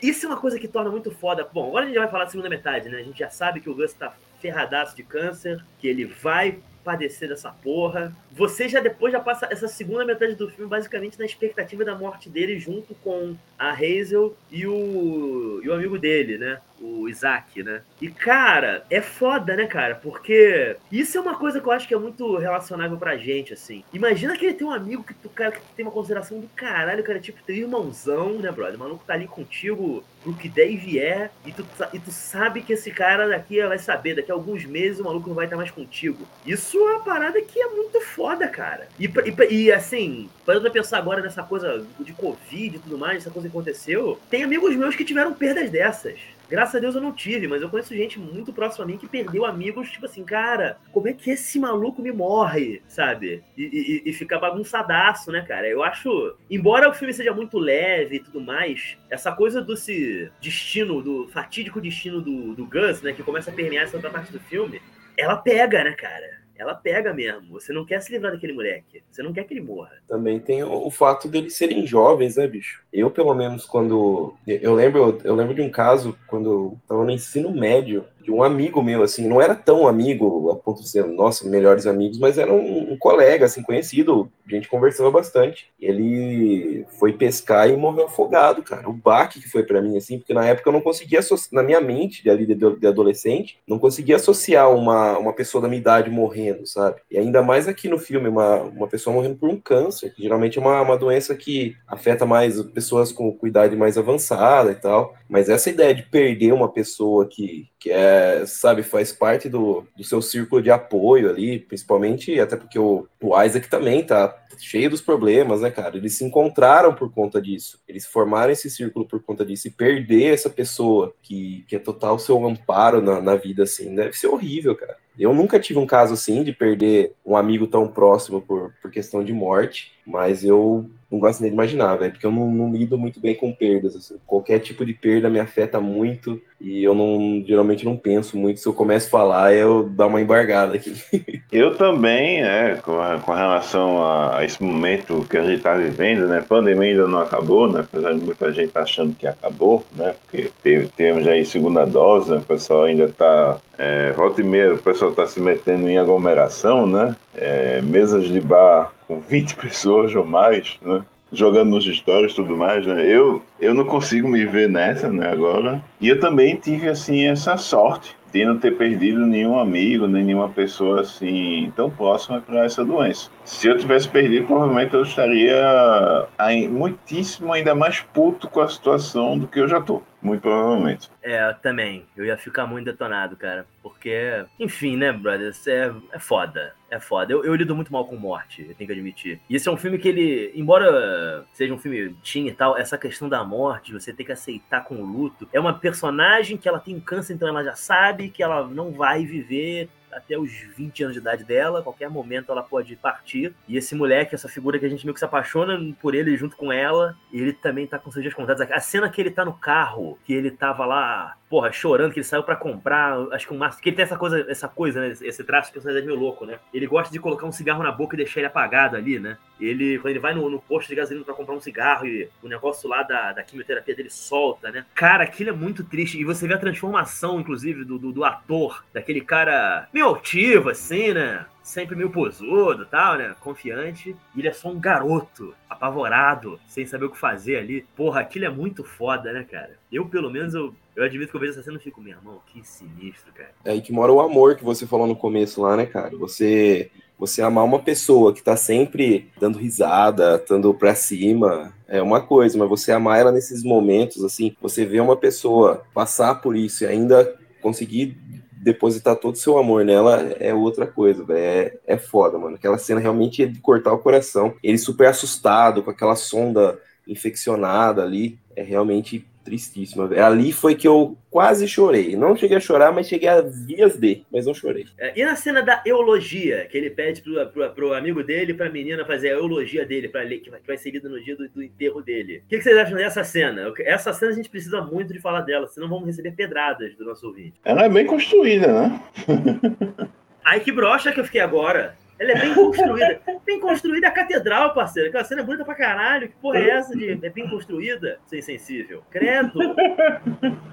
Isso 0.00 0.24
é 0.24 0.28
uma 0.28 0.38
coisa 0.38 0.58
que 0.58 0.68
torna 0.68 0.88
muito 0.88 1.10
foda. 1.10 1.48
Bom, 1.52 1.66
agora 1.68 1.84
a 1.84 1.88
gente 1.88 1.98
vai 1.98 2.08
falar 2.08 2.24
da 2.24 2.30
segunda 2.30 2.48
metade, 2.48 2.88
né? 2.88 2.98
A 2.98 3.02
gente 3.02 3.18
já 3.18 3.28
sabe 3.28 3.60
que 3.60 3.68
o 3.68 3.74
Gus 3.74 3.92
tá 3.92 4.14
ferradaço 4.40 4.94
de 4.94 5.02
câncer, 5.02 5.64
que 5.80 5.88
ele 5.88 6.04
vai 6.04 6.60
padecer 6.84 7.28
dessa 7.28 7.50
porra. 7.50 8.14
Você 8.32 8.68
já 8.68 8.80
depois 8.80 9.12
já 9.12 9.18
passa 9.18 9.48
essa 9.50 9.66
segunda 9.66 10.04
metade 10.04 10.34
do 10.34 10.50
filme 10.50 10.68
basicamente 10.68 11.18
na 11.18 11.24
expectativa 11.24 11.84
da 11.84 11.96
morte 11.96 12.28
dele 12.28 12.58
junto 12.58 12.94
com 12.96 13.34
a 13.58 13.70
Hazel 13.70 14.36
e 14.50 14.66
o, 14.66 15.60
e 15.62 15.68
o 15.68 15.74
amigo 15.74 15.98
dele, 15.98 16.38
né? 16.38 16.60
O 16.84 17.08
Isaac, 17.08 17.62
né? 17.62 17.80
E, 18.00 18.08
cara, 18.08 18.84
é 18.90 19.00
foda, 19.00 19.56
né, 19.56 19.66
cara? 19.66 19.94
Porque 19.94 20.76
isso 20.92 21.16
é 21.16 21.20
uma 21.20 21.36
coisa 21.36 21.60
que 21.60 21.66
eu 21.66 21.72
acho 21.72 21.88
que 21.88 21.94
é 21.94 21.98
muito 21.98 22.36
relacionável 22.36 22.98
pra 22.98 23.16
gente, 23.16 23.54
assim. 23.54 23.82
Imagina 23.92 24.36
que 24.36 24.44
ele 24.44 24.54
tem 24.54 24.66
um 24.66 24.70
amigo 24.70 25.02
que 25.02 25.14
tu, 25.14 25.28
cara, 25.30 25.52
que 25.52 25.60
tem 25.74 25.84
uma 25.84 25.92
consideração 25.92 26.38
do 26.40 26.48
caralho, 26.48 27.02
cara, 27.02 27.18
tipo, 27.18 27.42
teu 27.42 27.56
irmãozão, 27.56 28.38
né, 28.38 28.50
brother? 28.52 28.76
O 28.76 28.78
maluco 28.78 29.04
tá 29.06 29.14
ali 29.14 29.26
contigo 29.26 30.04
pro 30.22 30.34
que 30.34 30.48
der 30.48 30.70
e 30.70 30.76
vier, 30.76 31.30
e 31.44 31.52
tu, 31.52 31.66
e 31.92 31.98
tu 31.98 32.10
sabe 32.10 32.62
que 32.62 32.72
esse 32.72 32.90
cara 32.90 33.28
daqui 33.28 33.62
vai 33.62 33.78
saber, 33.78 34.16
daqui 34.16 34.30
a 34.30 34.34
alguns 34.34 34.64
meses 34.64 35.00
o 35.00 35.04
maluco 35.04 35.28
não 35.28 35.36
vai 35.36 35.44
estar 35.44 35.56
mais 35.56 35.70
contigo. 35.70 36.26
Isso 36.46 36.78
é 36.78 36.96
uma 36.96 37.04
parada 37.04 37.40
que 37.42 37.60
é 37.60 37.68
muito 37.68 38.00
foda, 38.00 38.48
cara. 38.48 38.88
E, 38.98 39.04
e, 39.06 39.54
e 39.54 39.72
assim, 39.72 40.28
parando 40.44 40.62
pra 40.64 40.70
pensar 40.72 40.98
agora 40.98 41.22
nessa 41.22 41.42
coisa 41.42 41.86
de 42.00 42.12
Covid 42.12 42.76
e 42.76 42.78
tudo 42.78 42.98
mais, 42.98 43.18
essa 43.18 43.30
coisa 43.30 43.48
que 43.48 43.54
aconteceu, 43.54 44.18
tem 44.30 44.42
amigos 44.42 44.74
meus 44.74 44.96
que 44.96 45.04
tiveram 45.04 45.34
perdas 45.34 45.70
dessas. 45.70 46.18
Graças 46.48 46.74
a 46.74 46.78
Deus 46.78 46.94
eu 46.94 47.00
não 47.00 47.12
tive, 47.12 47.48
mas 47.48 47.62
eu 47.62 47.68
conheço 47.68 47.94
gente 47.94 48.18
muito 48.18 48.52
próxima 48.52 48.84
a 48.84 48.86
mim 48.86 48.98
que 48.98 49.08
perdeu 49.08 49.44
amigos, 49.44 49.90
tipo 49.90 50.06
assim, 50.06 50.24
cara, 50.24 50.78
como 50.92 51.08
é 51.08 51.12
que 51.12 51.30
esse 51.30 51.58
maluco 51.58 52.02
me 52.02 52.12
morre, 52.12 52.82
sabe? 52.86 53.42
E, 53.56 54.02
e, 54.06 54.10
e 54.10 54.12
fica 54.12 54.38
bagunçadaço, 54.38 55.32
né, 55.32 55.42
cara? 55.42 55.66
Eu 55.68 55.82
acho, 55.82 56.36
embora 56.50 56.88
o 56.88 56.94
filme 56.94 57.14
seja 57.14 57.32
muito 57.32 57.58
leve 57.58 58.16
e 58.16 58.20
tudo 58.20 58.40
mais, 58.40 58.98
essa 59.10 59.32
coisa 59.32 59.62
do 59.62 59.76
se 59.76 60.30
destino, 60.40 61.02
do 61.02 61.28
fatídico 61.28 61.80
destino 61.80 62.20
do, 62.20 62.54
do 62.54 62.66
Gus, 62.66 63.00
né, 63.02 63.12
que 63.12 63.22
começa 63.22 63.50
a 63.50 63.54
permear 63.54 63.84
essa 63.84 63.96
outra 63.96 64.10
parte 64.10 64.30
do 64.30 64.40
filme, 64.40 64.80
ela 65.16 65.36
pega, 65.36 65.82
né, 65.82 65.92
cara? 65.92 66.43
Ela 66.56 66.74
pega 66.74 67.12
mesmo. 67.12 67.52
Você 67.52 67.72
não 67.72 67.84
quer 67.84 68.00
se 68.00 68.12
livrar 68.12 68.32
daquele 68.32 68.52
moleque. 68.52 69.02
Você 69.10 69.22
não 69.22 69.32
quer 69.32 69.44
que 69.44 69.54
ele 69.54 69.60
morra. 69.60 69.92
Também 70.08 70.38
tem 70.38 70.62
o, 70.62 70.86
o 70.86 70.90
fato 70.90 71.28
deles 71.28 71.54
serem 71.54 71.86
jovens, 71.86 72.36
né, 72.36 72.46
bicho? 72.46 72.82
Eu, 72.92 73.10
pelo 73.10 73.34
menos, 73.34 73.64
quando. 73.64 74.34
Eu 74.46 74.74
lembro, 74.74 75.20
eu 75.24 75.34
lembro 75.34 75.54
de 75.54 75.62
um 75.62 75.70
caso 75.70 76.16
quando 76.26 76.50
eu 76.50 76.78
tava 76.88 77.04
no 77.04 77.10
ensino 77.10 77.50
médio 77.50 78.04
de 78.24 78.32
um 78.32 78.42
amigo 78.42 78.82
meu, 78.82 79.02
assim, 79.02 79.28
não 79.28 79.40
era 79.40 79.54
tão 79.54 79.86
amigo 79.86 80.50
a 80.50 80.56
ponto 80.56 80.82
de 80.82 80.88
ser, 80.88 81.04
nossa, 81.04 81.46
melhores 81.46 81.86
amigos, 81.86 82.18
mas 82.18 82.38
era 82.38 82.50
um, 82.50 82.92
um, 82.92 82.96
colega, 82.96 83.44
assim, 83.44 83.62
conhecido, 83.62 84.30
a 84.46 84.50
gente 84.50 84.68
conversava 84.68 85.10
bastante. 85.10 85.70
Ele 85.78 86.86
foi 86.98 87.12
pescar 87.12 87.68
e 87.68 87.76
morreu 87.76 88.06
afogado, 88.06 88.62
cara. 88.62 88.88
O 88.88 88.94
baque 88.94 89.40
que 89.40 89.48
foi 89.48 89.62
para 89.62 89.82
mim, 89.82 89.96
assim, 89.98 90.18
porque 90.18 90.32
na 90.32 90.46
época 90.46 90.68
eu 90.68 90.72
não 90.72 90.80
conseguia, 90.80 91.20
na 91.52 91.62
minha 91.62 91.82
mente, 91.82 92.28
ali 92.30 92.46
de, 92.46 92.54
de, 92.54 92.86
adolescente, 92.86 93.58
não 93.68 93.78
conseguia 93.78 94.16
associar 94.16 94.74
uma, 94.74 95.18
uma 95.18 95.32
pessoa 95.34 95.60
da 95.60 95.68
minha 95.68 95.80
idade 95.80 96.10
morrendo, 96.10 96.66
sabe? 96.66 97.02
E 97.10 97.18
ainda 97.18 97.42
mais 97.42 97.68
aqui 97.68 97.88
no 97.88 97.98
filme, 97.98 98.28
uma, 98.28 98.62
uma 98.62 98.88
pessoa 98.88 99.12
morrendo 99.12 99.36
por 99.36 99.50
um 99.50 99.60
câncer, 99.60 100.14
que 100.14 100.22
geralmente 100.22 100.56
é 100.58 100.60
uma, 100.62 100.80
uma 100.80 100.96
doença 100.96 101.34
que 101.34 101.76
afeta 101.86 102.24
mais 102.24 102.60
pessoas 102.62 103.12
com, 103.12 103.30
com 103.32 103.46
idade 103.46 103.76
mais 103.76 103.98
avançada 103.98 104.72
e 104.72 104.76
tal. 104.76 105.14
Mas 105.28 105.50
essa 105.50 105.68
ideia 105.68 105.94
de 105.94 106.02
perder 106.04 106.52
uma 106.52 106.70
pessoa 106.70 107.26
que, 107.26 107.68
que 107.78 107.90
é, 107.90 108.13
sabe, 108.46 108.82
faz 108.82 109.12
parte 109.12 109.48
do, 109.48 109.86
do 109.96 110.04
seu 110.04 110.20
círculo 110.20 110.62
de 110.62 110.70
apoio 110.70 111.30
ali, 111.30 111.58
principalmente, 111.58 112.38
até 112.38 112.56
porque 112.56 112.78
o, 112.78 113.06
o 113.20 113.42
Isaac 113.42 113.68
também 113.68 114.04
tá 114.04 114.34
cheio 114.58 114.90
dos 114.90 115.00
problemas, 115.00 115.60
né, 115.60 115.70
cara? 115.70 115.96
Eles 115.96 116.16
se 116.16 116.24
encontraram 116.24 116.94
por 116.94 117.12
conta 117.12 117.40
disso. 117.40 117.80
Eles 117.88 118.06
formaram 118.06 118.52
esse 118.52 118.70
círculo 118.70 119.06
por 119.06 119.22
conta 119.22 119.44
disso. 119.44 119.68
E 119.68 119.70
perder 119.70 120.32
essa 120.32 120.50
pessoa 120.50 121.14
que, 121.22 121.64
que 121.68 121.76
é 121.76 121.78
total 121.78 122.18
seu 122.18 122.44
amparo 122.46 123.00
na, 123.00 123.20
na 123.20 123.36
vida, 123.36 123.64
assim, 123.64 123.94
deve 123.94 124.12
ser 124.14 124.28
horrível, 124.28 124.74
cara. 124.74 124.96
Eu 125.18 125.32
nunca 125.34 125.60
tive 125.60 125.78
um 125.78 125.86
caso 125.86 126.14
assim 126.14 126.42
de 126.42 126.52
perder 126.52 127.12
um 127.24 127.36
amigo 127.36 127.66
tão 127.66 127.86
próximo 127.86 128.40
por, 128.40 128.72
por 128.82 128.90
questão 128.90 129.24
de 129.24 129.32
morte, 129.32 129.92
mas 130.06 130.44
eu 130.44 130.90
não 131.14 131.20
gosto 131.20 131.40
nem 131.40 131.50
de 131.50 131.54
imaginar, 131.54 131.96
velho, 131.96 132.12
porque 132.12 132.26
eu 132.26 132.32
não, 132.32 132.50
não 132.50 132.72
lido 132.72 132.98
muito 132.98 133.20
bem 133.20 133.34
com 133.34 133.52
perdas. 133.52 133.94
Assim. 133.94 134.16
Qualquer 134.26 134.58
tipo 134.58 134.84
de 134.84 134.92
perda 134.92 135.30
me 135.30 135.38
afeta 135.38 135.80
muito 135.80 136.40
e 136.60 136.82
eu 136.82 136.94
não 136.94 137.42
geralmente 137.46 137.84
não 137.84 137.96
penso 137.96 138.36
muito. 138.36 138.58
Se 138.58 138.66
eu 138.66 138.72
começo 138.72 139.06
a 139.06 139.10
falar, 139.10 139.54
eu 139.54 139.84
dou 139.88 140.08
uma 140.08 140.20
embargada 140.20 140.74
aqui. 140.74 140.92
Eu 141.52 141.76
também, 141.76 142.42
né, 142.42 142.80
com, 142.82 143.00
a, 143.00 143.20
com 143.20 143.32
relação 143.32 144.02
a, 144.02 144.38
a, 144.38 144.44
esse 144.44 144.60
momento 144.60 145.24
que 145.30 145.36
a 145.36 145.44
gente 145.44 145.58
está 145.58 145.76
vivendo, 145.76 146.26
né, 146.26 146.38
a 146.38 146.42
pandemia 146.42 146.90
ainda 146.90 147.06
não 147.06 147.20
acabou, 147.20 147.70
né, 147.70 147.80
apesar 147.80 148.12
de 148.12 148.24
muita 148.24 148.52
gente 148.52 148.72
tá 148.72 148.82
achando 148.82 149.14
que 149.14 149.24
acabou, 149.24 149.84
né, 149.94 150.16
porque 150.20 150.50
teve, 150.64 150.88
temos 150.88 151.28
aí 151.28 151.46
segunda 151.46 151.84
dose, 151.84 152.32
né, 152.32 152.38
o 152.38 152.42
pessoal 152.42 152.84
ainda 152.84 153.04
está, 153.04 153.60
é, 153.78 154.12
volta 154.12 154.40
e 154.40 154.44
meia, 154.44 154.74
o 154.74 154.78
pessoal 154.78 155.10
está 155.10 155.26
se 155.26 155.40
metendo 155.40 155.88
em 155.88 155.98
aglomeração, 155.98 156.86
né, 156.86 157.14
é, 157.34 157.80
mesas 157.82 158.28
de 158.28 158.40
bar 158.40 158.92
com 159.06 159.20
20 159.20 159.56
pessoas 159.56 160.14
ou 160.14 160.24
mais, 160.24 160.78
né? 160.82 161.02
Jogando 161.32 161.70
nos 161.70 161.84
stories 161.84 162.32
e 162.32 162.36
tudo 162.36 162.56
mais, 162.56 162.86
né? 162.86 163.04
Eu, 163.04 163.42
eu 163.60 163.74
não 163.74 163.84
consigo 163.84 164.28
me 164.28 164.44
ver 164.44 164.68
nessa, 164.68 165.10
né, 165.10 165.32
agora. 165.32 165.82
E 166.00 166.08
eu 166.08 166.20
também 166.20 166.54
tive, 166.54 166.88
assim, 166.88 167.26
essa 167.26 167.56
sorte 167.56 168.14
de 168.34 168.44
não 168.44 168.58
ter 168.58 168.76
perdido 168.76 169.24
nenhum 169.24 169.56
amigo, 169.56 170.08
nem 170.08 170.24
nenhuma 170.24 170.48
pessoa, 170.48 171.02
assim, 171.02 171.72
tão 171.76 171.88
próxima 171.88 172.40
para 172.40 172.64
essa 172.64 172.84
doença. 172.84 173.30
Se 173.44 173.68
eu 173.68 173.78
tivesse 173.78 174.08
perdido, 174.08 174.48
provavelmente 174.48 174.92
eu 174.92 175.02
estaria 175.02 176.26
aí, 176.36 176.66
muitíssimo 176.66 177.52
ainda 177.52 177.76
mais 177.76 178.00
puto 178.00 178.48
com 178.48 178.60
a 178.60 178.68
situação 178.68 179.38
do 179.38 179.46
que 179.46 179.60
eu 179.60 179.68
já 179.68 179.80
tô. 179.80 180.02
Muito 180.20 180.40
provavelmente. 180.40 181.08
É, 181.22 181.52
também. 181.62 182.06
Eu 182.16 182.24
ia 182.24 182.36
ficar 182.36 182.66
muito 182.66 182.86
detonado, 182.86 183.36
cara. 183.36 183.66
Porque, 183.82 184.44
enfim, 184.58 184.96
né, 184.96 185.12
brothers? 185.12 185.64
É, 185.68 185.92
é 186.12 186.18
foda. 186.18 186.74
É 186.94 187.00
foda. 187.00 187.32
Eu, 187.32 187.44
eu 187.44 187.56
lido 187.56 187.74
muito 187.74 187.92
mal 187.92 188.06
com 188.06 188.14
morte, 188.14 188.64
eu 188.68 188.74
tenho 188.76 188.86
que 188.86 188.92
admitir. 188.92 189.40
E 189.50 189.56
esse 189.56 189.68
é 189.68 189.72
um 189.72 189.76
filme 189.76 189.98
que 189.98 190.06
ele, 190.06 190.52
embora 190.54 191.44
seja 191.52 191.74
um 191.74 191.78
filme 191.78 192.14
teen 192.22 192.46
e 192.46 192.54
tal, 192.54 192.78
essa 192.78 192.96
questão 192.96 193.28
da 193.28 193.42
morte, 193.42 193.92
você 193.92 194.12
tem 194.12 194.24
que 194.24 194.30
aceitar 194.30 194.84
com 194.84 194.94
o 195.02 195.04
luto. 195.04 195.48
É 195.52 195.58
uma 195.58 195.76
personagem 195.76 196.56
que 196.56 196.68
ela 196.68 196.78
tem 196.78 197.00
câncer, 197.00 197.34
então 197.34 197.48
ela 197.48 197.64
já 197.64 197.74
sabe 197.74 198.30
que 198.30 198.44
ela 198.44 198.64
não 198.68 198.92
vai 198.92 199.26
viver 199.26 199.88
até 200.12 200.38
os 200.38 200.52
20 200.76 201.02
anos 201.02 201.14
de 201.14 201.20
idade 201.20 201.42
dela, 201.42 201.82
qualquer 201.82 202.08
momento 202.08 202.52
ela 202.52 202.62
pode 202.62 202.94
partir. 202.94 203.52
E 203.66 203.76
esse 203.76 203.96
moleque, 203.96 204.36
essa 204.36 204.48
figura 204.48 204.78
que 204.78 204.86
a 204.86 204.88
gente 204.88 205.04
meio 205.04 205.14
que 205.14 205.18
se 205.18 205.24
apaixona 205.24 205.76
por 206.00 206.14
ele 206.14 206.36
junto 206.36 206.56
com 206.56 206.72
ela, 206.72 207.16
ele 207.32 207.52
também 207.52 207.88
tá 207.88 207.98
com 207.98 208.12
seus 208.12 208.22
dias 208.22 208.34
contados. 208.34 208.62
A 208.70 208.78
cena 208.78 209.10
que 209.10 209.20
ele 209.20 209.32
tá 209.32 209.44
no 209.44 209.52
carro, 209.52 210.16
que 210.24 210.32
ele 210.32 210.52
tava 210.52 210.86
lá, 210.86 211.36
porra, 211.48 211.72
chorando, 211.72 212.12
que 212.12 212.18
ele 212.18 212.24
saiu 212.24 212.42
para 212.42 212.56
comprar, 212.56 213.16
acho 213.32 213.46
que 213.46 213.54
um 213.54 213.58
maço, 213.58 213.80
que 213.80 213.88
ele 213.88 213.96
tem 213.96 214.04
essa 214.04 214.16
coisa, 214.16 214.44
essa 214.48 214.68
coisa, 214.68 215.00
né, 215.00 215.14
esse 215.22 215.44
traço 215.44 215.68
de 215.68 215.74
personalidade 215.74 216.06
meio 216.06 216.18
louco, 216.18 216.44
né? 216.44 216.58
Ele 216.72 216.86
gosta 216.86 217.12
de 217.12 217.18
colocar 217.18 217.46
um 217.46 217.52
cigarro 217.52 217.82
na 217.82 217.92
boca 217.92 218.16
e 218.16 218.18
deixar 218.18 218.40
ele 218.40 218.46
apagado 218.46 218.96
ali, 218.96 219.18
né? 219.18 219.38
Ele, 219.60 219.98
quando 219.98 220.10
ele 220.10 220.18
vai 220.18 220.34
no, 220.34 220.48
no 220.50 220.60
posto 220.60 220.88
de 220.88 220.94
gasolina 220.94 221.24
para 221.24 221.34
comprar 221.34 221.54
um 221.54 221.60
cigarro 221.60 222.06
e 222.06 222.28
o 222.42 222.48
negócio 222.48 222.88
lá 222.88 223.02
da, 223.02 223.32
da 223.32 223.42
quimioterapia 223.42 223.94
dele 223.94 224.10
solta, 224.10 224.70
né? 224.70 224.84
Cara, 224.94 225.24
aquilo 225.24 225.50
é 225.50 225.52
muito 225.52 225.84
triste. 225.84 226.18
E 226.18 226.24
você 226.24 226.46
vê 226.48 226.54
a 226.54 226.58
transformação, 226.58 227.40
inclusive, 227.40 227.84
do, 227.84 227.98
do, 227.98 228.12
do 228.12 228.24
ator, 228.24 228.84
daquele 228.92 229.20
cara 229.20 229.88
meio 229.92 230.06
altivo, 230.06 230.70
assim, 230.70 231.12
né? 231.12 231.46
sempre 231.64 231.96
meio 231.96 232.10
posudo 232.10 232.84
tal, 232.84 233.16
né? 233.16 233.34
Confiante. 233.40 234.14
E 234.34 234.38
ele 234.38 234.48
é 234.48 234.52
só 234.52 234.68
um 234.68 234.78
garoto, 234.78 235.54
apavorado, 235.68 236.60
sem 236.68 236.86
saber 236.86 237.06
o 237.06 237.10
que 237.10 237.18
fazer 237.18 237.56
ali. 237.56 237.86
Porra, 237.96 238.20
aquilo 238.20 238.44
é 238.44 238.50
muito 238.50 238.84
foda, 238.84 239.32
né, 239.32 239.44
cara? 239.50 239.76
Eu, 239.90 240.06
pelo 240.06 240.30
menos, 240.30 240.54
eu, 240.54 240.74
eu 240.96 241.04
admito 241.04 241.30
que 241.30 241.36
eu 241.36 241.40
vejo 241.40 241.52
essa 241.52 241.62
cena 241.62 241.76
e 241.76 241.80
fico, 241.80 242.00
meu 242.00 242.16
irmão, 242.16 242.40
que 242.46 242.66
sinistro, 242.66 243.32
cara. 243.32 243.50
É 243.64 243.72
aí 243.72 243.82
que 243.82 243.92
mora 243.92 244.12
o 244.12 244.20
amor 244.20 244.56
que 244.56 244.64
você 244.64 244.86
falou 244.86 245.06
no 245.06 245.16
começo 245.16 245.60
lá, 245.60 245.76
né, 245.76 245.86
cara? 245.86 246.16
Você 246.16 246.90
você 247.16 247.40
amar 247.42 247.64
uma 247.64 247.78
pessoa 247.78 248.34
que 248.34 248.42
tá 248.42 248.56
sempre 248.56 249.30
dando 249.38 249.56
risada, 249.56 250.42
dando 250.48 250.74
pra 250.74 250.96
cima, 250.96 251.72
é 251.86 252.02
uma 252.02 252.20
coisa, 252.20 252.58
mas 252.58 252.68
você 252.68 252.90
amar 252.90 253.20
ela 253.20 253.30
nesses 253.30 253.62
momentos, 253.62 254.24
assim, 254.24 254.54
você 254.60 254.84
vê 254.84 254.98
uma 255.00 255.16
pessoa 255.16 255.84
passar 255.94 256.34
por 256.40 256.56
isso 256.56 256.82
e 256.82 256.86
ainda 256.88 257.38
conseguir 257.62 258.18
depositar 258.64 259.16
todo 259.16 259.34
o 259.34 259.38
seu 259.38 259.58
amor 259.58 259.84
nela 259.84 260.20
é 260.40 260.52
outra 260.54 260.86
coisa, 260.86 261.24
É, 261.30 261.78
é 261.86 261.96
foda, 261.98 262.38
mano. 262.38 262.56
Aquela 262.56 262.78
cena 262.78 262.98
realmente 262.98 263.42
é 263.42 263.46
de 263.46 263.60
cortar 263.60 263.92
o 263.92 263.98
coração. 263.98 264.54
Ele 264.62 264.78
super 264.78 265.06
assustado, 265.06 265.82
com 265.82 265.90
aquela 265.90 266.16
sonda 266.16 266.78
infeccionada 267.06 268.02
ali. 268.02 268.38
É 268.56 268.62
realmente 268.62 269.26
tristíssima. 269.44 270.10
Ali 270.24 270.52
foi 270.52 270.74
que 270.74 270.88
eu 270.88 271.16
quase 271.30 271.68
chorei. 271.68 272.16
Não 272.16 272.34
cheguei 272.36 272.56
a 272.56 272.60
chorar, 272.60 272.92
mas 272.92 273.06
cheguei 273.06 273.28
a 273.28 273.40
vias 273.40 273.96
de, 273.96 274.24
mas 274.32 274.46
não 274.46 274.54
chorei. 274.54 274.86
É, 274.98 275.12
e 275.14 275.24
na 275.24 275.36
cena 275.36 275.62
da 275.62 275.82
eulogia, 275.84 276.66
que 276.70 276.76
ele 276.76 276.90
pede 276.90 277.22
pro, 277.22 277.46
pro, 277.48 277.70
pro 277.70 277.94
amigo 277.94 278.22
dele, 278.22 278.54
pra 278.54 278.70
menina 278.70 279.04
fazer 279.04 279.28
a 279.28 279.32
eulogia 279.32 279.84
dele, 279.84 280.08
pra 280.08 280.22
ler, 280.22 280.40
que 280.40 280.50
vai, 280.50 280.60
que 280.60 280.66
vai 280.66 280.78
ser 280.78 280.90
lida 280.90 281.08
no 281.08 281.22
dia 281.22 281.36
do, 281.36 281.48
do 281.48 281.62
enterro 281.62 282.00
dele. 282.00 282.42
O 282.44 282.48
que, 282.48 282.56
que, 282.56 282.62
vocês 282.62 282.76
acham 282.76 282.96
dessa 282.96 283.22
cena? 283.22 283.72
Essa 283.80 284.12
cena 284.12 284.32
a 284.32 284.34
gente 284.34 284.48
precisa 284.48 284.80
muito 284.80 285.12
de 285.12 285.20
falar 285.20 285.42
dela, 285.42 285.66
senão 285.68 285.88
vamos 285.88 286.06
receber 286.06 286.32
pedradas 286.32 286.96
do 286.96 287.04
nosso 287.04 287.26
ouvinte. 287.26 287.54
Ela 287.64 287.84
é 287.84 287.88
bem 287.88 288.06
construída, 288.06 288.66
né? 288.66 289.02
Ai, 290.44 290.60
que 290.60 290.70
brocha 290.70 291.10
que 291.10 291.20
eu 291.20 291.24
fiquei 291.24 291.40
agora. 291.40 291.96
Ela 292.18 292.32
é 292.32 292.40
bem 292.40 292.54
construída. 292.54 293.20
bem 293.44 293.60
construída 293.60 294.08
a 294.08 294.10
catedral, 294.10 294.74
parceiro. 294.74 295.08
Aquela 295.08 295.24
cena 295.24 295.40
é 295.42 295.44
bonita 295.44 295.64
pra 295.64 295.74
caralho. 295.74 296.28
Que 296.28 296.36
porra 296.36 296.58
é 296.58 296.70
essa 296.70 296.96
de 296.96 297.10
é 297.10 297.30
bem 297.30 297.48
construída? 297.48 298.18
Ser 298.26 298.38
insensível. 298.38 299.02
Credo! 299.10 299.74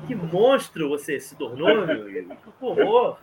Que 0.08 0.16
monstro 0.16 0.90
você 0.90 1.20
se 1.20 1.36
tornou, 1.36 1.86
meu 1.86 2.02
amigo. 2.02 2.36
Que 2.36 2.66
horror! 2.66 3.18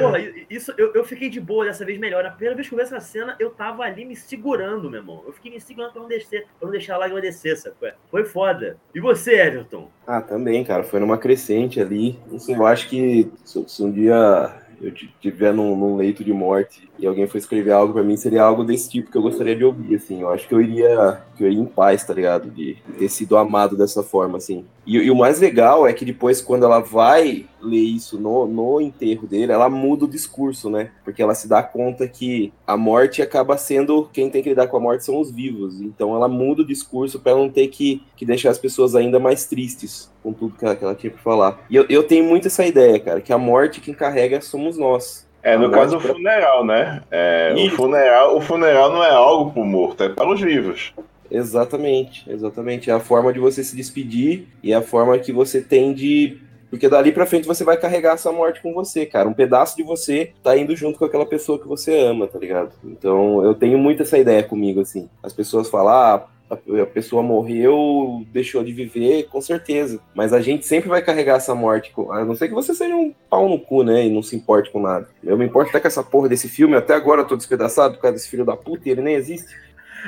Porra, 0.00 0.18
isso 0.50 0.72
eu, 0.76 0.92
eu 0.94 1.04
fiquei 1.04 1.28
de 1.28 1.40
boa 1.40 1.64
dessa 1.64 1.84
vez 1.84 1.98
melhor. 1.98 2.24
Na 2.24 2.30
primeira 2.30 2.54
vez 2.54 2.68
que 2.68 2.74
eu 2.74 2.78
vi 2.78 2.84
essa 2.84 3.00
cena, 3.00 3.36
eu 3.38 3.50
tava 3.50 3.82
ali 3.82 4.04
me 4.04 4.16
segurando, 4.16 4.90
meu 4.90 5.00
irmão. 5.00 5.22
Eu 5.26 5.32
fiquei 5.32 5.52
me 5.52 5.60
segurando 5.60 5.92
pra 5.92 6.02
não 6.02 6.08
descer, 6.08 6.46
pra 6.58 6.66
não 6.66 6.70
deixar 6.70 6.94
a 6.94 6.98
lágrima 6.98 7.20
descer, 7.20 7.56
sabe? 7.56 7.76
Foi 8.10 8.24
foda. 8.24 8.76
E 8.94 9.00
você, 9.00 9.34
Everton? 9.34 9.90
Ah, 10.06 10.20
também, 10.20 10.64
cara. 10.64 10.82
Foi 10.82 10.98
numa 10.98 11.18
crescente 11.18 11.80
ali. 11.80 12.18
Assim, 12.34 12.54
eu 12.54 12.66
acho 12.66 12.88
que 12.88 13.30
se, 13.44 13.68
se 13.68 13.82
um 13.82 13.90
dia 13.90 14.61
eu 14.82 14.92
estiver 14.92 15.54
num, 15.54 15.76
num, 15.76 15.96
leito 15.96 16.24
de 16.24 16.32
morte 16.32 16.88
e 16.98 17.06
alguém 17.06 17.28
for 17.28 17.38
escrever 17.38 17.70
algo 17.70 17.92
para 17.94 18.02
mim, 18.02 18.16
seria 18.16 18.42
algo 18.42 18.64
desse 18.64 18.90
tipo 18.90 19.10
que 19.10 19.16
eu 19.16 19.22
gostaria 19.22 19.54
de 19.54 19.64
ouvir, 19.64 19.94
assim. 19.94 20.22
Eu 20.22 20.30
acho 20.30 20.48
que 20.48 20.54
eu 20.54 20.60
iria, 20.60 21.22
iria 21.46 21.60
em 21.60 21.66
paz, 21.66 22.04
tá 22.04 22.14
ligado? 22.14 22.50
De, 22.50 22.76
ter 22.98 23.08
sido 23.08 23.36
amado 23.36 23.76
dessa 23.76 24.02
forma, 24.02 24.38
assim. 24.38 24.64
E, 24.86 24.96
e, 24.96 25.10
o 25.10 25.16
mais 25.16 25.40
legal 25.40 25.86
é 25.86 25.92
que 25.92 26.04
depois, 26.04 26.40
quando 26.40 26.64
ela 26.64 26.80
vai 26.80 27.46
ler 27.60 27.80
isso 27.80 28.18
no, 28.18 28.46
no 28.46 28.80
enterro 28.80 29.26
dele, 29.26 29.52
ela 29.52 29.68
muda 29.70 30.04
o 30.04 30.08
discurso, 30.08 30.68
né? 30.68 30.90
Porque 31.04 31.22
ela 31.22 31.34
se 31.34 31.48
dá 31.48 31.62
conta 31.62 32.08
que 32.08 32.52
a 32.66 32.76
morte 32.76 33.22
acaba 33.22 33.56
sendo. 33.56 34.08
Quem 34.12 34.28
tem 34.28 34.42
que 34.42 34.48
lidar 34.48 34.66
com 34.66 34.76
a 34.76 34.80
morte 34.80 35.04
são 35.04 35.20
os 35.20 35.30
vivos. 35.30 35.80
Então 35.80 36.14
ela 36.14 36.28
muda 36.28 36.62
o 36.62 36.66
discurso 36.66 37.20
para 37.20 37.34
não 37.34 37.48
ter 37.48 37.68
que, 37.68 38.02
que 38.16 38.26
deixar 38.26 38.50
as 38.50 38.58
pessoas 38.58 38.94
ainda 38.94 39.20
mais 39.20 39.46
tristes 39.46 40.12
com 40.22 40.32
tudo 40.32 40.56
que 40.56 40.64
ela, 40.64 40.76
que 40.76 40.84
ela 40.84 40.94
tinha 40.94 41.12
pra 41.12 41.22
falar. 41.22 41.60
E 41.68 41.76
eu, 41.76 41.86
eu 41.88 42.02
tenho 42.02 42.24
muito 42.24 42.48
essa 42.48 42.64
ideia, 42.64 42.98
cara, 42.98 43.20
que 43.20 43.32
a 43.32 43.38
morte 43.38 43.80
quem 43.80 43.94
carrega 43.94 44.40
somos 44.40 44.76
nós. 44.76 45.26
É, 45.42 45.56
no 45.56 45.70
caso 45.70 45.98
pra... 45.98 46.14
funeral, 46.14 46.64
né? 46.64 47.02
É, 47.10 47.52
o, 47.56 47.70
funeral, 47.70 48.36
o 48.36 48.40
funeral 48.40 48.92
não 48.92 49.02
é 49.02 49.10
algo 49.10 49.50
pro 49.50 49.64
morto, 49.64 50.04
é 50.04 50.08
para 50.08 50.30
os 50.30 50.40
vivos. 50.40 50.94
Exatamente, 51.32 52.30
exatamente. 52.30 52.90
É 52.90 52.92
a 52.92 53.00
forma 53.00 53.32
de 53.32 53.40
você 53.40 53.64
se 53.64 53.74
despedir 53.74 54.46
e 54.62 54.70
é 54.72 54.76
a 54.76 54.82
forma 54.82 55.18
que 55.18 55.32
você 55.32 55.62
tem 55.62 55.94
de. 55.94 56.38
Porque 56.68 56.88
dali 56.88 57.10
pra 57.10 57.26
frente 57.26 57.46
você 57.46 57.64
vai 57.64 57.76
carregar 57.76 58.14
essa 58.14 58.30
morte 58.30 58.60
com 58.60 58.72
você, 58.74 59.06
cara. 59.06 59.28
Um 59.28 59.34
pedaço 59.34 59.76
de 59.76 59.82
você 59.82 60.32
tá 60.42 60.56
indo 60.56 60.76
junto 60.76 60.98
com 60.98 61.04
aquela 61.06 61.26
pessoa 61.26 61.58
que 61.58 61.66
você 61.66 61.98
ama, 61.98 62.26
tá 62.26 62.38
ligado? 62.38 62.72
Então 62.84 63.42
eu 63.44 63.54
tenho 63.54 63.78
muito 63.78 64.02
essa 64.02 64.18
ideia 64.18 64.42
comigo, 64.42 64.80
assim. 64.80 65.08
As 65.22 65.32
pessoas 65.32 65.68
falam, 65.68 65.92
ah, 65.92 66.26
a 66.50 66.86
pessoa 66.86 67.22
morreu, 67.22 68.24
deixou 68.30 68.62
de 68.62 68.72
viver, 68.72 69.24
com 69.24 69.40
certeza. 69.40 70.00
Mas 70.14 70.34
a 70.34 70.40
gente 70.40 70.66
sempre 70.66 70.88
vai 70.88 71.02
carregar 71.02 71.36
essa 71.36 71.54
morte, 71.54 71.92
a 72.10 72.24
não 72.24 72.34
ser 72.34 72.48
que 72.48 72.54
você 72.54 72.74
seja 72.74 72.94
um 72.94 73.14
pau 73.30 73.48
no 73.48 73.58
cu, 73.58 73.82
né? 73.82 74.06
E 74.06 74.10
não 74.10 74.22
se 74.22 74.36
importe 74.36 74.70
com 74.70 74.80
nada. 74.80 75.08
Eu 75.24 75.38
me 75.38 75.46
importo 75.46 75.70
até 75.70 75.80
com 75.80 75.88
essa 75.88 76.02
porra 76.02 76.28
desse 76.28 76.48
filme, 76.48 76.76
até 76.76 76.94
agora 76.94 77.22
eu 77.22 77.26
tô 77.26 77.36
despedaçado 77.36 77.94
por 77.94 78.02
causa 78.02 78.16
desse 78.16 78.28
filho 78.28 78.44
da 78.44 78.56
puta 78.56 78.86
e 78.86 78.92
ele 78.92 79.00
nem 79.00 79.14
existe. 79.14 79.54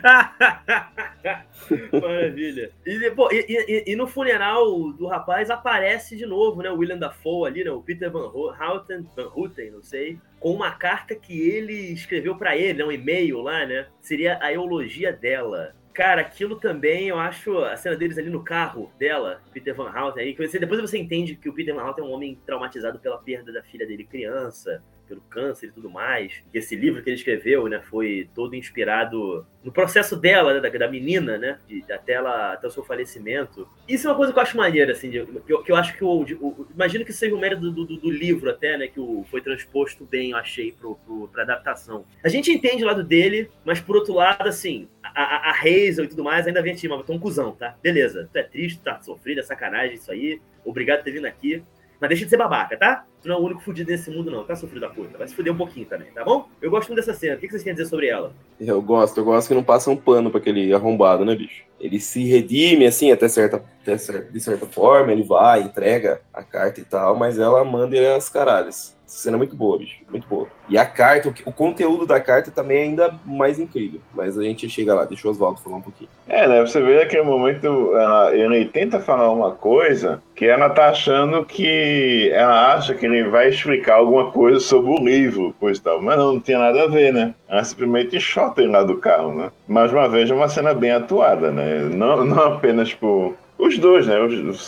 Maravilha. 1.93 2.71
E, 2.85 2.99
depois, 2.99 3.33
e, 3.33 3.47
e, 3.49 3.93
e, 3.93 3.97
no 3.97 4.07
funeral 4.07 4.93
do 4.93 5.07
rapaz 5.07 5.51
aparece 5.51 6.17
de 6.17 6.27
novo, 6.27 6.63
né? 6.63 6.71
O 6.71 6.77
William 6.77 6.99
Dafoe 6.99 7.49
ali, 7.49 7.65
né? 7.65 7.71
O 7.71 7.83
Peter 7.83 8.11
Van 8.11 8.31
Houten, 8.33 9.07
Van 9.17 9.31
Houten, 9.35 9.71
não 9.71 9.83
sei, 9.83 10.19
com 10.41 10.53
uma 10.53 10.73
carta 10.73 11.15
que 11.15 11.49
ele 11.49 11.93
escreveu 11.93 12.37
para 12.37 12.57
ele, 12.57 12.79
né? 12.79 12.85
Um 12.85 12.93
e-mail 12.93 13.41
lá, 13.41 13.65
né? 13.67 13.87
Seria 14.01 14.39
a 14.43 14.53
eulogia 14.53 15.13
dela. 15.13 15.75
Cara, 15.93 16.23
aquilo 16.23 16.57
também, 16.57 17.07
eu 17.09 17.19
acho, 17.21 17.57
a 17.59 17.77
cena 17.77 17.95
deles 17.95 18.19
ali 18.19 18.29
no 18.29 18.43
carro 18.43 18.91
dela, 18.99 19.41
Peter 19.53 19.73
Van 19.73 19.93
Houten, 19.93 20.25
aí, 20.25 20.35
depois 20.59 20.81
você 20.81 20.99
entende 20.99 21.37
que 21.37 21.49
o 21.49 21.53
Peter 21.53 21.73
Van 21.73 21.85
Houten 21.85 22.05
é 22.05 22.07
um 22.09 22.11
homem 22.11 22.37
traumatizado 22.45 22.99
pela 22.99 23.17
perda 23.19 23.53
da 23.53 23.63
filha 23.63 23.87
dele 23.87 24.03
criança, 24.03 24.83
pelo 25.07 25.21
câncer 25.23 25.67
e 25.67 25.73
tudo 25.73 25.91
mais. 25.91 26.43
E 26.53 26.59
esse 26.59 26.75
livro 26.75 27.03
que 27.03 27.11
ele 27.11 27.17
escreveu, 27.17 27.69
né, 27.69 27.81
foi 27.81 28.29
todo 28.35 28.55
inspirado 28.55 29.47
no 29.63 29.73
processo 29.73 30.17
dela, 30.17 30.55
né, 30.55 30.61
da, 30.61 30.69
da, 30.79 30.89
menina, 30.89 31.39
né, 31.39 31.59
de, 31.67 31.85
até, 31.93 32.15
ela, 32.15 32.53
até 32.53 32.67
o 32.67 32.71
seu 32.71 32.85
falecimento. 32.85 33.69
Isso 33.89 34.07
é 34.07 34.11
uma 34.11 34.17
coisa 34.17 34.33
que 34.33 34.39
eu 34.39 34.43
acho 34.43 34.57
maneira, 34.57 34.93
assim, 34.93 35.11
de, 35.11 35.25
que, 35.25 35.53
eu, 35.53 35.63
que, 35.63 35.73
eu, 35.73 35.77
acho 35.77 35.97
que 35.97 36.05
o, 36.05 36.25
de, 36.25 36.35
o, 36.35 36.67
imagino 36.75 37.05
que 37.05 37.13
seja 37.13 37.35
o 37.35 37.39
mérito 37.39 37.71
do, 37.71 37.85
do, 37.85 37.97
do, 37.97 38.11
livro 38.11 38.51
até, 38.51 38.77
né, 38.77 38.89
que 38.89 39.01
o, 39.01 39.25
foi 39.31 39.41
transposto 39.41 40.05
bem, 40.05 40.31
eu 40.31 40.37
achei, 40.37 40.73
pro, 40.73 40.97
pro, 40.97 41.29
pra 41.29 41.43
adaptação. 41.43 42.05
A 42.23 42.29
gente 42.29 42.53
entende 42.53 42.85
o 42.85 42.87
lado 42.87 43.03
dele, 43.03 43.51
mas 43.65 43.81
por 43.81 43.97
outro 43.97 44.15
lado, 44.15 44.49
assim, 44.49 44.89
a, 45.03 45.23
a, 45.23 45.51
a 45.51 45.53
Hazel 45.53 46.05
e 46.05 46.09
tudo 46.09 46.25
mais 46.25 46.47
ainda 46.47 46.63
vem 46.63 46.73
assim, 46.73 46.89
mas 46.89 47.05
tu 47.05 47.13
é 47.13 47.15
um 47.15 47.19
cuzão, 47.19 47.53
tá? 47.53 47.77
Beleza, 47.83 48.29
tu 48.33 48.37
é 48.37 48.43
triste, 48.43 48.81
tá 48.81 49.01
sofrido, 49.01 49.41
é 49.41 49.43
sacanagem 49.43 49.95
isso 49.95 50.11
aí, 50.11 50.41
obrigado 50.65 50.99
por 50.99 51.05
ter 51.05 51.13
vindo 51.13 51.27
aqui. 51.27 51.63
Mas 52.01 52.09
deixa 52.09 52.25
de 52.25 52.31
ser 52.31 52.37
babaca, 52.37 52.77
tá? 52.77 53.05
Tu 53.23 53.29
não 53.29 53.37
é 53.37 53.39
o 53.39 53.43
único 53.43 53.61
fudido 53.63 53.91
nesse 53.91 54.11
mundo, 54.11 54.31
não, 54.31 54.45
tá, 54.45 54.55
sofrido 54.55 54.83
da 54.83 54.91
puta? 54.91 55.17
Vai 55.17 55.27
se 55.27 55.35
fuder 55.35 55.53
um 55.53 55.57
pouquinho 55.57 55.87
também, 55.87 56.09
tá 56.13 56.25
bom? 56.25 56.49
Eu 56.61 56.71
gosto 56.71 56.89
muito 56.89 57.05
dessa 57.05 57.19
cena. 57.19 57.37
O 57.37 57.39
que 57.39 57.49
vocês 57.49 57.67
a 57.67 57.73
dizer 57.73 57.87
sobre 57.87 58.09
ela? 58.09 58.33
Eu 58.61 58.81
gosto, 58.83 59.19
eu 59.19 59.25
gosto 59.25 59.49
que 59.49 59.55
não 59.55 59.65
passa 59.65 59.91
um 59.91 59.97
pano 59.97 60.31
pra 60.31 60.41
aquele 60.41 60.73
arrombado, 60.75 61.25
né, 61.25 61.35
bicho? 61.35 61.65
Ele 61.81 61.99
se 61.99 62.25
redime, 62.25 62.87
assim, 62.87 63.11
até 63.11 63.29
certa, 63.29 63.65
até 63.83 63.97
certa, 63.97 64.31
de 64.31 64.41
certa 64.41 64.67
forma, 64.67 65.13
ele 65.13 65.23
vai, 65.23 65.63
entrega 65.63 66.21
a 66.33 66.43
carta 66.43 66.81
e 66.81 66.85
tal, 66.85 67.17
mas 67.17 67.39
ela 67.39 67.65
manda 67.65 67.97
ele 67.97 68.07
às 68.07 68.29
caralhas. 68.29 68.94
Cena 69.15 69.37
é 69.37 69.39
muito 69.39 69.55
boa, 69.55 69.79
bicho. 69.79 70.01
Muito 70.11 70.27
boa. 70.27 70.49
E 70.69 70.77
a 70.77 70.85
carta, 70.85 71.33
o, 71.47 71.53
conteúdo 71.53 72.05
da 72.05 72.21
carta 72.21 72.51
também 72.51 72.79
é 72.79 72.83
ainda 72.83 73.15
mais 73.25 73.61
incrível. 73.61 74.01
Mas 74.13 74.37
a 74.37 74.43
gente 74.43 74.69
chega 74.69 74.93
lá, 74.93 75.05
deixa 75.05 75.29
o 75.29 75.31
Oswaldo 75.31 75.61
falar 75.61 75.77
um 75.77 75.83
pouquinho. 75.83 76.11
É, 76.29 76.49
né? 76.49 76.61
Você 76.61 76.83
vê 76.83 76.99
naquele 76.99 77.23
momento, 77.23 77.97
ela, 77.97 78.35
ele 78.35 78.65
tenta 78.65 78.99
falar 78.99 79.31
uma 79.31 79.53
coisa 79.53 80.21
que 80.35 80.45
ela 80.45 80.69
tá 80.69 80.89
achando 80.89 81.45
que. 81.45 82.29
Ela 82.35 82.75
acha 82.75 82.93
que 82.95 83.07
ele 83.07 83.29
vai 83.29 83.49
explicar 83.49 83.95
alguma 83.95 84.33
coisa 84.33 84.59
sobre 84.59 84.91
o 84.91 84.99
livro, 84.99 85.55
pois 85.61 85.79
tal. 85.79 86.03
Mas 86.03 86.19
não, 86.19 86.35
não 86.35 86.41
tem 86.41 86.59
nada 86.59 86.83
a 86.83 86.89
ver, 86.89 87.13
né? 87.13 87.35
Ela 87.49 87.63
simplesmente 87.63 88.19
chota 88.19 88.63
ele 88.63 88.73
lá 88.73 88.83
do 88.83 88.97
carro, 88.97 89.33
né? 89.33 89.53
Mais 89.69 89.93
uma 89.93 90.09
vez, 90.09 90.29
é 90.29 90.35
uma 90.35 90.49
cena 90.49 90.75
bem 90.75 90.91
atuada, 90.91 91.53
né? 91.53 91.89
Não, 91.95 92.25
não 92.25 92.43
apenas 92.43 92.93
por. 92.93 93.37
Os 93.57 93.79
dois, 93.79 94.09
né? 94.09 94.17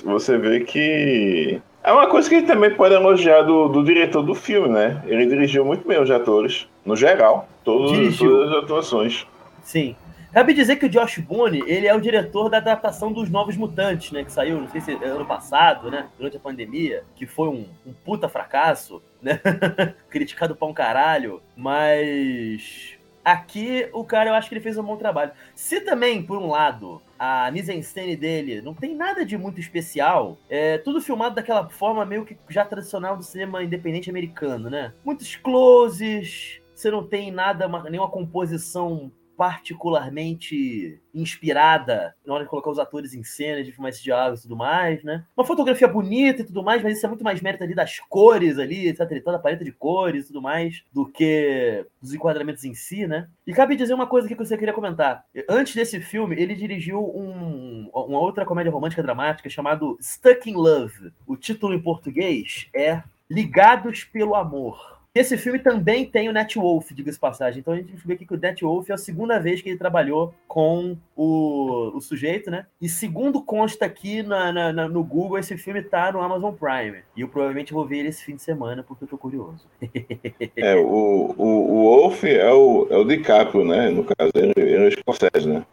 Você 0.04 0.38
vê 0.38 0.60
que 0.60 1.60
é 1.86 1.92
uma 1.92 2.08
coisa 2.08 2.28
que 2.28 2.34
a 2.34 2.38
gente 2.40 2.48
também 2.48 2.74
pode 2.74 2.94
elogiar 2.94 3.42
do, 3.42 3.68
do 3.68 3.84
diretor 3.84 4.22
do 4.22 4.34
filme, 4.34 4.68
né? 4.68 5.00
Ele 5.06 5.24
dirigiu 5.24 5.64
muito 5.64 5.86
bem 5.86 6.02
os 6.02 6.10
atores, 6.10 6.66
no 6.84 6.96
geral, 6.96 7.48
todos, 7.62 8.18
todas 8.18 8.50
as 8.50 8.64
atuações. 8.64 9.26
Sim. 9.62 9.94
Cabe 10.32 10.52
dizer 10.52 10.76
que 10.76 10.86
o 10.86 10.88
Josh 10.88 11.18
Boone, 11.18 11.62
ele 11.64 11.86
é 11.86 11.94
o 11.94 12.00
diretor 12.00 12.50
da 12.50 12.56
adaptação 12.56 13.12
dos 13.12 13.30
Novos 13.30 13.56
Mutantes, 13.56 14.10
né? 14.10 14.24
Que 14.24 14.32
saiu, 14.32 14.60
não 14.60 14.68
sei 14.68 14.80
se 14.80 14.92
ano 14.92 15.24
passado, 15.24 15.88
né? 15.88 16.08
Durante 16.18 16.36
a 16.36 16.40
pandemia, 16.40 17.04
que 17.14 17.24
foi 17.24 17.48
um, 17.48 17.64
um 17.86 17.92
puta 18.04 18.28
fracasso, 18.28 19.00
né? 19.22 19.40
Criticado 20.10 20.56
pra 20.56 20.66
um 20.66 20.74
caralho, 20.74 21.40
mas 21.56 22.96
Aqui, 23.26 23.88
o 23.92 24.04
cara, 24.04 24.30
eu 24.30 24.34
acho 24.34 24.48
que 24.48 24.54
ele 24.54 24.62
fez 24.62 24.78
um 24.78 24.84
bom 24.84 24.96
trabalho. 24.96 25.32
Se 25.52 25.80
também, 25.80 26.22
por 26.22 26.38
um 26.38 26.48
lado, 26.48 27.02
a 27.18 27.50
mise-en-scène 27.50 28.16
dele 28.16 28.60
não 28.60 28.74
tem 28.74 28.94
nada 28.94 29.24
de 29.24 29.36
muito 29.36 29.60
especial, 29.60 30.38
é 30.48 30.78
tudo 30.78 31.00
filmado 31.00 31.34
daquela 31.34 31.68
forma 31.68 32.04
meio 32.04 32.24
que 32.24 32.36
já 32.48 32.64
tradicional 32.64 33.16
do 33.16 33.22
cinema 33.22 33.62
independente 33.62 34.10
americano, 34.10 34.68
né? 34.70 34.92
Muitos 35.04 35.36
closes, 35.36 36.60
você 36.74 36.90
não 36.90 37.06
tem 37.06 37.30
nada, 37.30 37.66
nenhuma 37.88 38.10
composição 38.10 39.10
particularmente 39.36 41.00
inspirada 41.14 42.14
na 42.24 42.34
hora 42.34 42.44
de 42.44 42.50
colocar 42.50 42.70
os 42.70 42.78
atores 42.78 43.14
em 43.14 43.22
cena, 43.22 43.62
de 43.62 43.72
filmar 43.72 43.90
esse 43.90 44.02
diálogo 44.02 44.38
e 44.38 44.42
tudo 44.42 44.56
mais, 44.56 45.02
né? 45.04 45.24
Uma 45.36 45.46
fotografia 45.46 45.86
bonita 45.86 46.42
e 46.42 46.44
tudo 46.44 46.62
mais, 46.62 46.82
mas 46.82 46.96
isso 46.96 47.06
é 47.06 47.08
muito 47.08 47.24
mais 47.24 47.40
mérito 47.40 47.62
ali 47.62 47.74
das 47.74 47.98
cores 48.00 48.58
ali, 48.58 48.88
etc. 48.88 49.22
Toda 49.22 49.36
a 49.36 49.40
paleta 49.40 49.64
de 49.64 49.72
cores 49.72 50.24
e 50.24 50.26
tudo 50.28 50.42
mais, 50.42 50.82
do 50.92 51.06
que 51.06 51.86
dos 52.00 52.14
enquadramentos 52.14 52.64
em 52.64 52.74
si, 52.74 53.06
né? 53.06 53.28
E 53.46 53.52
cabe 53.52 53.76
dizer 53.76 53.94
uma 53.94 54.06
coisa 54.06 54.28
que 54.28 54.34
você 54.34 54.56
queria 54.56 54.74
comentar. 54.74 55.24
Antes 55.48 55.74
desse 55.74 56.00
filme, 56.00 56.36
ele 56.40 56.54
dirigiu 56.54 57.00
um, 57.00 57.90
uma 57.92 58.18
outra 58.18 58.44
comédia 58.44 58.72
romântica 58.72 59.02
dramática 59.02 59.48
chamado 59.48 59.96
Stuck 60.00 60.50
in 60.50 60.54
Love. 60.54 61.12
O 61.26 61.36
título 61.36 61.74
em 61.74 61.80
português 61.80 62.68
é 62.74 63.02
Ligados 63.28 64.04
pelo 64.04 64.34
Amor. 64.34 64.95
Esse 65.16 65.38
filme 65.38 65.58
também 65.58 66.04
tem 66.04 66.28
o 66.28 66.32
Net 66.32 66.58
Wolf, 66.58 66.90
diga-se 66.92 67.18
passagem. 67.18 67.60
Então 67.60 67.72
a 67.72 67.76
gente 67.76 67.96
vê 68.04 68.12
aqui 68.12 68.26
que 68.26 68.34
o 68.34 68.38
Net 68.38 68.62
Wolf 68.62 68.90
é 68.90 68.92
a 68.92 68.98
segunda 68.98 69.38
vez 69.38 69.62
que 69.62 69.70
ele 69.70 69.78
trabalhou 69.78 70.34
com 70.46 70.94
o, 71.16 71.96
o 71.96 72.00
sujeito, 72.02 72.50
né? 72.50 72.66
E 72.78 72.86
segundo 72.86 73.42
consta 73.42 73.86
aqui 73.86 74.22
na, 74.22 74.52
na, 74.52 74.72
na, 74.74 74.86
no 74.86 75.02
Google, 75.02 75.38
esse 75.38 75.56
filme 75.56 75.80
tá 75.80 76.12
no 76.12 76.20
Amazon 76.20 76.52
Prime. 76.52 76.98
E 77.16 77.22
eu 77.22 77.28
provavelmente 77.28 77.72
vou 77.72 77.86
ver 77.86 78.00
ele 78.00 78.08
esse 78.08 78.22
fim 78.22 78.36
de 78.36 78.42
semana, 78.42 78.82
porque 78.82 79.04
eu 79.04 79.08
tô 79.08 79.16
curioso. 79.16 79.66
é, 80.54 80.76
o, 80.76 81.34
o, 81.34 81.46
o 81.46 81.82
Wolf 81.84 82.22
é 82.24 82.52
o, 82.52 82.86
é 82.90 82.96
o 82.98 83.04
DiCaprio, 83.04 83.64
né? 83.64 83.88
No 83.88 84.04
caso, 84.04 84.32
ele, 84.34 84.52
ele 84.54 84.74
é 84.74 84.80
o 84.80 84.88
escocese, 84.88 85.48
né? 85.48 85.64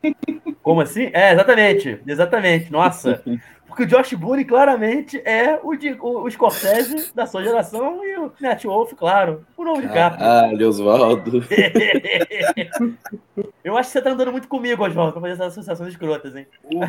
Como 0.61 0.79
assim? 0.79 1.09
É, 1.11 1.33
exatamente. 1.33 1.99
Exatamente. 2.07 2.71
Nossa. 2.71 3.21
Porque 3.73 3.83
o 3.83 3.87
Josh 3.87 4.13
Boone 4.13 4.45
claramente 4.45 5.19
é 5.25 5.59
o, 5.63 5.75
de, 5.75 5.97
o, 5.99 6.25
o 6.25 6.29
Scorsese 6.29 7.11
da 7.15 7.25
sua 7.25 7.43
geração 7.43 8.05
e 8.05 8.15
o 8.19 8.31
Net 8.39 8.67
Wolf, 8.67 8.93
claro, 8.93 9.43
o 9.57 9.63
novo 9.63 9.81
de 9.81 9.87
capa. 9.87 10.17
Ah, 10.19 10.51
Oswaldo. 10.63 11.43
Eu 13.63 13.75
acho 13.75 13.89
que 13.89 13.93
você 13.93 14.01
tá 14.01 14.11
andando 14.11 14.31
muito 14.31 14.47
comigo, 14.47 14.85
Oswaldo, 14.85 15.13
pra 15.13 15.21
fazer 15.21 15.33
essas 15.33 15.47
associações 15.53 15.93
escrotas, 15.93 16.35
hein? 16.35 16.45
Não, 16.71 16.83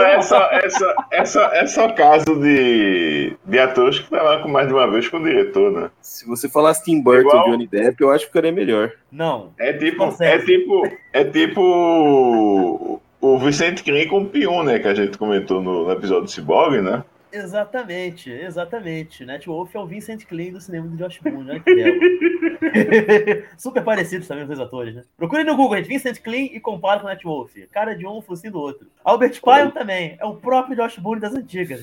é 0.00 0.22
só, 0.22 0.50
é, 0.50 0.70
só, 0.70 0.94
é, 1.10 1.24
só, 1.26 1.52
é 1.52 1.66
só 1.66 1.92
caso 1.92 2.34
de, 2.40 3.36
de 3.44 3.58
atores 3.58 3.98
que 3.98 4.08
trabalham 4.08 4.42
com 4.42 4.48
mais 4.48 4.68
de 4.68 4.72
uma 4.72 4.90
vez 4.90 5.06
com 5.06 5.18
o 5.18 5.22
diretor, 5.22 5.70
né? 5.70 5.90
Se 6.00 6.26
você 6.26 6.48
falasse 6.48 6.82
Tim 6.82 7.02
Burton 7.02 7.28
Igual... 7.28 7.50
Johnny 7.50 7.66
Depp, 7.66 8.00
eu 8.00 8.10
acho 8.10 8.20
que 8.20 8.30
ficaria 8.30 8.52
melhor. 8.52 8.90
Não. 9.12 9.52
É 9.58 9.74
tipo, 9.74 10.16
é 10.22 10.38
tipo, 10.38 10.88
é 11.12 11.24
tipo 11.24 13.02
o 13.20 13.38
Vicente 13.38 13.82
com 14.08 14.22
o 14.22 14.26
Pion, 14.26 14.62
né? 14.62 14.78
Que 14.78 14.88
a 14.88 14.94
gente 14.94 15.18
comentou 15.18 15.62
no, 15.62 15.84
no 15.84 15.92
episódio 15.92 16.24
do 16.24 16.30
Cyborg, 16.30 16.80
né? 16.80 17.04
Exatamente, 17.32 18.30
exatamente. 18.30 19.24
Net 19.24 19.46
Wolf 19.46 19.74
é 19.74 19.78
o 19.78 19.86
Vincent 19.86 20.24
Klein 20.24 20.52
do 20.52 20.60
cinema 20.60 20.88
do 20.88 20.96
Josh 20.96 21.20
Boone, 21.22 21.50
olha 21.50 21.60
que 21.60 21.74
belo. 21.74 22.00
Super 23.56 23.84
parecidos 23.84 24.26
também 24.26 24.42
os 24.42 24.48
dois 24.48 24.60
atores, 24.60 24.94
né? 24.94 25.02
Procure 25.16 25.44
no 25.44 25.56
Google, 25.56 25.76
gente, 25.76 25.88
Vincent 25.88 26.18
Klein 26.20 26.50
e 26.52 26.60
compara 26.60 27.00
com 27.00 27.06
Net 27.06 27.22
Wolf. 27.22 27.52
Cara 27.70 27.94
de 27.94 28.06
um, 28.06 28.20
focinho 28.20 28.54
do 28.54 28.60
outro. 28.60 28.86
Albert 29.04 29.40
Pyle 29.40 29.72
também, 29.72 30.16
é 30.18 30.24
o 30.24 30.34
próprio 30.34 30.76
Josh 30.76 30.98
Boone 30.98 31.20
das 31.20 31.34
antigas. 31.34 31.80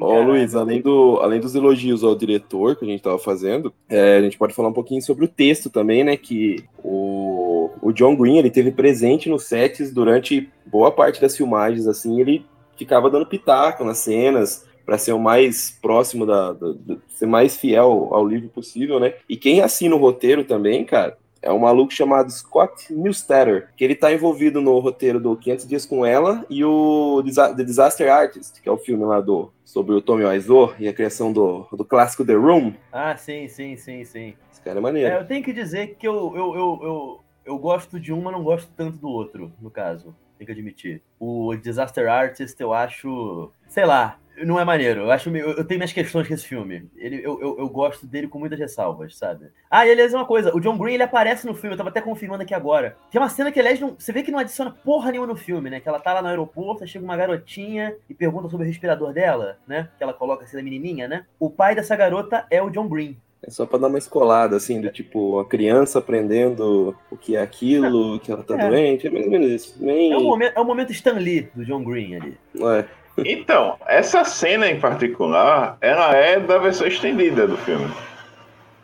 Ó, 0.00 0.18
oh, 0.18 0.22
Luiz, 0.22 0.54
além, 0.56 0.80
do, 0.80 1.20
além 1.22 1.40
dos 1.40 1.54
elogios 1.54 2.02
ao 2.02 2.16
diretor 2.16 2.74
que 2.76 2.84
a 2.84 2.88
gente 2.88 2.98
estava 2.98 3.18
fazendo, 3.18 3.72
é, 3.88 4.16
a 4.16 4.22
gente 4.22 4.36
pode 4.36 4.54
falar 4.54 4.68
um 4.68 4.74
pouquinho 4.74 5.00
sobre 5.00 5.24
o 5.24 5.28
texto 5.28 5.70
também, 5.70 6.02
né? 6.02 6.16
Que 6.16 6.64
o, 6.82 7.57
o 7.80 7.92
John 7.92 8.16
Green 8.16 8.38
ele 8.38 8.50
teve 8.50 8.70
presente 8.70 9.28
nos 9.28 9.44
sets 9.44 9.92
durante 9.92 10.50
boa 10.66 10.90
parte 10.90 11.20
das 11.20 11.36
filmagens, 11.36 11.86
assim, 11.86 12.20
ele 12.20 12.44
ficava 12.76 13.10
dando 13.10 13.26
pitaco 13.26 13.84
nas 13.84 13.98
cenas 13.98 14.66
para 14.86 14.96
ser 14.96 15.12
o 15.12 15.18
mais 15.18 15.70
próximo 15.82 16.24
da, 16.24 16.52
da, 16.52 16.72
da, 16.72 16.96
ser 17.08 17.26
mais 17.26 17.56
fiel 17.56 18.08
ao 18.10 18.26
livro 18.26 18.48
possível, 18.48 18.98
né? 18.98 19.14
E 19.28 19.36
quem 19.36 19.60
assina 19.60 19.94
o 19.94 19.98
roteiro 19.98 20.44
também, 20.44 20.84
cara, 20.84 21.18
é 21.42 21.52
um 21.52 21.58
maluco 21.58 21.92
chamado 21.92 22.30
Scott 22.30 22.92
Newstetter, 22.92 23.68
que 23.76 23.84
ele 23.84 23.94
tá 23.94 24.12
envolvido 24.12 24.60
no 24.60 24.78
roteiro 24.78 25.20
do 25.20 25.36
500 25.36 25.68
Dias 25.68 25.86
com 25.86 26.04
Ela 26.04 26.44
e 26.48 26.64
o 26.64 27.22
The 27.56 27.64
Disaster 27.64 28.10
Artist, 28.10 28.60
que 28.62 28.68
é 28.68 28.72
o 28.72 28.78
filme 28.78 29.04
lá 29.04 29.20
do 29.20 29.52
sobre 29.64 29.94
o 29.94 30.00
Tommy 30.00 30.24
Wiseau 30.24 30.74
e 30.78 30.88
a 30.88 30.94
criação 30.94 31.32
do, 31.32 31.66
do 31.72 31.84
clássico 31.84 32.24
The 32.24 32.32
Room. 32.32 32.72
Ah, 32.90 33.16
sim, 33.16 33.46
sim, 33.48 33.76
sim, 33.76 34.02
sim. 34.04 34.34
Esse 34.50 34.62
cara 34.62 34.78
é 34.78 34.80
maneiro. 34.80 35.10
É, 35.10 35.20
eu 35.20 35.26
tenho 35.26 35.44
que 35.44 35.52
dizer 35.52 35.96
que 35.98 36.08
eu, 36.08 36.32
eu, 36.34 36.54
eu, 36.54 36.80
eu, 36.82 37.20
eu 37.48 37.58
gosto 37.58 37.98
de 37.98 38.12
um, 38.12 38.20
mas 38.20 38.32
não 38.32 38.44
gosto 38.44 38.70
tanto 38.76 38.98
do 38.98 39.08
outro, 39.08 39.52
no 39.60 39.70
caso 39.70 40.14
tem 40.38 40.46
que 40.46 40.52
admitir. 40.52 41.02
O 41.18 41.54
Disaster 41.56 42.08
Artist, 42.08 42.58
eu 42.60 42.72
acho. 42.72 43.50
Sei 43.66 43.84
lá, 43.84 44.18
não 44.44 44.58
é 44.58 44.64
maneiro. 44.64 45.00
Eu 45.00 45.10
acho 45.10 45.34
eu, 45.36 45.64
tenho 45.64 45.78
minhas 45.78 45.92
questões 45.92 46.28
com 46.28 46.34
esse 46.34 46.46
filme. 46.46 46.88
Ele, 46.96 47.16
eu, 47.16 47.40
eu, 47.40 47.58
eu, 47.58 47.68
gosto 47.68 48.06
dele 48.06 48.28
com 48.28 48.38
muitas 48.38 48.58
ressalvas, 48.58 49.16
sabe? 49.16 49.48
Ah, 49.70 49.86
e 49.86 49.90
aliás, 49.90 50.14
uma 50.14 50.24
coisa, 50.24 50.54
o 50.54 50.60
John 50.60 50.78
Green 50.78 50.94
ele 50.94 51.02
aparece 51.02 51.46
no 51.46 51.54
filme, 51.54 51.74
eu 51.74 51.76
tava 51.76 51.90
até 51.90 52.00
confirmando 52.00 52.42
aqui 52.42 52.54
agora. 52.54 52.96
Tem 53.10 53.20
uma 53.20 53.28
cena 53.28 53.50
que, 53.50 53.58
aliás, 53.58 53.80
não, 53.80 53.96
você 53.98 54.12
vê 54.12 54.22
que 54.22 54.30
não 54.30 54.38
adiciona 54.38 54.70
porra 54.70 55.10
nenhuma 55.10 55.26
no 55.26 55.36
filme, 55.36 55.68
né? 55.68 55.80
Que 55.80 55.88
ela 55.88 56.00
tá 56.00 56.14
lá 56.14 56.22
no 56.22 56.28
aeroporto, 56.28 56.86
chega 56.86 57.04
uma 57.04 57.16
garotinha 57.16 57.94
e 58.08 58.14
pergunta 58.14 58.48
sobre 58.48 58.64
o 58.64 58.68
respirador 58.68 59.12
dela, 59.12 59.58
né? 59.66 59.88
Que 59.98 60.04
ela 60.04 60.14
coloca 60.14 60.44
assim 60.44 60.56
da 60.56 60.62
menininha, 60.62 61.08
né? 61.08 61.26
O 61.38 61.50
pai 61.50 61.74
dessa 61.74 61.96
garota 61.96 62.46
é 62.50 62.62
o 62.62 62.70
John 62.70 62.88
Green. 62.88 63.16
É 63.42 63.50
só 63.50 63.64
para 63.64 63.78
dar 63.78 63.86
uma 63.88 63.98
escolada, 63.98 64.56
assim, 64.56 64.80
do 64.80 64.90
tipo, 64.90 65.38
a 65.38 65.44
criança 65.44 66.00
aprendendo 66.00 66.96
o 67.10 67.16
que 67.16 67.36
é 67.36 67.40
aquilo, 67.40 68.18
que 68.18 68.32
ela 68.32 68.42
tá 68.42 68.60
é. 68.60 68.68
doente, 68.68 69.06
é 69.06 69.10
mais 69.10 69.24
ou 69.26 69.30
menos 69.30 69.50
isso. 69.50 69.76
Nem... 69.80 70.12
É, 70.12 70.16
o 70.16 70.24
momento, 70.24 70.52
é 70.56 70.60
o 70.60 70.64
momento 70.64 70.92
Stan 70.92 71.12
Lee 71.12 71.48
do 71.54 71.64
John 71.64 71.84
Green 71.84 72.16
ali. 72.16 72.38
É. 72.60 72.84
Então, 73.24 73.76
essa 73.86 74.24
cena 74.24 74.68
em 74.68 74.80
particular, 74.80 75.76
ela 75.80 76.14
é 76.14 76.38
da 76.38 76.58
versão 76.58 76.86
estendida 76.86 77.46
do 77.46 77.56
filme. 77.58 77.92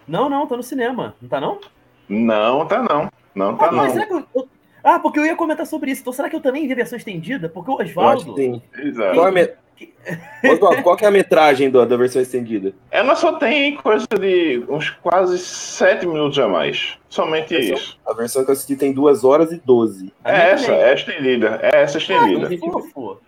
Não, 0.07 0.29
não, 0.29 0.47
tá 0.47 0.57
no 0.57 0.63
cinema. 0.63 1.15
Não 1.21 1.29
tá 1.29 1.41
não? 1.41 1.61
Não, 2.09 2.67
tá 2.67 2.83
não. 2.83 3.11
Não 3.35 3.57
tá 3.57 3.69
ah, 3.69 3.73
não. 3.73 3.91
Será 3.91 4.07
que 4.07 4.13
eu, 4.13 4.49
ah, 4.85 4.99
porque 4.99 5.19
eu 5.19 5.25
ia 5.25 5.35
comentar 5.35 5.67
sobre 5.67 5.91
isso. 5.91 6.03
Então 6.03 6.13
será 6.13 6.29
que 6.29 6.37
eu 6.37 6.41
também 6.41 6.67
vi 6.67 6.73
a 6.75 6.77
versão 6.77 6.99
estendida? 6.99 7.49
Porque 7.49 7.71
o 7.71 7.81
Oswaldo. 7.81 8.63
Exato. 8.79 9.15
Qual, 9.15 9.29
é 9.37 9.55
Oswaldo, 10.45 10.83
qual 10.83 10.97
é 11.01 11.07
a 11.07 11.11
metragem 11.11 11.71
do, 11.71 11.85
da 11.85 11.97
versão 11.97 12.21
estendida? 12.21 12.73
Ela 12.91 13.15
só 13.17 13.33
tem 13.33 13.77
coisa 13.77 14.07
de 14.19 14.63
uns 14.69 14.91
quase 14.91 15.39
7 15.39 16.07
minutos 16.07 16.39
a 16.39 16.49
mais. 16.49 16.99
Somente 17.09 17.55
a 17.55 17.59
versão, 17.59 17.77
isso. 17.77 17.99
A 18.07 18.13
versão 18.13 18.45
que 18.45 18.51
eu 18.51 18.53
assisti 18.53 18.77
tem 18.77 18.93
2 18.93 19.25
horas 19.25 19.53
e 19.53 19.61
12. 19.65 20.13
É 20.25 20.51
essa, 20.51 20.73
é 20.73 20.95
estendida. 20.95 21.59
É 21.63 21.83
essa 21.83 21.99
estendida. 21.99 22.49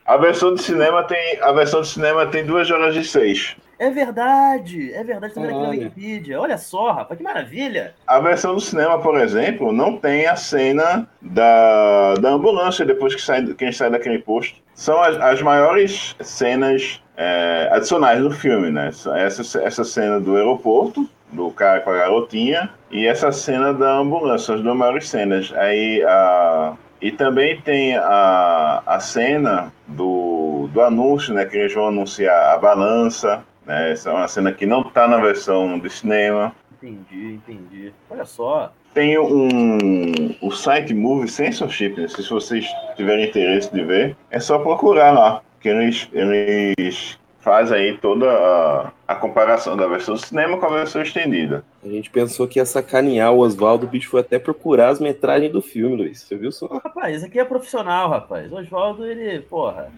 Ah, 0.04 0.14
a 0.14 0.16
versão 0.16 0.54
de 0.54 0.62
cinema 0.62 1.04
tem. 1.04 1.38
A 1.40 1.52
versão 1.52 1.80
de 1.80 1.88
cinema 1.88 2.26
tem 2.26 2.44
2 2.44 2.70
horas 2.70 2.96
e 2.96 3.04
6. 3.04 3.56
É 3.78 3.90
verdade, 3.90 4.92
é 4.94 5.04
verdade, 5.04 5.34
tá 5.34 5.40
vendo 5.40 5.50
aqui 5.50 5.62
na 5.62 5.68
Wikipedia. 5.68 6.40
Olha 6.40 6.56
só, 6.56 6.92
rapaz, 6.92 7.18
que 7.18 7.22
maravilha. 7.22 7.94
A 8.06 8.18
versão 8.20 8.54
do 8.54 8.60
cinema, 8.60 8.98
por 8.98 9.20
exemplo, 9.20 9.70
não 9.70 9.98
tem 9.98 10.26
a 10.26 10.34
cena 10.34 11.06
da, 11.20 12.14
da 12.14 12.30
ambulância 12.30 12.86
depois 12.86 13.14
que 13.14 13.20
sai, 13.20 13.44
quem 13.54 13.70
sai 13.70 13.90
daquele 13.90 14.18
posto. 14.18 14.58
São 14.74 15.00
as, 15.02 15.16
as 15.16 15.42
maiores 15.42 16.16
cenas 16.20 17.02
é, 17.16 17.68
adicionais 17.70 18.20
do 18.20 18.30
filme, 18.30 18.70
né? 18.70 18.88
Essa, 18.88 19.62
essa 19.62 19.84
cena 19.84 20.18
do 20.20 20.36
aeroporto, 20.36 21.08
do 21.30 21.50
cara 21.50 21.80
com 21.80 21.90
a 21.90 21.96
garotinha, 21.96 22.70
e 22.90 23.06
essa 23.06 23.30
cena 23.30 23.74
da 23.74 23.98
ambulância, 23.98 24.54
as 24.54 24.62
duas 24.62 24.76
maiores 24.76 25.08
cenas. 25.08 25.52
Aí 25.54 26.02
a. 26.04 26.74
E 26.98 27.12
também 27.12 27.60
tem 27.60 27.94
a, 27.94 28.82
a 28.86 28.98
cena 29.00 29.70
do, 29.86 30.66
do 30.72 30.80
anúncio, 30.80 31.34
né? 31.34 31.44
Que 31.44 31.58
eles 31.58 31.74
vão 31.74 31.88
anunciar 31.88 32.54
a 32.54 32.58
balança, 32.58 33.44
né? 33.66 33.92
Essa 33.92 34.10
é 34.10 34.12
uma 34.12 34.28
cena 34.28 34.52
que 34.52 34.64
não 34.64 34.82
está 34.82 35.06
na 35.08 35.18
versão 35.18 35.78
do 35.78 35.90
cinema. 35.90 36.54
Entendi, 36.80 37.34
entendi. 37.34 37.92
Olha 38.08 38.24
só. 38.24 38.72
Tem 38.94 39.18
um, 39.18 40.34
o 40.40 40.50
site 40.50 40.94
Movie 40.94 41.28
Censorship, 41.28 42.00
né? 42.00 42.08
se 42.08 42.26
vocês 42.30 42.66
tiverem 42.96 43.28
interesse 43.28 43.70
de 43.72 43.84
ver, 43.84 44.16
é 44.30 44.40
só 44.40 44.58
procurar 44.58 45.12
lá, 45.12 45.42
que 45.60 45.68
eles, 45.68 46.08
eles 46.12 47.18
fazem 47.46 47.76
aí 47.76 47.98
toda 47.98 48.26
a, 48.28 48.92
a 49.06 49.14
comparação 49.14 49.76
da 49.76 49.86
versão 49.86 50.14
do 50.14 50.20
cinema 50.20 50.56
com 50.56 50.66
a 50.66 50.78
versão 50.78 51.02
estendida. 51.02 51.62
A 51.84 51.88
gente 51.88 52.08
pensou 52.08 52.48
que 52.48 52.58
ia 52.58 52.64
sacanear 52.64 53.32
o 53.32 53.38
Oswaldo, 53.38 53.86
o 53.86 53.88
bicho 53.88 54.08
foi 54.08 54.20
até 54.20 54.38
procurar 54.38 54.88
as 54.88 54.98
metragens 54.98 55.52
do 55.52 55.60
filme, 55.60 55.96
Luiz. 55.96 56.22
Você 56.22 56.34
viu 56.34 56.50
só? 56.50 56.66
Rapaz, 56.66 57.16
esse 57.16 57.26
aqui 57.26 57.38
é 57.38 57.44
profissional, 57.44 58.08
rapaz. 58.08 58.50
O 58.50 58.56
Oswaldo, 58.56 59.06
ele, 59.06 59.40
porra, 59.42 59.92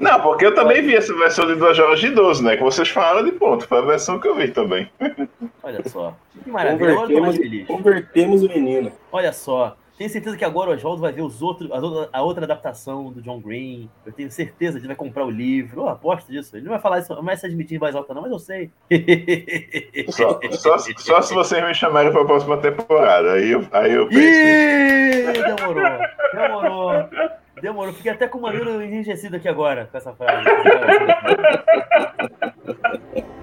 não, 0.00 0.20
porque 0.20 0.46
eu 0.46 0.54
também 0.54 0.82
vi 0.82 0.96
essa 0.96 1.14
versão 1.14 1.46
de 1.46 1.54
2 1.54 1.78
horas 1.78 2.00
de 2.00 2.10
12, 2.10 2.42
né? 2.42 2.56
Que 2.56 2.62
vocês 2.62 2.88
falaram 2.88 3.24
de 3.24 3.32
ponto. 3.32 3.66
Foi 3.66 3.78
a 3.78 3.82
versão 3.82 4.18
que 4.18 4.28
eu 4.28 4.34
vi 4.34 4.48
também. 4.48 4.90
Olha 5.62 5.88
só. 5.88 6.14
Que 6.42 6.50
maravilha. 6.50 6.94
Convertemos, 6.94 7.66
convertemos 7.66 8.42
o 8.42 8.48
menino. 8.48 8.92
Olha 9.12 9.32
só. 9.32 9.76
Tenho 9.98 10.08
certeza 10.08 10.36
que 10.36 10.44
agora 10.44 10.70
o 10.70 10.74
Oswaldo 10.74 11.02
vai 11.02 11.10
ver 11.10 11.22
os 11.22 11.42
outros, 11.42 11.68
a 12.12 12.22
outra 12.22 12.44
adaptação 12.44 13.10
do 13.10 13.20
John 13.20 13.40
Green. 13.40 13.90
Eu 14.06 14.12
tenho 14.12 14.30
certeza 14.30 14.74
que 14.74 14.82
ele 14.82 14.86
vai 14.86 14.96
comprar 14.96 15.24
o 15.24 15.30
livro. 15.30 15.80
Eu 15.80 15.88
aposto 15.88 16.30
disso. 16.30 16.56
Ele 16.56 16.66
não 16.66 16.70
vai 16.70 16.80
falar 16.80 17.00
isso, 17.00 17.12
não 17.12 17.24
vai 17.24 17.36
se 17.36 17.44
admitir 17.44 17.74
em 17.74 17.78
voz 17.80 17.96
alta, 17.96 18.14
não, 18.14 18.22
mas 18.22 18.30
eu 18.30 18.38
sei. 18.38 18.70
Só, 20.10 20.40
só, 20.52 20.78
só 20.78 21.22
se 21.22 21.34
vocês 21.34 21.64
me 21.64 21.74
chamarem 21.74 22.12
para 22.12 22.22
a 22.22 22.24
próxima 22.24 22.56
temporada. 22.58 23.32
Aí 23.32 23.50
eu, 23.50 23.66
aí 23.72 23.92
eu 23.92 24.08
penso. 24.08 24.20
Ih, 24.20 25.56
demorou. 25.56 25.98
Demorou. 26.32 27.08
Demorou, 27.60 27.92
fiquei 27.92 28.12
até 28.12 28.28
com 28.28 28.38
o 28.38 28.42
mamilo 28.42 28.82
enrijecido 28.82 29.36
aqui 29.36 29.48
agora 29.48 29.88
com 29.90 29.96
essa 29.96 30.12
frase. 30.12 30.44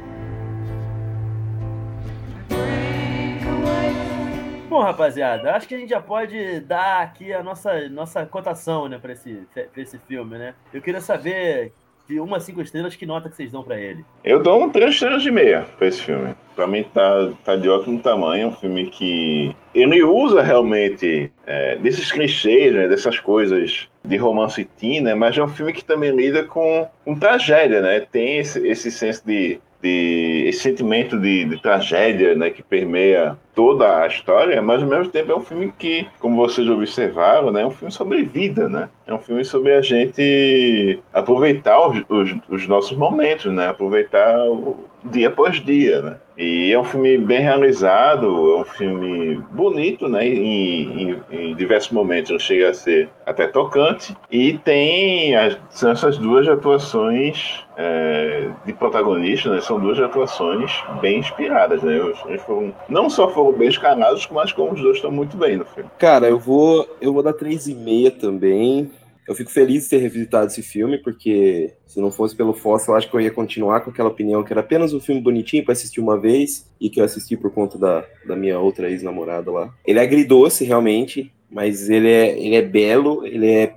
Bom, 4.75 4.81
rapaziada, 4.81 5.55
acho 5.55 5.69
que 5.69 5.75
a 5.75 5.77
gente 5.77 5.91
já 5.91 6.01
pode 6.01 6.59
dar 6.59 7.01
aqui 7.01 7.31
a 7.31 7.41
nossa, 7.41 7.87
nossa 7.87 8.25
cotação, 8.25 8.89
né, 8.89 8.99
para 9.01 9.13
esse, 9.13 9.47
pra 9.53 9.81
esse 9.81 9.97
filme, 9.99 10.37
né? 10.37 10.53
Eu 10.73 10.81
queria 10.81 10.99
saber 10.99 11.71
de 12.05 12.19
uma 12.19 12.35
a 12.35 12.39
cinco 12.41 12.61
estrelas, 12.61 12.93
que 12.93 13.05
nota 13.05 13.29
que 13.29 13.37
vocês 13.37 13.53
dão 13.53 13.63
para 13.63 13.79
ele? 13.79 14.03
Eu 14.21 14.43
dou 14.43 14.61
um 14.61 14.69
três 14.69 14.95
estrelas 14.95 15.25
e 15.25 15.31
meia 15.31 15.65
para 15.77 15.87
esse 15.87 16.01
filme. 16.01 16.35
Para 16.57 16.67
mim 16.67 16.83
tá, 16.93 17.31
tá 17.45 17.55
de 17.55 17.69
ótimo 17.69 18.01
tamanho, 18.01 18.49
um 18.49 18.51
filme 18.51 18.87
que 18.87 19.55
ele 19.73 20.03
usa 20.03 20.41
realmente 20.41 21.31
é, 21.47 21.77
desses 21.77 22.11
clichês, 22.11 22.73
né, 22.73 22.89
dessas 22.89 23.17
coisas 23.17 23.87
de 24.05 24.17
romance 24.17 24.63
teen, 24.63 25.01
né, 25.01 25.13
mas 25.15 25.37
é 25.37 25.43
um 25.43 25.47
filme 25.47 25.73
que 25.73 25.83
também 25.83 26.15
lida 26.15 26.43
com, 26.43 26.87
com 27.03 27.15
tragédia, 27.17 27.81
né? 27.81 27.99
Tem 27.99 28.37
esse, 28.37 28.65
esse 28.67 28.91
senso 28.91 29.25
de 29.25 29.59
de 29.85 30.45
esse 30.47 30.61
sentimento 30.61 31.19
de, 31.19 31.45
de, 31.45 31.61
tragédia 31.61 32.33
né, 32.33 32.49
que 32.49 32.63
permeia 32.63 33.37
toda 33.55 34.01
a 34.03 34.07
história, 34.07 34.61
mas 34.61 34.83
ao 34.83 34.89
mesmo 34.89 35.09
tempo 35.09 35.31
é 35.31 35.35
um 35.35 35.41
filme 35.41 35.73
que, 35.77 36.05
como 36.19 36.35
vocês 36.35 36.69
observaram, 36.69 37.51
né, 37.51 37.61
é 37.61 37.65
um 37.65 37.71
filme 37.71 37.91
sobre 37.91 38.23
vida, 38.23 38.67
né? 38.67 38.89
É 39.07 39.13
um 39.13 39.19
filme 39.19 39.45
sobre 39.45 39.73
a 39.73 39.81
gente 39.81 40.99
aproveitar 41.13 41.87
os, 41.87 42.03
os, 42.09 42.35
os 42.49 42.67
nossos 42.67 42.97
momentos, 42.97 43.51
né? 43.53 43.69
Aproveitar 43.69 44.35
o 44.49 44.77
dia 45.03 45.27
após 45.27 45.63
dia, 45.63 46.01
né? 46.01 46.17
E 46.37 46.71
é 46.73 46.79
um 46.79 46.83
filme 46.83 47.17
bem 47.17 47.39
realizado, 47.39 48.25
é 48.25 48.59
um 48.61 48.65
filme 48.65 49.35
bonito, 49.51 50.09
né? 50.09 50.27
Em, 50.27 51.13
em, 51.13 51.21
em 51.31 51.55
diversos 51.55 51.91
momentos 51.91 52.41
chega 52.41 52.69
a 52.69 52.73
ser 52.73 53.07
até 53.25 53.47
tocante. 53.47 54.15
E 54.31 54.57
tem 54.57 55.35
as, 55.35 55.57
são 55.69 55.91
essas 55.91 56.17
duas 56.17 56.47
atuações 56.47 57.63
é, 57.77 58.49
de 58.65 58.73
protagonista, 58.73 59.49
né? 59.49 59.61
São 59.61 59.79
duas 59.79 59.99
atuações 59.99 60.83
bem 60.99 61.19
inspiradas, 61.19 61.83
né? 61.83 62.01
Eles 62.25 62.41
foram, 62.41 62.73
não 62.89 63.09
só 63.09 63.29
foram 63.29 63.44
bem 63.53 63.69
escalados, 63.69 64.27
mas 64.31 64.51
como 64.51 64.73
os 64.73 64.81
dois 64.81 64.97
estão 64.97 65.11
muito 65.11 65.35
bem 65.37 65.57
no 65.57 65.65
filme. 65.65 65.89
Cara, 65.97 66.27
eu 66.27 66.39
vou, 66.39 66.87
eu 67.01 67.13
vou 67.13 67.23
dar 67.23 67.33
3,5 67.33 68.17
também. 68.17 68.91
Eu 69.27 69.33
fico 69.33 69.49
feliz 69.49 69.83
de 69.83 69.89
ter 69.89 69.97
revisitado 69.97 70.47
esse 70.47 70.61
filme, 70.61 70.99
porque 70.99 71.73
se 71.87 71.99
não 71.99 72.11
fosse 72.11 72.35
pelo 72.35 72.53
Fossa, 72.53 72.91
eu 72.91 72.95
acho 72.95 73.09
que 73.09 73.15
eu 73.15 73.21
ia 73.21 73.31
continuar 73.31 73.81
com 73.81 73.89
aquela 73.89 74.09
opinião 74.09 74.43
que 74.43 74.53
era 74.53 74.59
apenas 74.59 74.93
um 74.93 74.99
filme 74.99 75.19
bonitinho 75.19 75.63
para 75.63 75.73
assistir 75.73 75.99
uma 75.99 76.19
vez 76.19 76.71
e 76.79 76.89
que 76.89 77.01
eu 77.01 77.05
assisti 77.05 77.35
por 77.35 77.51
conta 77.51 77.77
da, 77.77 78.05
da 78.27 78.35
minha 78.35 78.59
outra 78.59 78.87
ex-namorada 78.89 79.51
lá. 79.51 79.73
Ele 79.83 79.97
é 79.97 80.03
agridoce, 80.03 80.63
realmente, 80.63 81.33
mas 81.49 81.89
ele 81.89 82.09
é, 82.09 82.37
ele 82.37 82.55
é 82.55 82.61
belo, 82.61 83.25
ele, 83.25 83.49
é, 83.49 83.75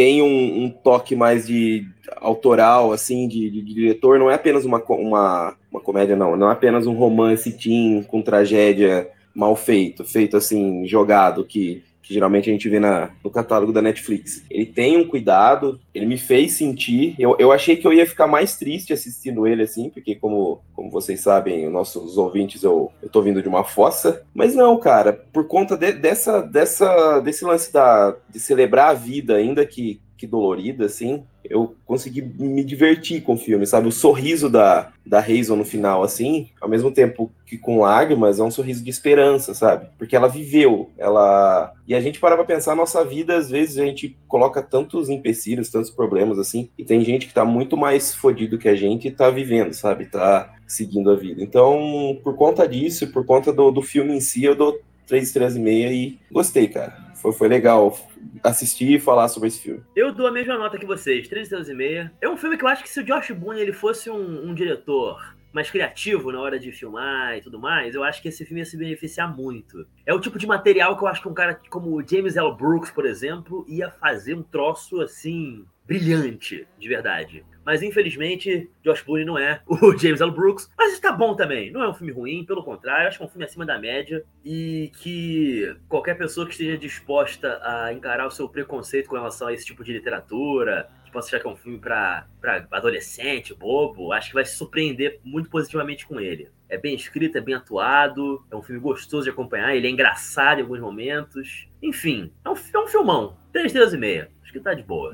tem 0.00 0.22
um, 0.22 0.64
um 0.64 0.70
toque 0.70 1.14
mais 1.14 1.46
de 1.46 1.86
autoral, 2.22 2.90
assim, 2.90 3.28
de, 3.28 3.50
de, 3.50 3.60
de, 3.60 3.74
diretor. 3.74 4.18
Não 4.18 4.30
é 4.30 4.34
apenas 4.34 4.64
uma, 4.64 4.82
uma, 4.82 5.54
uma 5.70 5.80
comédia, 5.82 6.16
não. 6.16 6.38
Não 6.38 6.48
é 6.48 6.52
apenas 6.54 6.86
um 6.86 6.94
romance 6.94 7.52
teen 7.52 8.02
com 8.04 8.22
tragédia 8.22 9.10
mal 9.34 9.54
feito, 9.54 10.02
feito 10.02 10.38
assim, 10.38 10.86
jogado, 10.86 11.44
que 11.44 11.82
que 12.10 12.14
geralmente 12.14 12.50
a 12.50 12.52
gente 12.52 12.68
vê 12.68 12.80
na, 12.80 13.10
no 13.22 13.30
catálogo 13.30 13.72
da 13.72 13.80
Netflix. 13.80 14.42
Ele 14.50 14.66
tem 14.66 14.96
um 14.96 15.06
cuidado, 15.06 15.78
ele 15.94 16.06
me 16.06 16.18
fez 16.18 16.54
sentir. 16.54 17.14
Eu, 17.16 17.36
eu 17.38 17.52
achei 17.52 17.76
que 17.76 17.86
eu 17.86 17.92
ia 17.92 18.04
ficar 18.04 18.26
mais 18.26 18.56
triste 18.56 18.92
assistindo 18.92 19.46
ele 19.46 19.62
assim, 19.62 19.88
porque, 19.88 20.16
como, 20.16 20.60
como 20.74 20.90
vocês 20.90 21.20
sabem, 21.20 21.70
nossos 21.70 22.18
ouvintes, 22.18 22.64
eu, 22.64 22.90
eu 23.00 23.08
tô 23.08 23.22
vindo 23.22 23.40
de 23.40 23.48
uma 23.48 23.62
fossa. 23.62 24.24
Mas 24.34 24.56
não, 24.56 24.76
cara, 24.76 25.12
por 25.12 25.46
conta 25.46 25.76
de, 25.76 25.92
dessa, 25.92 26.42
dessa, 26.42 27.20
desse 27.20 27.44
lance 27.44 27.72
da, 27.72 28.16
de 28.28 28.40
celebrar 28.40 28.90
a 28.90 28.94
vida, 28.94 29.36
ainda 29.36 29.64
que 29.64 30.00
que 30.20 30.26
dolorida, 30.26 30.84
assim, 30.84 31.24
eu 31.44 31.74
consegui 31.84 32.22
me 32.22 32.62
divertir 32.62 33.22
com 33.22 33.34
o 33.34 33.38
filme, 33.38 33.66
sabe? 33.66 33.88
O 33.88 33.92
sorriso 33.92 34.48
da, 34.48 34.92
da 35.04 35.18
Hazel 35.18 35.56
no 35.56 35.64
final, 35.64 36.02
assim, 36.02 36.48
ao 36.60 36.68
mesmo 36.68 36.90
tempo 36.90 37.30
que 37.46 37.58
com 37.58 37.80
lágrimas, 37.80 38.38
é 38.38 38.44
um 38.44 38.50
sorriso 38.50 38.84
de 38.84 38.90
esperança, 38.90 39.54
sabe? 39.54 39.88
Porque 39.98 40.14
ela 40.14 40.28
viveu, 40.28 40.90
ela... 40.96 41.72
E 41.86 41.94
a 41.94 42.00
gente 42.00 42.20
para 42.20 42.36
pra 42.36 42.44
pensar, 42.44 42.76
nossa 42.76 43.04
vida, 43.04 43.36
às 43.36 43.50
vezes, 43.50 43.78
a 43.78 43.84
gente 43.84 44.16
coloca 44.28 44.62
tantos 44.62 45.08
empecilhos, 45.08 45.70
tantos 45.70 45.90
problemas, 45.90 46.38
assim, 46.38 46.70
e 46.78 46.84
tem 46.84 47.04
gente 47.04 47.26
que 47.26 47.34
tá 47.34 47.44
muito 47.44 47.76
mais 47.76 48.14
fodido 48.14 48.58
que 48.58 48.68
a 48.68 48.76
gente 48.76 49.08
e 49.08 49.10
tá 49.10 49.28
vivendo, 49.30 49.72
sabe? 49.72 50.06
Tá 50.06 50.54
seguindo 50.66 51.10
a 51.10 51.16
vida. 51.16 51.42
Então, 51.42 52.18
por 52.22 52.36
conta 52.36 52.68
disso, 52.68 53.08
por 53.08 53.26
conta 53.26 53.52
do, 53.52 53.70
do 53.70 53.82
filme 53.82 54.14
em 54.14 54.20
si, 54.20 54.44
eu 54.44 54.54
dou 54.54 54.78
e 55.12 55.58
meia 55.58 55.92
e 55.92 56.16
gostei, 56.30 56.68
cara 56.68 57.09
foi, 57.20 57.32
foi 57.32 57.48
legal 57.48 57.96
assistir 58.42 58.94
e 58.94 59.00
falar 59.00 59.28
sobre 59.28 59.48
esse 59.48 59.60
filme. 59.60 59.82
Eu 59.94 60.12
dou 60.12 60.26
a 60.26 60.32
mesma 60.32 60.56
nota 60.56 60.78
que 60.78 60.86
vocês, 60.86 61.28
3 61.28 61.44
estrelas 61.44 61.68
e 61.68 61.74
meia. 61.74 62.12
É 62.20 62.28
um 62.28 62.36
filme 62.36 62.56
que 62.56 62.64
eu 62.64 62.68
acho 62.68 62.82
que 62.82 62.88
se 62.88 63.00
o 63.00 63.04
Josh 63.04 63.30
Boone 63.32 63.60
ele 63.60 63.72
fosse 63.72 64.10
um, 64.10 64.48
um 64.48 64.54
diretor 64.54 65.34
mais 65.52 65.70
criativo 65.70 66.30
na 66.30 66.40
hora 66.40 66.58
de 66.58 66.70
filmar 66.70 67.36
e 67.36 67.40
tudo 67.40 67.58
mais, 67.58 67.94
eu 67.94 68.04
acho 68.04 68.22
que 68.22 68.28
esse 68.28 68.44
filme 68.44 68.60
ia 68.60 68.64
se 68.64 68.76
beneficiar 68.76 69.34
muito. 69.34 69.86
É 70.06 70.14
o 70.14 70.20
tipo 70.20 70.38
de 70.38 70.46
material 70.46 70.96
que 70.96 71.02
eu 71.02 71.08
acho 71.08 71.22
que 71.22 71.28
um 71.28 71.34
cara 71.34 71.60
como 71.68 71.90
o 71.90 72.06
James 72.06 72.36
L. 72.36 72.54
Brooks, 72.54 72.90
por 72.90 73.04
exemplo, 73.04 73.64
ia 73.68 73.90
fazer 73.90 74.34
um 74.34 74.42
troço 74.42 75.00
assim 75.00 75.64
brilhante, 75.86 76.68
de 76.78 76.88
verdade. 76.88 77.44
Mas 77.64 77.82
infelizmente, 77.82 78.70
Josh 78.82 79.02
Boone 79.02 79.24
não 79.24 79.38
é 79.38 79.62
o 79.66 79.92
James 79.98 80.20
L. 80.20 80.30
Brooks. 80.30 80.70
Mas 80.76 80.92
está 80.92 81.12
bom 81.12 81.34
também. 81.34 81.70
Não 81.70 81.82
é 81.82 81.88
um 81.88 81.94
filme 81.94 82.12
ruim, 82.12 82.44
pelo 82.44 82.64
contrário, 82.64 83.08
acho 83.08 83.18
que 83.18 83.24
é 83.24 83.26
um 83.26 83.30
filme 83.30 83.44
acima 83.44 83.66
da 83.66 83.78
média 83.78 84.24
e 84.44 84.90
que 84.98 85.76
qualquer 85.88 86.16
pessoa 86.16 86.46
que 86.46 86.52
esteja 86.52 86.76
disposta 86.76 87.60
a 87.62 87.92
encarar 87.92 88.26
o 88.26 88.30
seu 88.30 88.48
preconceito 88.48 89.08
com 89.08 89.16
relação 89.16 89.48
a 89.48 89.52
esse 89.52 89.64
tipo 89.64 89.84
de 89.84 89.92
literatura, 89.92 90.88
que 91.04 91.12
possa 91.12 91.28
achar 91.28 91.40
que 91.40 91.46
é 91.46 91.50
um 91.50 91.56
filme 91.56 91.78
para 91.78 92.26
adolescente, 92.70 93.54
bobo, 93.54 94.12
acho 94.12 94.28
que 94.28 94.34
vai 94.34 94.44
se 94.44 94.56
surpreender 94.56 95.20
muito 95.24 95.50
positivamente 95.50 96.06
com 96.06 96.20
ele. 96.20 96.48
É 96.68 96.78
bem 96.78 96.94
escrito, 96.94 97.36
é 97.36 97.40
bem 97.40 97.54
atuado, 97.54 98.44
é 98.50 98.56
um 98.56 98.62
filme 98.62 98.80
gostoso 98.80 99.24
de 99.24 99.30
acompanhar, 99.30 99.74
ele 99.74 99.88
é 99.88 99.90
engraçado 99.90 100.58
em 100.58 100.62
alguns 100.62 100.80
momentos. 100.80 101.68
Enfim, 101.82 102.32
é 102.44 102.48
um, 102.48 102.54
é 102.54 102.78
um 102.78 102.86
filmão. 102.86 103.36
Três 103.52 103.66
estrelas 103.66 103.92
e 103.92 103.98
meia. 103.98 104.30
Acho 104.42 104.52
que 104.52 104.60
tá 104.60 104.72
de 104.72 104.82
boa. 104.82 105.12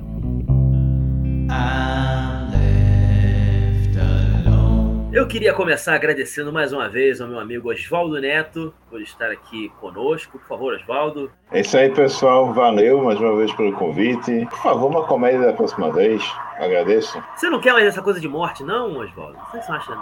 Eu 5.13 5.27
queria 5.27 5.53
começar 5.53 5.95
agradecendo 5.95 6.53
mais 6.53 6.71
uma 6.71 6.87
vez 6.87 7.19
ao 7.19 7.27
meu 7.27 7.39
amigo 7.39 7.71
Oswaldo 7.71 8.21
Neto 8.21 8.73
por 8.89 9.01
estar 9.01 9.31
aqui 9.31 9.69
conosco. 9.79 10.37
Por 10.37 10.47
favor, 10.47 10.75
Oswaldo. 10.75 11.31
É 11.51 11.61
isso 11.61 11.77
aí, 11.77 11.89
pessoal. 11.89 12.53
Valeu 12.53 13.01
mais 13.03 13.19
uma 13.19 13.35
vez 13.37 13.53
pelo 13.53 13.71
convite. 13.73 14.45
Por 14.49 14.59
favor, 14.59 14.91
uma 14.91 15.05
comédia 15.05 15.39
da 15.39 15.53
próxima 15.53 15.89
vez. 15.91 16.21
Agradeço. 16.59 17.23
Você 17.35 17.49
não 17.49 17.61
quer 17.61 17.71
mais 17.71 17.85
essa 17.85 18.01
coisa 18.01 18.19
de 18.19 18.27
morte, 18.27 18.63
não, 18.63 18.97
Oswaldo? 18.97 19.37
O 19.37 19.51
que 19.51 19.63
você 19.63 19.71
acha? 19.71 19.97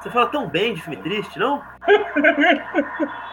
Você 0.00 0.10
fala 0.10 0.26
tão 0.26 0.48
bem 0.48 0.74
de 0.74 0.82
filme 0.82 0.98
triste, 0.98 1.38
não? 1.38 1.60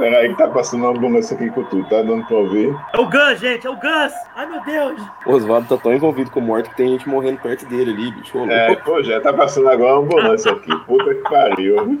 Peraí 0.00 0.30
que 0.30 0.36
tá 0.38 0.48
passando 0.48 0.80
uma 0.80 0.90
ambulância 0.96 1.36
aqui 1.36 1.50
com 1.50 1.62
tu, 1.64 1.84
tá 1.84 2.00
dando 2.00 2.24
pra 2.24 2.36
ouvir? 2.38 2.74
É 2.94 2.98
o 2.98 3.04
Gus, 3.04 3.38
gente, 3.38 3.66
é 3.66 3.70
o 3.70 3.76
Gus! 3.76 4.12
Ai, 4.34 4.46
meu 4.46 4.62
Deus! 4.62 4.98
O 5.26 5.32
Oswaldo 5.34 5.68
tá 5.68 5.76
tão 5.76 5.92
envolvido 5.92 6.30
com 6.30 6.40
morte 6.40 6.70
que 6.70 6.76
tem 6.76 6.88
gente 6.88 7.06
morrendo 7.06 7.38
perto 7.40 7.66
dele 7.66 7.90
ali, 7.92 8.10
bicho. 8.12 8.38
é, 8.50 8.74
pô, 8.76 9.02
já 9.02 9.20
tá 9.20 9.30
passando 9.30 9.68
agora 9.68 10.00
uma 10.00 10.04
ambulância 10.04 10.52
aqui. 10.52 10.74
Puta 10.86 11.14
que 11.14 11.22
pariu. 11.28 12.00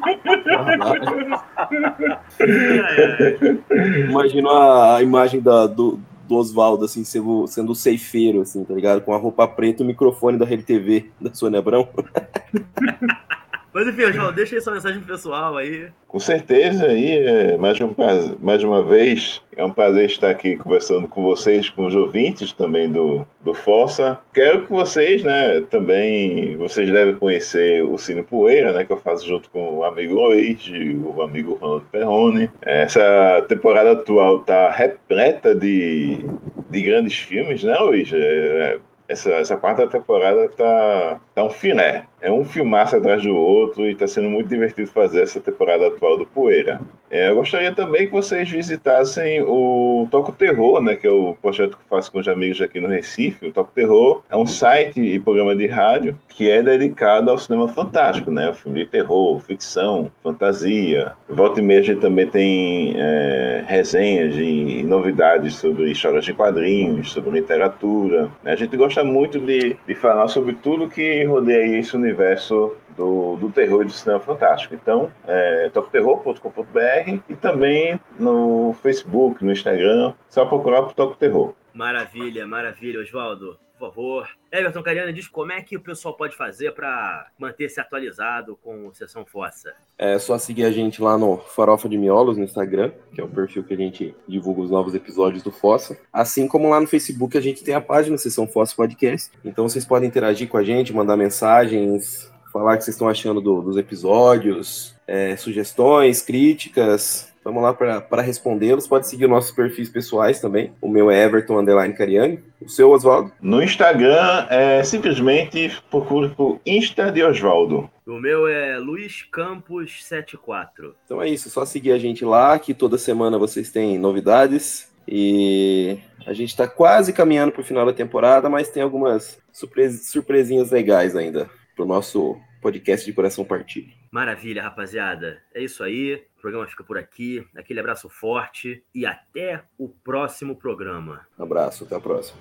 Imagina 4.08 4.50
a 4.50 4.89
imagem 5.02 5.40
da, 5.40 5.66
do, 5.66 6.00
do 6.28 6.36
Oswaldo, 6.36 6.84
assim, 6.84 7.04
sendo, 7.04 7.46
sendo 7.46 7.74
ceifeiro, 7.74 8.40
assim, 8.40 8.64
tá 8.64 8.74
ligado? 8.74 9.00
Com 9.02 9.12
a 9.12 9.18
roupa 9.18 9.46
preta 9.46 9.82
e 9.82 9.84
o 9.84 9.86
microfone 9.86 10.38
da 10.38 10.44
Rede 10.44 10.62
TV 10.62 11.10
da 11.20 11.32
Sônia 11.34 11.58
Abrão. 11.58 11.88
Mas 13.72 13.86
enfim, 13.86 14.12
João, 14.12 14.32
deixa 14.32 14.56
aí 14.56 14.60
sua 14.60 14.74
mensagem 14.74 15.00
pessoal 15.00 15.56
aí. 15.56 15.88
Com 16.08 16.18
certeza, 16.18 16.86
aí, 16.86 17.18
é, 17.18 17.56
mais, 17.56 17.80
um, 17.80 17.94
mais 18.40 18.64
uma 18.64 18.82
vez, 18.82 19.40
é 19.56 19.64
um 19.64 19.70
prazer 19.70 20.06
estar 20.06 20.30
aqui 20.30 20.56
conversando 20.56 21.06
com 21.06 21.22
vocês, 21.22 21.70
com 21.70 21.86
os 21.86 21.94
ouvintes 21.94 22.52
também 22.52 22.90
do, 22.90 23.24
do 23.40 23.54
Fossa. 23.54 24.18
Quero 24.34 24.66
que 24.66 24.72
vocês, 24.72 25.22
né, 25.22 25.60
também, 25.70 26.56
vocês 26.56 26.90
devem 26.90 27.14
conhecer 27.14 27.84
o 27.84 27.96
Cine 27.96 28.24
Poeira, 28.24 28.72
né, 28.72 28.84
que 28.84 28.92
eu 28.92 28.96
faço 28.96 29.26
junto 29.26 29.48
com 29.50 29.78
o 29.78 29.84
amigo 29.84 30.14
Luigi, 30.14 30.96
o 30.96 31.22
amigo 31.22 31.54
Ronaldo 31.54 31.86
Perrone. 31.92 32.50
Essa 32.62 33.44
temporada 33.48 33.92
atual 33.92 34.40
está 34.40 34.68
repleta 34.70 35.54
de, 35.54 36.24
de 36.68 36.82
grandes 36.82 37.16
filmes, 37.18 37.62
né, 37.62 37.78
Luigi? 37.78 38.16
É, 38.16 38.78
essa, 39.10 39.30
essa 39.32 39.56
quarta 39.56 39.88
temporada 39.88 40.48
tá, 40.50 41.20
tá 41.40 41.44
um 41.44 41.50
filé. 41.50 42.04
É 42.20 42.30
um 42.30 42.44
filmaço 42.44 42.96
atrás 42.96 43.22
do 43.22 43.34
outro 43.34 43.86
e 43.86 43.92
está 43.92 44.06
sendo 44.06 44.28
muito 44.28 44.48
divertido 44.48 44.90
fazer 44.90 45.22
essa 45.22 45.40
temporada 45.40 45.86
atual 45.86 46.18
do 46.18 46.26
Poeira. 46.26 46.80
É, 47.10 47.30
eu 47.30 47.34
gostaria 47.34 47.74
também 47.74 48.06
que 48.06 48.12
vocês 48.12 48.48
visitassem 48.48 49.42
o 49.42 50.06
Toco 50.10 50.30
Terror, 50.30 50.80
né, 50.82 50.94
que 50.94 51.06
é 51.06 51.10
o 51.10 51.34
projeto 51.40 51.76
que 51.76 51.82
eu 51.82 51.88
faço 51.88 52.12
com 52.12 52.18
os 52.18 52.28
amigos 52.28 52.60
aqui 52.60 52.78
no 52.78 52.88
Recife. 52.88 53.46
O 53.46 53.52
Toco 53.52 53.72
Terror 53.74 54.22
é 54.30 54.36
um 54.36 54.46
site 54.46 55.00
e 55.00 55.18
programa 55.18 55.56
de 55.56 55.66
rádio 55.66 56.16
que 56.28 56.50
é 56.50 56.62
dedicado 56.62 57.30
ao 57.30 57.38
cinema 57.38 57.66
fantástico, 57.68 58.30
né, 58.30 58.50
o 58.50 58.54
filme 58.54 58.84
de 58.84 58.90
terror, 58.90 59.40
ficção, 59.40 60.10
fantasia. 60.22 61.12
Volta 61.28 61.60
e 61.60 61.62
meia 61.62 61.80
a 61.80 61.82
gente 61.82 62.00
também 62.00 62.26
tem 62.26 62.94
é, 62.96 63.64
resenhas 63.66 64.36
e 64.36 64.82
novidades 64.84 65.54
sobre 65.54 65.90
histórias 65.90 66.24
de 66.24 66.34
quadrinhos, 66.34 67.10
sobre 67.10 67.40
literatura. 67.40 68.30
A 68.44 68.54
gente 68.54 68.76
gosta 68.76 69.02
muito 69.02 69.40
de, 69.40 69.76
de 69.86 69.94
falar 69.94 70.28
sobre 70.28 70.52
tudo 70.52 70.88
que 70.88 71.24
rodeia 71.30 71.78
esse 71.78 71.96
universo 71.96 72.76
do, 72.96 73.36
do 73.36 73.50
terror 73.50 73.82
e 73.82 73.86
do 73.86 73.92
cinema 73.92 74.20
fantástico. 74.20 74.74
Então, 74.74 75.10
é 75.26 75.70
tocoterror.com.br 75.70 77.20
e 77.28 77.36
também 77.36 77.98
no 78.18 78.74
Facebook, 78.82 79.44
no 79.44 79.52
Instagram, 79.52 80.12
só 80.28 80.44
procurar 80.44 80.82
por 80.82 80.94
Toco 80.94 81.16
Terror. 81.16 81.54
Maravilha, 81.72 82.46
maravilha, 82.46 83.00
Oswaldo. 83.00 83.58
Por 83.80 83.88
favor. 83.88 84.28
Everton 84.52 84.82
Cariano 84.82 85.10
diz 85.10 85.26
como 85.26 85.52
é 85.52 85.62
que 85.62 85.74
o 85.74 85.80
pessoal 85.80 86.14
pode 86.14 86.36
fazer 86.36 86.72
para 86.72 87.28
manter-se 87.38 87.80
atualizado 87.80 88.54
com 88.62 88.92
Sessão 88.92 89.24
Fossa. 89.24 89.72
É 89.96 90.18
só 90.18 90.36
seguir 90.36 90.66
a 90.66 90.70
gente 90.70 91.00
lá 91.00 91.16
no 91.16 91.38
Farofa 91.38 91.88
de 91.88 91.96
Miolos 91.96 92.36
no 92.36 92.44
Instagram, 92.44 92.92
que 93.14 93.22
é 93.22 93.24
o 93.24 93.28
perfil 93.28 93.64
que 93.64 93.72
a 93.72 93.76
gente 93.78 94.14
divulga 94.28 94.60
os 94.60 94.70
novos 94.70 94.94
episódios 94.94 95.42
do 95.42 95.50
Fossa. 95.50 95.98
Assim 96.12 96.46
como 96.46 96.68
lá 96.68 96.78
no 96.78 96.86
Facebook 96.86 97.38
a 97.38 97.40
gente 97.40 97.64
tem 97.64 97.74
a 97.74 97.80
página 97.80 98.18
Sessão 98.18 98.46
Fossa 98.46 98.76
Podcast. 98.76 99.30
Então 99.42 99.66
vocês 99.66 99.86
podem 99.86 100.10
interagir 100.10 100.46
com 100.46 100.58
a 100.58 100.62
gente, 100.62 100.92
mandar 100.92 101.16
mensagens, 101.16 102.30
falar 102.52 102.74
o 102.74 102.76
que 102.76 102.84
vocês 102.84 102.94
estão 102.94 103.08
achando 103.08 103.40
do, 103.40 103.62
dos 103.62 103.78
episódios, 103.78 104.94
é, 105.06 105.34
sugestões, 105.36 106.20
críticas. 106.20 107.29
Vamos 107.42 107.62
lá 107.62 107.72
para 107.72 108.22
respondê-los. 108.22 108.86
Pode 108.86 109.08
seguir 109.08 109.26
nossos 109.26 109.50
perfis 109.50 109.88
pessoais 109.88 110.40
também. 110.40 110.72
O 110.80 110.88
meu 110.88 111.10
é 111.10 111.24
Everton 111.24 111.58
Underline 111.58 111.94
Cariani. 111.94 112.38
O 112.60 112.68
seu, 112.68 112.90
Oswaldo? 112.90 113.32
No 113.40 113.62
Instagram, 113.62 114.46
é, 114.50 114.82
simplesmente 114.84 115.72
procure 115.90 116.28
por 116.28 116.60
Insta 116.66 117.10
de 117.10 117.22
Oswaldo. 117.22 117.90
O 118.06 118.18
meu 118.18 118.46
é 118.46 118.76
Luiz 118.78 119.22
Campos 119.22 120.04
74. 120.04 120.94
Então 121.04 121.22
é 121.22 121.28
isso, 121.28 121.48
só 121.48 121.64
seguir 121.64 121.92
a 121.92 121.98
gente 121.98 122.24
lá, 122.24 122.58
que 122.58 122.74
toda 122.74 122.98
semana 122.98 123.38
vocês 123.38 123.70
têm 123.70 123.98
novidades. 123.98 124.90
E 125.08 125.98
a 126.26 126.32
gente 126.32 126.50
está 126.50 126.68
quase 126.68 127.12
caminhando 127.12 127.52
para 127.52 127.62
o 127.62 127.64
final 127.64 127.86
da 127.86 127.92
temporada, 127.92 128.50
mas 128.50 128.68
tem 128.68 128.82
algumas 128.82 129.38
surpresinhas 129.52 130.70
legais 130.70 131.16
ainda 131.16 131.48
para 131.74 131.84
o 131.84 131.88
nosso 131.88 132.36
podcast 132.60 133.06
de 133.06 133.12
Coração 133.12 133.44
Partido. 133.44 133.92
Maravilha, 134.10 134.62
rapaziada. 134.62 135.42
É 135.54 135.62
isso 135.62 135.82
aí. 135.82 136.22
O 136.38 136.40
programa 136.40 136.66
fica 136.66 136.84
por 136.84 136.98
aqui. 136.98 137.46
Aquele 137.56 137.80
abraço 137.80 138.08
forte 138.08 138.84
e 138.94 139.06
até 139.06 139.62
o 139.78 139.88
próximo 139.88 140.56
programa. 140.56 141.26
Um 141.38 141.42
abraço, 141.42 141.84
até 141.84 141.96
a 141.96 142.00
próxima. 142.00 142.40